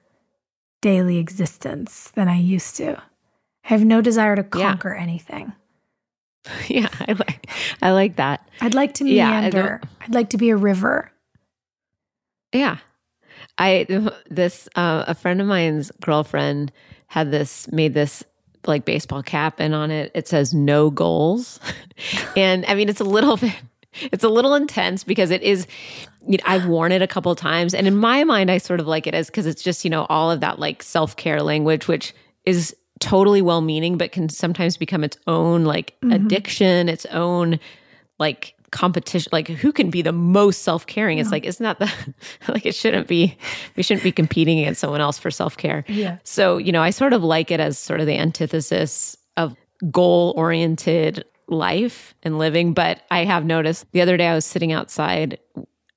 daily 0.80 1.18
existence 1.18 2.10
than 2.14 2.28
I 2.28 2.38
used 2.38 2.76
to. 2.76 2.96
I 2.96 3.68
have 3.68 3.84
no 3.84 4.00
desire 4.00 4.36
to 4.36 4.44
conquer 4.44 4.94
yeah. 4.94 5.02
anything. 5.02 5.52
Yeah, 6.66 6.88
I 7.00 7.12
like 7.12 7.50
I 7.82 7.90
like 7.90 8.16
that. 8.16 8.48
I'd 8.62 8.74
like 8.74 8.94
to 8.94 9.04
meander. 9.04 9.80
Yeah, 9.82 9.88
I'd 10.00 10.14
like 10.14 10.30
to 10.30 10.38
be 10.38 10.48
a 10.48 10.56
river. 10.56 11.12
Yeah. 12.54 12.78
I 13.58 13.86
this 14.30 14.68
uh, 14.74 15.04
a 15.06 15.14
friend 15.14 15.42
of 15.42 15.46
mine's 15.46 15.90
girlfriend 16.00 16.72
had 17.08 17.30
this 17.30 17.70
made 17.72 17.94
this 17.94 18.22
like 18.66 18.84
baseball 18.84 19.22
cap 19.22 19.56
and 19.58 19.74
on 19.74 19.90
it 19.90 20.10
it 20.14 20.28
says 20.28 20.54
no 20.54 20.90
goals. 20.90 21.58
and 22.36 22.64
I 22.66 22.74
mean 22.74 22.88
it's 22.88 23.00
a 23.00 23.04
little 23.04 23.36
bit 23.36 23.54
it's 24.12 24.24
a 24.24 24.28
little 24.28 24.54
intense 24.54 25.02
because 25.02 25.30
it 25.30 25.42
is 25.42 25.66
you 26.26 26.36
know, 26.36 26.44
I've 26.46 26.66
worn 26.66 26.92
it 26.92 27.00
a 27.00 27.06
couple 27.06 27.34
times 27.34 27.74
and 27.74 27.86
in 27.86 27.96
my 27.96 28.24
mind 28.24 28.50
I 28.50 28.58
sort 28.58 28.80
of 28.80 28.86
like 28.86 29.06
it 29.06 29.14
as 29.14 29.30
cuz 29.30 29.46
it's 29.46 29.62
just, 29.62 29.84
you 29.84 29.90
know, 29.90 30.06
all 30.08 30.30
of 30.30 30.40
that 30.40 30.58
like 30.58 30.82
self-care 30.82 31.42
language 31.42 31.88
which 31.88 32.14
is 32.44 32.76
totally 33.00 33.42
well-meaning 33.42 33.96
but 33.96 34.12
can 34.12 34.28
sometimes 34.28 34.76
become 34.76 35.04
its 35.04 35.16
own 35.26 35.64
like 35.64 35.94
mm-hmm. 36.00 36.12
addiction, 36.12 36.88
its 36.88 37.06
own 37.06 37.58
like 38.18 38.54
competition 38.70 39.30
like 39.32 39.48
who 39.48 39.72
can 39.72 39.90
be 39.90 40.02
the 40.02 40.12
most 40.12 40.62
self-caring? 40.62 41.18
It's 41.18 41.30
like 41.30 41.44
isn't 41.44 41.62
that 41.62 41.78
the 41.78 42.14
like 42.52 42.66
it 42.66 42.74
shouldn't 42.74 43.08
be 43.08 43.36
we 43.76 43.82
shouldn't 43.82 44.04
be 44.04 44.12
competing 44.12 44.58
against 44.60 44.80
someone 44.80 45.00
else 45.00 45.18
for 45.18 45.30
self-care. 45.30 45.84
Yeah. 45.88 46.18
So 46.24 46.58
you 46.58 46.72
know 46.72 46.82
i 46.82 46.90
sort 46.90 47.12
of 47.12 47.22
like 47.22 47.50
it 47.50 47.60
as 47.60 47.78
sort 47.78 48.00
of 48.00 48.06
the 48.06 48.18
antithesis 48.18 49.16
of 49.36 49.56
goal 49.90 50.34
oriented 50.36 51.24
life 51.46 52.14
and 52.22 52.38
living 52.38 52.74
but 52.74 53.02
i 53.10 53.24
have 53.24 53.44
noticed 53.44 53.90
the 53.92 54.00
other 54.00 54.16
day 54.16 54.26
i 54.26 54.34
was 54.34 54.44
sitting 54.44 54.72
outside 54.72 55.38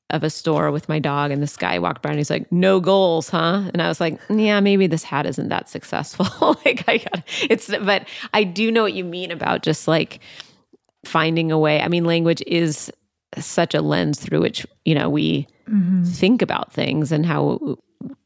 of 0.10 0.24
a 0.24 0.30
store 0.30 0.72
with 0.72 0.88
my 0.88 1.00
dog 1.00 1.32
and 1.32 1.42
this 1.42 1.58
guy 1.58 1.80
walked 1.80 2.02
by 2.02 2.10
and 2.10 2.18
he's 2.18 2.30
like 2.30 2.50
no 2.52 2.80
goals 2.80 3.30
huh? 3.30 3.70
And 3.74 3.82
i 3.82 3.88
was 3.88 4.00
like 4.00 4.20
yeah 4.30 4.60
maybe 4.60 4.88
this 4.88 5.04
hat 5.04 5.26
isn't 5.26 5.50
that 5.50 5.70
successful. 5.70 6.28
Like 6.66 6.84
i 6.88 6.98
got 6.98 7.24
it's 7.50 7.68
but 7.68 8.08
i 8.34 8.44
do 8.44 8.72
know 8.72 8.84
what 8.84 8.94
you 8.94 9.04
mean 9.04 9.32
about 9.32 9.64
just 9.64 9.88
like 9.88 10.20
finding 11.06 11.52
a 11.52 11.60
way. 11.60 11.82
I 11.82 11.88
mean, 11.88 12.06
language 12.06 12.44
is 12.48 12.92
such 13.38 13.74
a 13.74 13.82
lens 13.82 14.20
through 14.20 14.42
which, 14.42 14.66
you 14.86 14.94
know, 14.94 15.10
we 15.10 15.48
mm-hmm. 15.70 16.04
think 16.04 16.42
about 16.42 16.72
things 16.72 17.12
and 17.12 17.26
how 17.26 17.78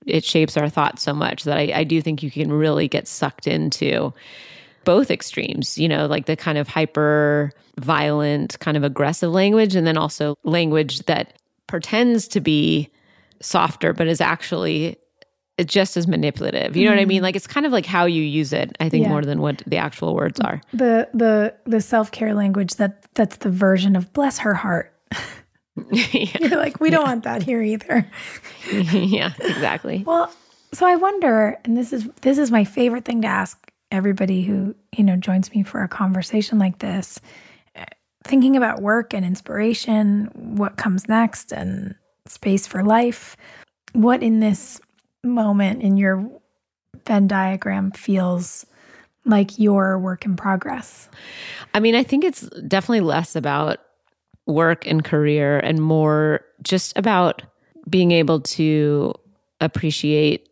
it 0.06 0.24
shapes 0.24 0.58
our 0.58 0.70
thoughts 0.70 1.04
so 1.04 1.14
much 1.14 1.44
that 1.44 1.58
I, 1.58 1.72
I 1.74 1.84
do 1.84 2.02
think 2.02 2.24
you 2.24 2.32
can 2.32 2.52
really 2.52 2.88
get 2.88 3.08
sucked 3.08 3.48
into 3.48 4.14
both 4.84 5.10
extremes, 5.12 5.78
you 5.78 5.88
know, 5.88 6.06
like 6.06 6.26
the 6.26 6.36
kind 6.36 6.58
of 6.58 6.68
hyper 6.68 7.52
violent, 7.80 8.60
kind 8.60 8.78
of 8.78 8.84
aggressive 8.84 9.32
language, 9.32 9.76
and 9.76 9.86
then 9.86 9.98
also 9.98 10.36
language 10.44 11.00
that 11.06 11.34
pretends 11.68 12.28
to 12.30 12.40
be 12.40 12.90
softer, 13.42 13.94
but 13.94 14.08
is 14.08 14.22
actually 14.22 14.98
just 15.64 15.96
as 15.96 16.08
manipulative. 16.08 16.76
You 16.76 16.86
know 16.86 16.92
mm. 16.92 16.96
what 16.96 17.02
I 17.02 17.06
mean? 17.06 17.18
Mm-hmm. 17.18 17.24
Like 17.24 17.36
it's 17.36 17.48
kind 17.48 17.66
of 17.66 17.72
like 17.72 17.86
how 17.86 18.06
you 18.06 18.22
use 18.22 18.52
it, 18.52 18.76
I 18.80 18.90
think, 18.90 19.04
yeah. 19.04 19.10
more 19.10 19.22
than 19.22 19.40
what 19.42 19.64
the 19.66 19.78
actual 19.78 20.16
words 20.16 20.40
are. 20.40 20.62
The 20.74 21.08
the 21.14 21.54
the 21.66 21.80
self-care 21.80 22.34
language 22.34 22.76
that 22.76 23.06
that's 23.14 23.38
the 23.38 23.50
version 23.50 23.96
of 23.96 24.12
bless 24.14 24.40
her 24.40 24.54
heart. 24.54 24.94
yeah. 25.92 26.38
You're 26.40 26.58
like, 26.58 26.80
we 26.80 26.90
don't 26.90 27.02
yeah. 27.02 27.08
want 27.08 27.24
that 27.24 27.44
here 27.44 27.62
either. 27.62 28.10
yeah, 28.72 29.34
exactly. 29.40 30.04
Well, 30.06 30.34
so 30.74 30.86
I 30.86 30.96
wonder, 30.96 31.58
and 31.64 31.78
this 31.78 31.94
is 31.94 32.08
this 32.22 32.38
is 32.38 32.52
my 32.52 32.64
favorite 32.64 33.06
thing 33.06 33.22
to 33.22 33.28
ask 33.28 33.58
everybody 33.92 34.42
who, 34.42 34.76
you 34.98 35.04
know, 35.04 35.16
joins 35.16 35.54
me 35.54 35.64
for 35.64 35.84
a 35.84 35.88
conversation 35.88 36.60
like 36.60 36.80
this, 36.80 37.20
thinking 38.26 38.58
about 38.58 38.82
work 38.82 39.14
and 39.14 39.24
inspiration, 39.24 40.30
what 40.34 40.76
comes 40.76 41.08
next 41.08 41.54
and 41.54 41.96
space 42.26 42.68
for 42.68 42.84
life. 42.84 43.38
What 43.94 44.22
in 44.22 44.42
this 44.42 44.82
moment 45.26 45.82
in 45.82 45.98
your 45.98 46.30
Venn 47.06 47.28
diagram 47.28 47.92
feels 47.92 48.66
like 49.26 49.60
your 49.60 50.00
work 50.00 50.26
in 50.26 50.36
progress? 50.36 51.10
I 51.74 51.80
mean, 51.80 51.96
I 51.96 52.04
think 52.04 52.24
it's 52.24 52.42
definitely 52.68 53.02
less 53.02 53.36
about 53.36 53.80
work 54.46 54.86
and 54.88 55.04
career 55.04 55.60
and 55.60 55.82
more 55.82 56.42
just 56.62 56.98
about 56.98 57.42
being 57.90 58.12
able 58.12 58.40
to 58.42 59.14
appreciate 59.62 60.50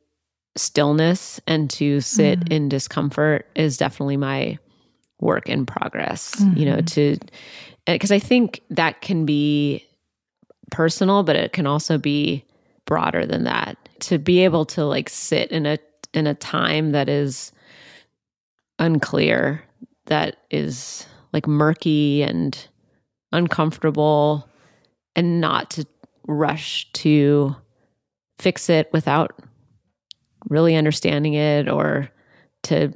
stillness 0.55 1.39
and 1.47 1.69
to 1.69 2.01
sit 2.01 2.39
mm. 2.39 2.51
in 2.51 2.69
discomfort 2.69 3.47
is 3.55 3.77
definitely 3.77 4.17
my 4.17 4.57
work 5.19 5.49
in 5.49 5.65
progress, 5.65 6.35
mm-hmm. 6.35 6.57
you 6.57 6.65
know, 6.65 6.77
mm-hmm. 6.77 6.85
to 6.85 7.17
because 7.85 8.11
I 8.11 8.19
think 8.19 8.61
that 8.69 9.01
can 9.01 9.25
be 9.25 9.85
personal, 10.71 11.23
but 11.23 11.35
it 11.35 11.53
can 11.53 11.67
also 11.67 11.97
be 11.97 12.45
broader 12.85 13.25
than 13.25 13.43
that. 13.43 13.77
To 14.03 14.17
be 14.17 14.43
able 14.43 14.65
to 14.65 14.85
like 14.85 15.09
sit 15.09 15.51
in 15.51 15.65
a 15.65 15.77
in 16.13 16.27
a 16.27 16.35
time 16.35 16.91
that 16.91 17.09
is 17.09 17.51
unclear, 18.79 19.63
that 20.05 20.37
is 20.51 21.05
like 21.31 21.47
murky 21.47 22.21
and 22.21 22.67
uncomfortable 23.31 24.47
and 25.15 25.41
not 25.41 25.71
to 25.71 25.87
rush 26.27 26.91
to 26.93 27.55
fix 28.39 28.69
it 28.69 28.89
without 28.93 29.39
really 30.49 30.75
understanding 30.75 31.33
it 31.33 31.69
or 31.69 32.09
to 32.63 32.93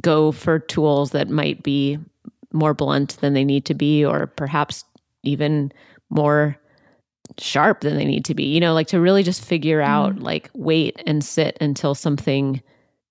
go 0.00 0.32
for 0.32 0.58
tools 0.58 1.12
that 1.12 1.28
might 1.28 1.62
be 1.62 1.98
more 2.52 2.74
blunt 2.74 3.16
than 3.20 3.32
they 3.32 3.44
need 3.44 3.64
to 3.64 3.74
be 3.74 4.04
or 4.04 4.26
perhaps 4.26 4.84
even 5.22 5.72
more 6.10 6.56
sharp 7.38 7.80
than 7.80 7.96
they 7.96 8.04
need 8.04 8.24
to 8.24 8.34
be 8.34 8.44
you 8.44 8.60
know 8.60 8.74
like 8.74 8.86
to 8.86 9.00
really 9.00 9.22
just 9.22 9.44
figure 9.44 9.80
out 9.80 10.14
mm. 10.14 10.22
like 10.22 10.50
wait 10.54 11.00
and 11.06 11.24
sit 11.24 11.56
until 11.60 11.94
something 11.94 12.62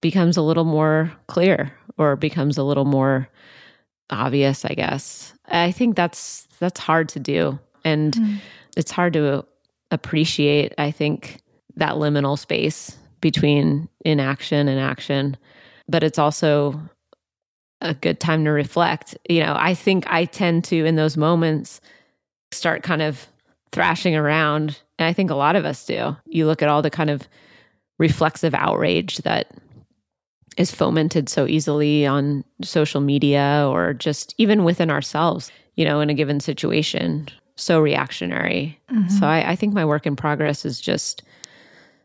becomes 0.02 0.38
a 0.38 0.42
little 0.42 0.64
more 0.64 1.12
clear 1.28 1.74
or 1.98 2.16
becomes 2.16 2.58
a 2.58 2.64
little 2.64 2.86
more 2.86 3.28
obvious 4.10 4.64
i 4.66 4.74
guess 4.74 5.34
i 5.48 5.72
think 5.72 5.96
that's 5.96 6.48
that's 6.60 6.80
hard 6.80 7.10
to 7.10 7.20
do 7.20 7.60
and 7.84 8.14
mm. 8.14 8.38
it's 8.78 8.92
hard 8.92 9.14
to 9.14 9.46
appreciate 9.92 10.74
i 10.78 10.90
think 10.90 11.40
that 11.76 11.94
liminal 11.94 12.38
space 12.40 12.98
between 13.20 13.90
inaction 14.06 14.68
and 14.68 14.80
action 14.80 15.36
but 15.90 16.04
it's 16.04 16.20
also 16.20 16.80
a 17.82 17.94
good 17.94 18.20
time 18.22 18.46
to 18.46 18.52
reflect 18.52 19.18
you 19.28 19.42
know 19.42 19.56
i 19.58 19.74
think 19.74 20.06
i 20.08 20.24
tend 20.24 20.64
to 20.64 20.86
in 20.86 20.96
those 20.96 21.18
moments 21.18 21.82
start 22.54 22.84
kind 22.84 23.02
of 23.02 23.28
thrashing 23.74 24.16
around 24.16 24.80
and 24.98 25.08
i 25.08 25.14
think 25.14 25.30
a 25.30 25.36
lot 25.36 25.56
of 25.56 25.66
us 25.66 25.86
do 25.86 26.16
you 26.26 26.46
look 26.46 26.62
at 26.62 26.70
all 26.70 26.82
the 26.82 26.90
kind 26.90 27.10
of 27.10 27.28
reflexive 27.98 28.54
outrage 28.54 29.18
that 29.20 29.52
is 30.58 30.72
fomented 30.72 31.30
so 31.30 31.48
easily 31.48 32.06
on 32.06 32.44
social 32.62 33.02
media 33.02 33.66
or 33.70 33.94
just 33.94 34.36
even 34.38 34.64
within 34.64 34.90
ourselves, 34.90 35.52
you 35.76 35.86
know, 35.86 36.00
in 36.00 36.10
a 36.10 36.14
given 36.14 36.40
situation, 36.40 37.28
so 37.56 37.80
reactionary. 37.80 38.80
Mm-hmm. 38.92 39.10
So 39.10 39.26
I, 39.26 39.52
I 39.52 39.56
think 39.56 39.74
my 39.74 39.86
work 39.86 40.06
in 40.06 40.16
progress 40.16 40.66
is 40.66 40.80
just 40.80 41.24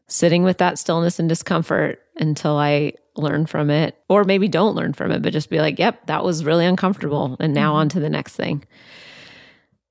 sitting 0.06 0.42
with 0.42 0.58
that 0.58 0.78
stillness 0.78 1.18
and 1.18 1.28
discomfort 1.28 2.00
until 2.16 2.56
I 2.56 2.94
learn 3.16 3.46
from 3.46 3.68
it, 3.68 3.96
or 4.08 4.24
maybe 4.24 4.48
don't 4.48 4.76
learn 4.76 4.92
from 4.92 5.10
it, 5.10 5.22
but 5.22 5.32
just 5.32 5.50
be 5.50 5.58
like, 5.58 5.78
yep, 5.78 6.06
that 6.06 6.24
was 6.24 6.44
really 6.44 6.64
uncomfortable. 6.64 7.36
And 7.40 7.52
now 7.52 7.70
mm-hmm. 7.70 7.80
on 7.80 7.88
to 7.90 8.00
the 8.00 8.10
next 8.10 8.36
thing. 8.36 8.64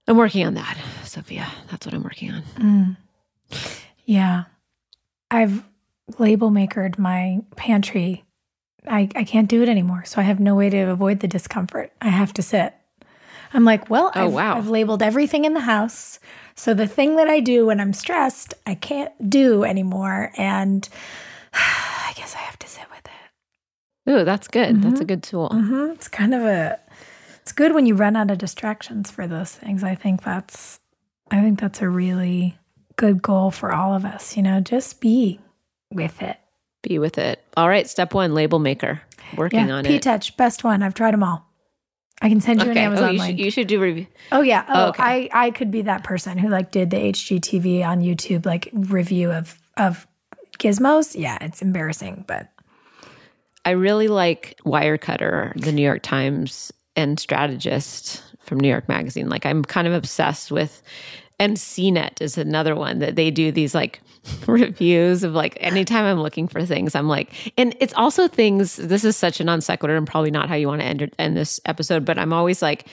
I'm 0.07 0.17
working 0.17 0.45
on 0.45 0.53
that, 0.53 0.77
Sophia. 1.03 1.47
That's 1.69 1.85
what 1.85 1.93
I'm 1.93 2.03
working 2.03 2.31
on. 2.31 2.43
Mm. 2.57 2.97
Yeah. 4.05 4.45
I've 5.29 5.63
label 6.17 6.49
makered 6.49 6.97
my 6.97 7.39
pantry 7.57 8.23
I, 8.89 9.09
I 9.15 9.23
can't 9.23 9.49
do 9.49 9.61
it 9.61 9.69
anymore. 9.69 10.03
So 10.05 10.19
I 10.19 10.23
have 10.23 10.39
no 10.39 10.55
way 10.55 10.69
to 10.69 10.77
avoid 10.89 11.19
the 11.19 11.27
discomfort. 11.27 11.91
I 12.01 12.09
have 12.09 12.33
to 12.33 12.41
sit. 12.41 12.73
I'm 13.53 13.63
like, 13.63 13.89
well, 13.89 14.11
oh, 14.15 14.25
I've, 14.27 14.33
wow. 14.33 14.57
I've 14.57 14.69
labeled 14.69 15.01
everything 15.01 15.45
in 15.45 15.53
the 15.53 15.61
house. 15.61 16.19
So 16.55 16.73
the 16.73 16.87
thing 16.87 17.15
that 17.15 17.29
I 17.29 17.39
do 17.39 17.67
when 17.67 17.79
I'm 17.79 17.93
stressed, 17.93 18.53
I 18.65 18.75
can't 18.75 19.29
do 19.29 19.63
anymore. 19.63 20.31
And 20.37 20.87
I 21.53 22.13
guess 22.15 22.35
I 22.35 22.39
have 22.39 22.59
to 22.59 22.67
sit 22.67 22.85
with 22.89 23.05
it. 23.05 24.11
Ooh, 24.11 24.23
that's 24.25 24.47
good. 24.47 24.75
Mm-hmm. 24.75 24.89
That's 24.89 25.01
a 25.01 25.05
good 25.05 25.23
tool. 25.23 25.49
Mm-hmm. 25.49 25.91
It's 25.91 26.07
kind 26.07 26.33
of 26.33 26.41
a, 26.41 26.79
it's 27.47 27.53
good 27.53 27.73
when 27.73 27.85
you 27.85 27.95
run 27.95 28.15
out 28.15 28.29
of 28.29 28.37
distractions 28.37 29.09
for 29.09 29.27
those 29.27 29.51
things. 29.51 29.83
I 29.83 29.95
think 29.95 30.23
that's, 30.23 30.79
I 31.31 31.41
think 31.41 31.59
that's 31.59 31.81
a 31.81 31.89
really 31.89 32.57
good 32.97 33.21
goal 33.21 33.51
for 33.51 33.71
all 33.71 33.95
of 33.95 34.05
us. 34.05 34.35
You 34.35 34.43
know, 34.43 34.59
just 34.59 34.99
be 35.01 35.39
with 35.91 36.21
it 36.21 36.37
be 36.87 36.99
with 36.99 37.17
it. 37.17 37.43
All 37.55 37.67
right, 37.67 37.87
step 37.87 38.13
one, 38.13 38.33
label 38.33 38.59
maker. 38.59 39.01
Working 39.35 39.67
yeah, 39.67 39.75
on 39.75 39.83
P-Touch, 39.83 39.95
it. 39.95 39.99
P-Touch, 39.99 40.37
best 40.37 40.63
one. 40.63 40.81
I've 40.81 40.93
tried 40.93 41.13
them 41.13 41.23
all. 41.23 41.45
I 42.21 42.29
can 42.29 42.41
send 42.41 42.61
you 42.61 42.69
okay. 42.71 42.79
an 42.79 42.85
Amazon 42.85 43.09
oh, 43.09 43.11
you 43.11 43.19
link. 43.19 43.37
Should, 43.37 43.45
you 43.45 43.51
should 43.51 43.67
do 43.67 43.79
review. 43.79 44.07
Oh 44.31 44.41
yeah. 44.41 44.65
Oh, 44.67 44.85
oh, 44.85 44.89
okay. 44.89 45.03
I 45.03 45.29
I 45.47 45.51
could 45.51 45.69
be 45.69 45.83
that 45.83 46.03
person 46.03 46.39
who 46.39 46.49
like 46.49 46.71
did 46.71 46.89
the 46.89 46.97
HGTV 46.97 47.85
on 47.85 48.01
YouTube 48.01 48.43
like 48.43 48.69
review 48.73 49.31
of 49.31 49.59
of 49.75 50.07
gizmos. 50.57 51.15
Yeah, 51.15 51.37
it's 51.41 51.61
embarrassing, 51.61 52.23
but 52.27 52.51
I 53.65 53.71
really 53.71 54.07
like 54.07 54.59
Wirecutter, 54.65 55.53
the 55.61 55.71
New 55.71 55.83
York 55.83 56.01
Times 56.01 56.71
and 56.97 57.19
strategist 57.19 58.21
from 58.41 58.59
New 58.59 58.67
York 58.67 58.89
Magazine. 58.89 59.29
Like 59.29 59.45
I'm 59.45 59.63
kind 59.63 59.87
of 59.87 59.93
obsessed 59.93 60.51
with 60.51 60.81
and 61.39 61.55
CNET 61.55 62.19
is 62.19 62.37
another 62.37 62.75
one 62.75 62.99
that 62.99 63.15
they 63.15 63.29
do 63.29 63.51
these 63.51 63.75
like 63.75 64.01
reviews 64.47 65.23
of 65.23 65.33
like 65.33 65.55
anytime 65.59 66.03
I'm 66.03 66.21
looking 66.21 66.47
for 66.47 66.65
things, 66.65 66.95
I'm 66.95 67.07
like, 67.07 67.33
and 67.57 67.75
it's 67.79 67.93
also 67.93 68.27
things. 68.27 68.75
This 68.75 69.03
is 69.03 69.15
such 69.15 69.39
a 69.39 69.43
non 69.43 69.61
sequitur 69.61 69.95
and 69.95 70.07
probably 70.07 70.31
not 70.31 70.49
how 70.49 70.55
you 70.55 70.67
want 70.67 70.81
to 70.81 70.87
end, 70.87 71.11
end 71.19 71.37
this 71.37 71.61
episode, 71.65 72.03
but 72.03 72.17
I'm 72.17 72.33
always 72.33 72.61
like, 72.61 72.87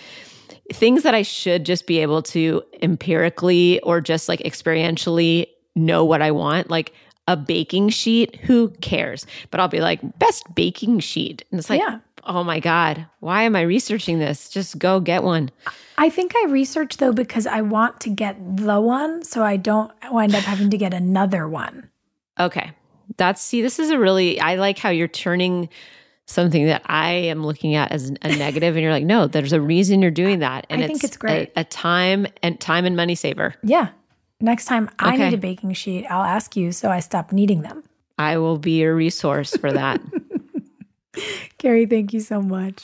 things 0.72 1.02
that 1.02 1.14
I 1.14 1.22
should 1.22 1.64
just 1.64 1.86
be 1.86 1.98
able 1.98 2.22
to 2.22 2.62
empirically 2.82 3.80
or 3.80 4.00
just 4.00 4.28
like 4.28 4.40
experientially 4.40 5.46
know 5.74 6.04
what 6.04 6.22
I 6.22 6.30
want. 6.30 6.70
Like 6.70 6.92
a 7.26 7.36
baking 7.36 7.88
sheet, 7.88 8.36
who 8.36 8.68
cares? 8.80 9.26
But 9.50 9.60
I'll 9.60 9.68
be 9.68 9.80
like, 9.80 10.00
best 10.18 10.54
baking 10.54 11.00
sheet. 11.00 11.44
And 11.50 11.58
it's 11.58 11.70
like, 11.70 11.80
yeah. 11.80 11.98
Oh 12.26 12.44
my 12.44 12.60
God, 12.60 13.06
why 13.20 13.42
am 13.42 13.56
I 13.56 13.62
researching 13.62 14.18
this? 14.18 14.48
Just 14.48 14.78
go 14.78 15.00
get 15.00 15.22
one. 15.22 15.50
I 15.96 16.10
think 16.10 16.34
I 16.36 16.46
research 16.48 16.96
though 16.96 17.12
because 17.12 17.46
I 17.46 17.60
want 17.60 18.00
to 18.00 18.10
get 18.10 18.36
the 18.56 18.80
one 18.80 19.22
so 19.22 19.42
I 19.42 19.56
don't 19.56 19.92
wind 20.10 20.34
up 20.34 20.42
having 20.42 20.70
to 20.70 20.78
get 20.78 20.92
another 20.92 21.48
one. 21.48 21.90
Okay. 22.38 22.72
That's 23.16 23.40
see, 23.40 23.62
this 23.62 23.78
is 23.78 23.90
a 23.90 23.98
really 23.98 24.40
I 24.40 24.56
like 24.56 24.78
how 24.78 24.90
you're 24.90 25.08
turning 25.08 25.68
something 26.26 26.66
that 26.66 26.82
I 26.86 27.10
am 27.10 27.44
looking 27.44 27.74
at 27.74 27.92
as 27.92 28.10
a 28.22 28.36
negative 28.36 28.76
and 28.76 28.82
you're 28.82 28.92
like, 28.92 29.04
no, 29.04 29.26
there's 29.26 29.52
a 29.52 29.60
reason 29.60 30.00
you're 30.00 30.10
doing 30.10 30.38
that. 30.38 30.66
And 30.70 30.82
I 30.82 30.86
think 30.86 31.04
it's 31.04 31.16
great. 31.16 31.52
A, 31.56 31.60
a 31.60 31.64
time 31.64 32.26
and 32.42 32.58
time 32.58 32.86
and 32.86 32.96
money 32.96 33.14
saver. 33.14 33.54
Yeah. 33.62 33.90
Next 34.40 34.64
time 34.64 34.90
I 34.98 35.14
okay. 35.14 35.26
need 35.26 35.34
a 35.34 35.38
baking 35.38 35.74
sheet, 35.74 36.06
I'll 36.06 36.24
ask 36.24 36.56
you 36.56 36.72
so 36.72 36.90
I 36.90 37.00
stop 37.00 37.30
needing 37.30 37.62
them. 37.62 37.84
I 38.18 38.38
will 38.38 38.58
be 38.58 38.80
your 38.80 38.94
resource 38.94 39.56
for 39.56 39.72
that. 39.72 40.00
Carrie, 41.58 41.86
thank 41.86 42.12
you 42.12 42.20
so 42.20 42.40
much. 42.40 42.82